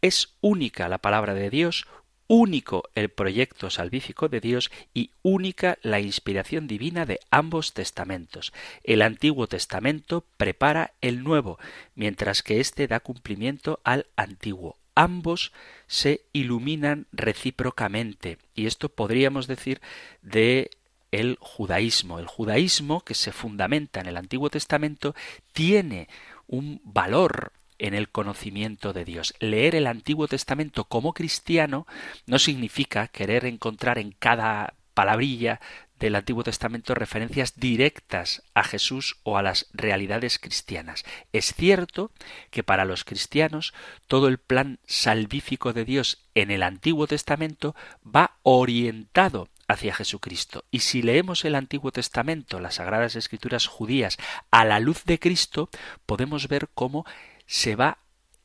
es 0.02 0.34
única 0.40 0.88
la 0.88 0.98
palabra 0.98 1.34
de 1.34 1.50
Dios, 1.50 1.86
único 2.28 2.84
el 2.94 3.08
proyecto 3.08 3.70
salvífico 3.70 4.28
de 4.28 4.40
Dios 4.40 4.70
y 4.94 5.10
única 5.22 5.78
la 5.82 5.98
inspiración 5.98 6.66
divina 6.66 7.06
de 7.06 7.20
ambos 7.30 7.72
testamentos. 7.72 8.52
El 8.84 9.02
Antiguo 9.02 9.46
Testamento 9.46 10.24
prepara 10.36 10.92
el 11.00 11.24
Nuevo, 11.24 11.58
mientras 11.94 12.42
que 12.42 12.60
éste 12.60 12.86
da 12.86 13.00
cumplimiento 13.00 13.80
al 13.82 14.06
Antiguo. 14.14 14.76
Ambos 14.94 15.52
se 15.86 16.22
iluminan 16.32 17.06
recíprocamente, 17.12 18.38
y 18.54 18.66
esto 18.66 18.88
podríamos 18.88 19.46
decir 19.46 19.80
de 20.22 20.70
el 21.12 21.38
judaísmo. 21.40 22.18
El 22.18 22.26
judaísmo, 22.26 23.00
que 23.02 23.14
se 23.14 23.32
fundamenta 23.32 24.00
en 24.00 24.06
el 24.06 24.16
Antiguo 24.16 24.50
Testamento, 24.50 25.14
tiene 25.52 26.08
un 26.46 26.80
valor 26.84 27.52
en 27.78 27.94
el 27.94 28.08
conocimiento 28.08 28.92
de 28.92 29.04
Dios. 29.04 29.34
Leer 29.40 29.74
el 29.74 29.86
Antiguo 29.86 30.28
Testamento 30.28 30.84
como 30.84 31.12
cristiano 31.12 31.86
no 32.26 32.38
significa 32.38 33.08
querer 33.08 33.44
encontrar 33.44 33.98
en 33.98 34.12
cada 34.12 34.74
palabrilla 34.94 35.60
del 35.98 36.14
Antiguo 36.14 36.44
Testamento 36.44 36.94
referencias 36.94 37.54
directas 37.56 38.42
a 38.54 38.62
Jesús 38.62 39.16
o 39.24 39.36
a 39.36 39.42
las 39.42 39.66
realidades 39.72 40.38
cristianas. 40.38 41.04
Es 41.32 41.54
cierto 41.54 42.12
que 42.50 42.62
para 42.62 42.84
los 42.84 43.04
cristianos 43.04 43.74
todo 44.06 44.28
el 44.28 44.38
plan 44.38 44.78
salvífico 44.86 45.72
de 45.72 45.84
Dios 45.84 46.24
en 46.34 46.50
el 46.50 46.62
Antiguo 46.62 47.06
Testamento 47.06 47.74
va 48.04 48.38
orientado 48.42 49.48
hacia 49.66 49.94
Jesucristo. 49.94 50.64
Y 50.70 50.80
si 50.80 51.02
leemos 51.02 51.44
el 51.44 51.54
Antiguo 51.54 51.92
Testamento, 51.92 52.58
las 52.58 52.76
Sagradas 52.76 53.16
Escrituras 53.16 53.66
judías, 53.66 54.16
a 54.50 54.64
la 54.64 54.80
luz 54.80 55.04
de 55.04 55.18
Cristo, 55.18 55.68
podemos 56.06 56.48
ver 56.48 56.68
cómo 56.74 57.04
se 57.48 57.74
va 57.74 57.98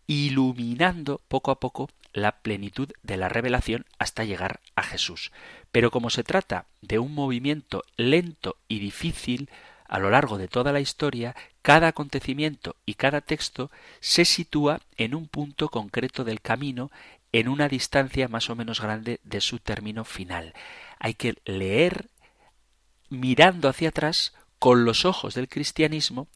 iluminando 0.07 1.21
poco 1.27 1.51
a 1.51 1.59
poco 1.59 1.89
la 2.13 2.39
plenitud 2.41 2.89
de 3.03 3.17
la 3.17 3.29
revelación 3.29 3.85
hasta 3.99 4.23
llegar 4.23 4.61
a 4.75 4.83
Jesús. 4.83 5.31
Pero 5.71 5.91
como 5.91 6.09
se 6.09 6.23
trata 6.23 6.67
de 6.81 6.99
un 6.99 7.13
movimiento 7.13 7.83
lento 7.97 8.55
y 8.67 8.79
difícil, 8.79 9.49
a 9.87 9.99
lo 9.99 10.09
largo 10.09 10.37
de 10.37 10.47
toda 10.47 10.71
la 10.71 10.79
historia, 10.79 11.35
cada 11.61 11.89
acontecimiento 11.89 12.77
y 12.85 12.93
cada 12.93 13.21
texto 13.21 13.69
se 13.99 14.25
sitúa 14.25 14.79
en 14.95 15.15
un 15.15 15.27
punto 15.27 15.69
concreto 15.69 16.23
del 16.23 16.41
camino, 16.41 16.89
en 17.31 17.49
una 17.49 17.67
distancia 17.67 18.27
más 18.27 18.49
o 18.49 18.55
menos 18.55 18.79
grande 18.79 19.19
de 19.23 19.41
su 19.41 19.59
término 19.59 20.05
final. 20.05 20.53
Hay 20.97 21.15
que 21.15 21.35
leer 21.45 22.09
mirando 23.09 23.67
hacia 23.67 23.89
atrás 23.89 24.33
con 24.59 24.85
los 24.85 25.03
ojos 25.03 25.33
del 25.33 25.49
cristianismo 25.49 26.27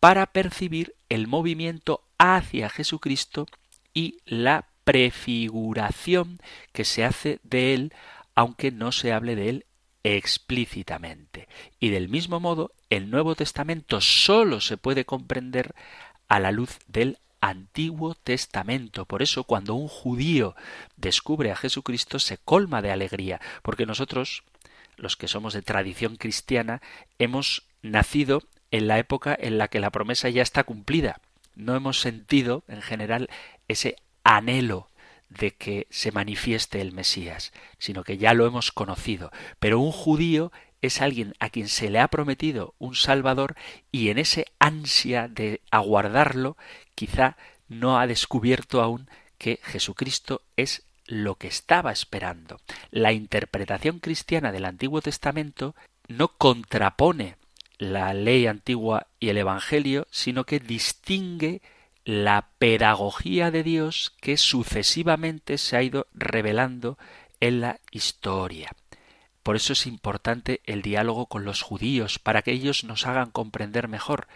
para 0.00 0.26
percibir 0.26 0.95
el 1.08 1.26
movimiento 1.26 2.02
hacia 2.18 2.68
Jesucristo 2.68 3.46
y 3.94 4.18
la 4.24 4.66
prefiguración 4.84 6.38
que 6.72 6.84
se 6.84 7.04
hace 7.04 7.40
de 7.42 7.74
él, 7.74 7.92
aunque 8.34 8.70
no 8.70 8.92
se 8.92 9.12
hable 9.12 9.34
de 9.34 9.48
él 9.48 9.66
explícitamente. 10.04 11.48
Y 11.80 11.88
del 11.88 12.08
mismo 12.08 12.38
modo, 12.38 12.72
el 12.90 13.10
Nuevo 13.10 13.34
Testamento 13.34 14.00
sólo 14.00 14.60
se 14.60 14.76
puede 14.76 15.04
comprender 15.04 15.74
a 16.28 16.38
la 16.38 16.52
luz 16.52 16.78
del 16.86 17.18
Antiguo 17.40 18.14
Testamento. 18.14 19.04
Por 19.04 19.22
eso 19.22 19.44
cuando 19.44 19.74
un 19.74 19.88
judío 19.88 20.54
descubre 20.96 21.50
a 21.50 21.56
Jesucristo 21.56 22.18
se 22.18 22.38
colma 22.38 22.82
de 22.82 22.92
alegría, 22.92 23.40
porque 23.62 23.86
nosotros, 23.86 24.44
los 24.96 25.16
que 25.16 25.28
somos 25.28 25.54
de 25.54 25.62
tradición 25.62 26.16
cristiana, 26.16 26.80
hemos 27.18 27.66
nacido 27.82 28.42
en 28.70 28.88
la 28.88 28.98
época 28.98 29.36
en 29.38 29.58
la 29.58 29.68
que 29.68 29.80
la 29.80 29.90
promesa 29.90 30.28
ya 30.28 30.42
está 30.42 30.64
cumplida. 30.64 31.20
No 31.54 31.74
hemos 31.74 32.00
sentido, 32.00 32.64
en 32.68 32.82
general, 32.82 33.30
ese 33.68 33.96
anhelo 34.24 34.88
de 35.28 35.52
que 35.52 35.86
se 35.90 36.12
manifieste 36.12 36.80
el 36.80 36.92
Mesías, 36.92 37.52
sino 37.78 38.04
que 38.04 38.18
ya 38.18 38.34
lo 38.34 38.46
hemos 38.46 38.72
conocido. 38.72 39.30
Pero 39.58 39.80
un 39.80 39.92
judío 39.92 40.52
es 40.82 41.00
alguien 41.00 41.34
a 41.40 41.50
quien 41.50 41.68
se 41.68 41.90
le 41.90 41.98
ha 41.98 42.08
prometido 42.08 42.74
un 42.78 42.94
Salvador 42.94 43.56
y 43.90 44.10
en 44.10 44.18
ese 44.18 44.46
ansia 44.58 45.28
de 45.28 45.60
aguardarlo, 45.70 46.56
quizá 46.94 47.36
no 47.68 47.98
ha 47.98 48.06
descubierto 48.06 48.82
aún 48.82 49.08
que 49.38 49.58
Jesucristo 49.62 50.42
es 50.56 50.84
lo 51.06 51.36
que 51.36 51.48
estaba 51.48 51.92
esperando. 51.92 52.60
La 52.90 53.12
interpretación 53.12 53.98
cristiana 54.00 54.52
del 54.52 54.64
Antiguo 54.64 55.00
Testamento 55.00 55.74
no 56.08 56.28
contrapone 56.28 57.36
la 57.78 58.14
ley 58.14 58.46
antigua 58.46 59.08
y 59.20 59.28
el 59.28 59.38
Evangelio, 59.38 60.06
sino 60.10 60.44
que 60.44 60.60
distingue 60.60 61.62
la 62.04 62.50
pedagogía 62.58 63.50
de 63.50 63.62
Dios 63.62 64.14
que 64.20 64.36
sucesivamente 64.36 65.58
se 65.58 65.76
ha 65.76 65.82
ido 65.82 66.06
revelando 66.14 66.98
en 67.40 67.60
la 67.60 67.80
historia. 67.90 68.70
Por 69.42 69.56
eso 69.56 69.72
es 69.72 69.86
importante 69.86 70.60
el 70.64 70.82
diálogo 70.82 71.26
con 71.26 71.44
los 71.44 71.62
judíos, 71.62 72.18
para 72.18 72.42
que 72.42 72.52
ellos 72.52 72.84
nos 72.84 73.06
hagan 73.06 73.30
comprender 73.30 73.88
mejor 73.88 74.26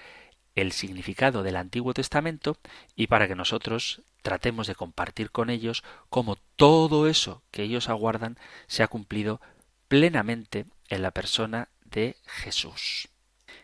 el 0.55 0.73
significado 0.73 1.43
del 1.43 1.57
Antiguo 1.57 1.95
Testamento 1.95 2.57
y 2.97 3.07
para 3.07 3.27
que 3.29 3.35
nosotros 3.35 4.03
tratemos 4.23 4.67
de 4.67 4.75
compartir 4.75 5.31
con 5.31 5.51
ellos 5.51 5.83
cómo 6.11 6.37
todo 6.57 7.09
eso 7.09 7.43
que 7.51 7.63
ellos 7.63 7.89
aguardan 7.89 8.39
se 8.67 8.83
ha 8.83 8.89
cumplido 8.89 9.41
plenamente 9.89 10.67
en 10.89 11.03
la 11.03 11.11
persona 11.11 11.69
de 11.85 12.17
Jesús. 12.27 13.09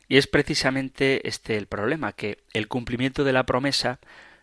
Y 0.09 0.19
es 0.19 0.27
precisamente 0.27 1.27
este 1.29 1.57
el 1.57 1.67
problema, 1.67 2.13
que 2.13 2.39
el 2.53 2.69
cumplimiento 2.69 3.25
de 3.25 3.33
la 3.33 3.47
promesa 3.47 3.99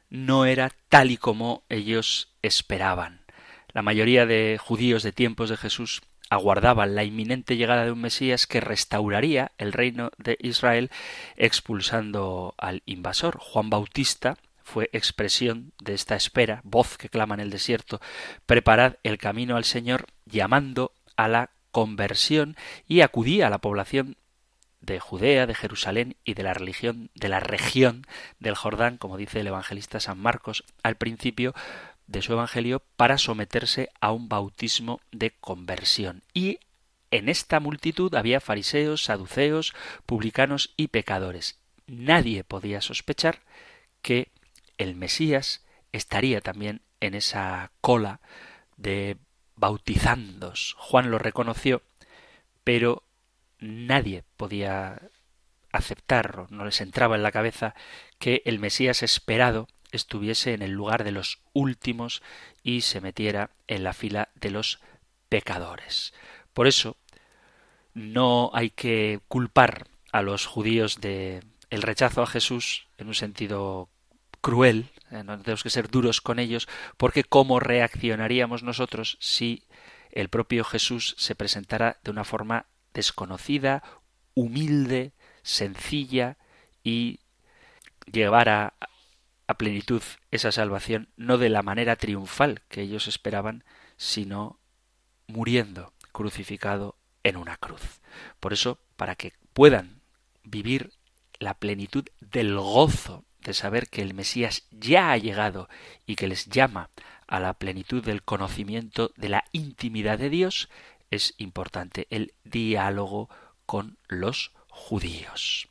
no 0.10 0.46
era 0.46 0.72
tal 0.90 1.12
y 1.12 1.18
como 1.18 1.64
ellos 1.70 2.34
esperaban. 2.42 3.22
La 3.70 3.82
mayoría 3.82 4.26
de 4.26 4.60
judíos 4.62 5.04
de 5.04 5.12
tiempos 5.12 5.50
de 5.50 5.58
Jesús 5.58 6.02
aguardaban 6.30 6.96
la 6.96 7.04
inminente 7.04 7.58
llegada 7.58 7.86
de 7.86 7.92
un 7.92 8.02
Mesías 8.02 8.48
que 8.48 8.62
restauraría 8.62 9.52
el 9.58 9.74
reino 9.74 10.12
de 10.18 10.38
Israel 10.42 10.92
expulsando 11.36 12.56
al 12.58 12.82
invasor. 12.86 13.38
Juan 13.40 13.70
Bautista 13.70 14.38
fue 14.64 14.90
expresión 14.94 15.74
de 15.82 15.94
esta 15.94 16.16
espera, 16.16 16.62
voz 16.64 16.98
que 16.98 17.10
clama 17.10 17.36
en 17.36 17.42
el 17.42 17.50
desierto, 17.50 18.00
preparad 18.46 18.96
el 19.04 19.18
camino 19.18 19.58
al 19.58 19.64
Señor, 19.64 20.08
llamando 20.26 20.94
a 21.18 21.28
la 21.28 21.52
conversión 21.72 22.56
y 22.88 23.02
acudía 23.02 23.48
a 23.48 23.50
la 23.50 23.60
población 23.60 24.18
de 24.84 25.00
Judea, 25.00 25.48
de 25.48 25.56
Jerusalén 25.56 26.18
y 26.26 26.34
de 26.34 26.44
la 26.44 26.54
religión 26.54 27.10
de 27.16 27.30
la 27.30 27.40
región 27.40 28.06
del 28.40 28.56
Jordán, 28.56 28.98
como 28.98 29.18
dice 29.18 29.40
el 29.40 29.48
evangelista 29.48 30.00
San 30.00 30.20
Marcos 30.20 30.66
al 30.84 30.98
principio 30.98 31.54
de 32.06 32.22
su 32.22 32.34
evangelio, 32.34 32.84
para 32.98 33.18
someterse 33.18 33.90
a 34.02 34.12
un 34.12 34.28
bautismo 34.28 35.00
de 35.12 35.32
conversión. 35.32 36.22
Y 36.34 36.60
en 37.12 37.30
esta 37.30 37.62
multitud 37.62 38.14
había 38.14 38.42
fariseos, 38.42 39.06
saduceos, 39.06 39.74
publicanos 40.06 40.74
y 40.76 40.90
pecadores. 40.90 41.60
Nadie 41.88 42.44
podía 42.44 42.82
sospechar 42.82 43.40
que 44.02 44.32
el 44.78 44.96
Mesías 44.96 45.66
estaría 45.94 46.42
también 46.42 46.82
en 47.00 47.14
esa 47.14 47.72
cola 47.80 48.20
de 48.76 49.18
bautizandos. 49.56 50.76
Juan 50.78 51.10
lo 51.10 51.20
reconoció, 51.20 51.84
pero 52.66 53.03
nadie 53.64 54.24
podía 54.38 55.02
aceptarlo, 55.72 56.48
no 56.50 56.66
les 56.66 56.82
entraba 56.82 57.16
en 57.16 57.24
la 57.24 57.32
cabeza 57.32 57.74
que 58.20 58.42
el 58.46 58.60
Mesías 58.60 59.02
esperado 59.02 59.68
estuviese 59.92 60.54
en 60.54 60.62
el 60.62 60.72
lugar 60.72 61.04
de 61.04 61.12
los 61.12 61.40
últimos 61.54 62.22
y 62.62 62.82
se 62.82 63.02
metiera 63.02 63.52
en 63.68 63.84
la 63.84 63.94
fila 63.94 64.30
de 64.36 64.52
los 64.52 64.80
pecadores. 65.30 66.14
Por 66.54 66.68
eso 66.68 66.98
no 67.94 68.52
hay 68.54 68.70
que 68.70 69.20
culpar 69.28 69.88
a 70.12 70.22
los 70.22 70.46
judíos 70.46 71.02
de 71.02 71.44
el 71.70 71.82
rechazo 71.82 72.22
a 72.22 72.28
Jesús 72.28 72.88
en 72.98 73.08
un 73.08 73.16
sentido 73.16 73.90
cruel, 74.42 74.90
eh, 75.10 75.24
no 75.24 75.40
tenemos 75.40 75.64
que 75.64 75.70
ser 75.70 75.90
duros 75.90 76.22
con 76.22 76.38
ellos, 76.38 76.68
porque 76.98 77.24
cómo 77.24 77.60
reaccionaríamos 77.60 78.62
nosotros 78.62 79.18
si 79.20 79.64
el 80.12 80.30
propio 80.30 80.64
Jesús 80.64 81.16
se 81.18 81.34
presentara 81.34 81.98
de 82.04 82.12
una 82.12 82.24
forma 82.24 82.68
desconocida, 82.94 83.84
humilde, 84.34 85.14
sencilla 85.42 86.38
y 86.84 87.20
llevar 88.12 88.50
a, 88.50 88.74
plenitud 89.56 90.02
esa 90.32 90.52
salvación 90.52 91.10
no 91.16 91.38
de 91.38 91.48
la 91.48 91.62
manera 91.62 91.96
triunfal 91.96 92.64
que 92.70 92.82
ellos 92.82 93.08
esperaban, 93.08 93.64
sino 93.98 94.60
muriendo 95.28 95.94
crucificado 96.12 96.98
en 97.22 97.38
una 97.38 97.58
cruz. 97.58 98.02
Por 98.40 98.52
eso, 98.52 98.80
para 98.96 99.14
que 99.14 99.34
puedan 99.54 100.02
vivir 100.44 100.92
la 101.38 101.54
plenitud 101.54 102.04
del 102.20 102.58
gozo 102.58 103.26
de 103.42 103.54
saber 103.54 103.90
que 103.90 104.02
el 104.02 104.16
Mesías 104.16 104.66
ya 104.72 105.12
ha 105.12 105.18
llegado 105.18 105.70
y 106.08 106.16
que 106.16 106.28
les 106.28 106.48
llama 106.48 106.90
a 107.28 107.40
la 107.40 107.54
plenitud 107.54 108.04
del 108.04 108.24
conocimiento 108.24 109.12
de 109.18 109.30
la 109.30 109.44
intimidad 109.52 110.18
de 110.18 110.30
Dios, 110.30 110.70
es 111.14 111.34
importante 111.38 112.08
el 112.10 112.34
diálogo 112.44 113.30
con 113.66 113.98
los 114.08 114.52
judíos. 114.70 115.68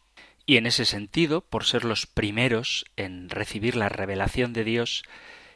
Y 0.46 0.56
en 0.56 0.66
ese 0.66 0.84
sentido, 0.84 1.40
por 1.40 1.64
ser 1.64 1.84
los 1.84 2.06
primeros 2.06 2.84
en 2.96 3.28
recibir 3.28 3.76
la 3.76 3.88
revelación 3.88 4.52
de 4.52 4.64
Dios 4.64 5.04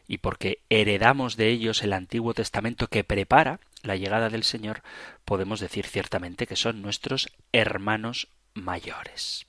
y 0.07 0.19
porque 0.19 0.63
heredamos 0.69 1.37
de 1.37 1.49
ellos 1.49 1.83
el 1.83 1.93
Antiguo 1.93 2.35
Testamento 2.35 2.87
que 2.87 3.05
prepara 3.05 3.61
la 3.83 3.97
llegada 3.97 4.31
del 4.31 4.45
Señor, 4.45 4.83
podemos 5.25 5.61
decir 5.61 5.87
ciertamente 5.87 6.47
que 6.47 6.57
son 6.57 6.83
nuestros 6.83 7.29
hermanos 7.53 8.29
mayores. 8.55 9.47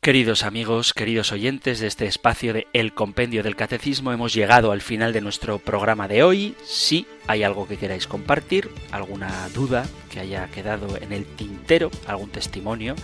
Queridos 0.00 0.44
amigos, 0.44 0.94
queridos 0.94 1.32
oyentes 1.32 1.80
de 1.80 1.88
este 1.88 2.06
espacio 2.06 2.52
de 2.52 2.68
El 2.72 2.94
Compendio 2.94 3.42
del 3.42 3.56
Catecismo, 3.56 4.12
hemos 4.12 4.32
llegado 4.32 4.70
al 4.70 4.80
final 4.80 5.12
de 5.12 5.20
nuestro 5.20 5.58
programa 5.58 6.06
de 6.06 6.22
hoy. 6.22 6.54
Si 6.64 7.04
hay 7.26 7.42
algo 7.42 7.66
que 7.66 7.78
queráis 7.78 8.06
compartir, 8.06 8.70
alguna 8.92 9.48
duda 9.48 9.84
que 10.08 10.20
haya 10.20 10.46
quedado 10.50 10.96
en 10.98 11.12
el 11.12 11.26
tintero, 11.26 11.90
algún 12.06 12.30
testimonio 12.30 12.94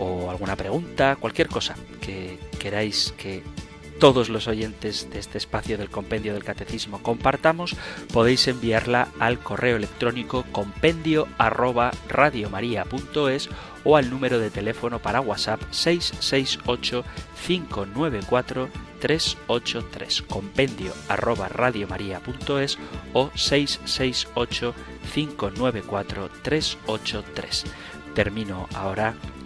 o 0.00 0.30
alguna 0.30 0.56
pregunta, 0.56 1.14
cualquier 1.14 1.46
cosa 1.46 1.76
que 2.00 2.40
queráis 2.58 3.14
que 3.16 3.44
todos 4.02 4.30
los 4.30 4.48
oyentes 4.48 5.08
de 5.10 5.20
este 5.20 5.38
espacio 5.38 5.78
del 5.78 5.88
compendio 5.88 6.34
del 6.34 6.42
catecismo 6.42 7.00
compartamos, 7.04 7.76
podéis 8.12 8.48
enviarla 8.48 9.06
al 9.20 9.38
correo 9.38 9.76
electrónico 9.76 10.44
compendio 10.50 11.28
arroba 11.38 11.92
o 13.84 13.96
al 13.96 14.10
número 14.10 14.40
de 14.40 14.50
teléfono 14.50 14.98
para 14.98 15.20
WhatsApp 15.20 15.62
668 15.70 17.04
594 17.46 18.70
383 18.98 20.22
compendio 20.22 20.92
arroba 21.08 21.48
radiomaria.es 21.48 22.78
o 23.12 23.30
668 23.36 24.74
594 25.14 26.28
383. 26.42 27.64
Termino 28.16 28.68
ahora 28.74 29.14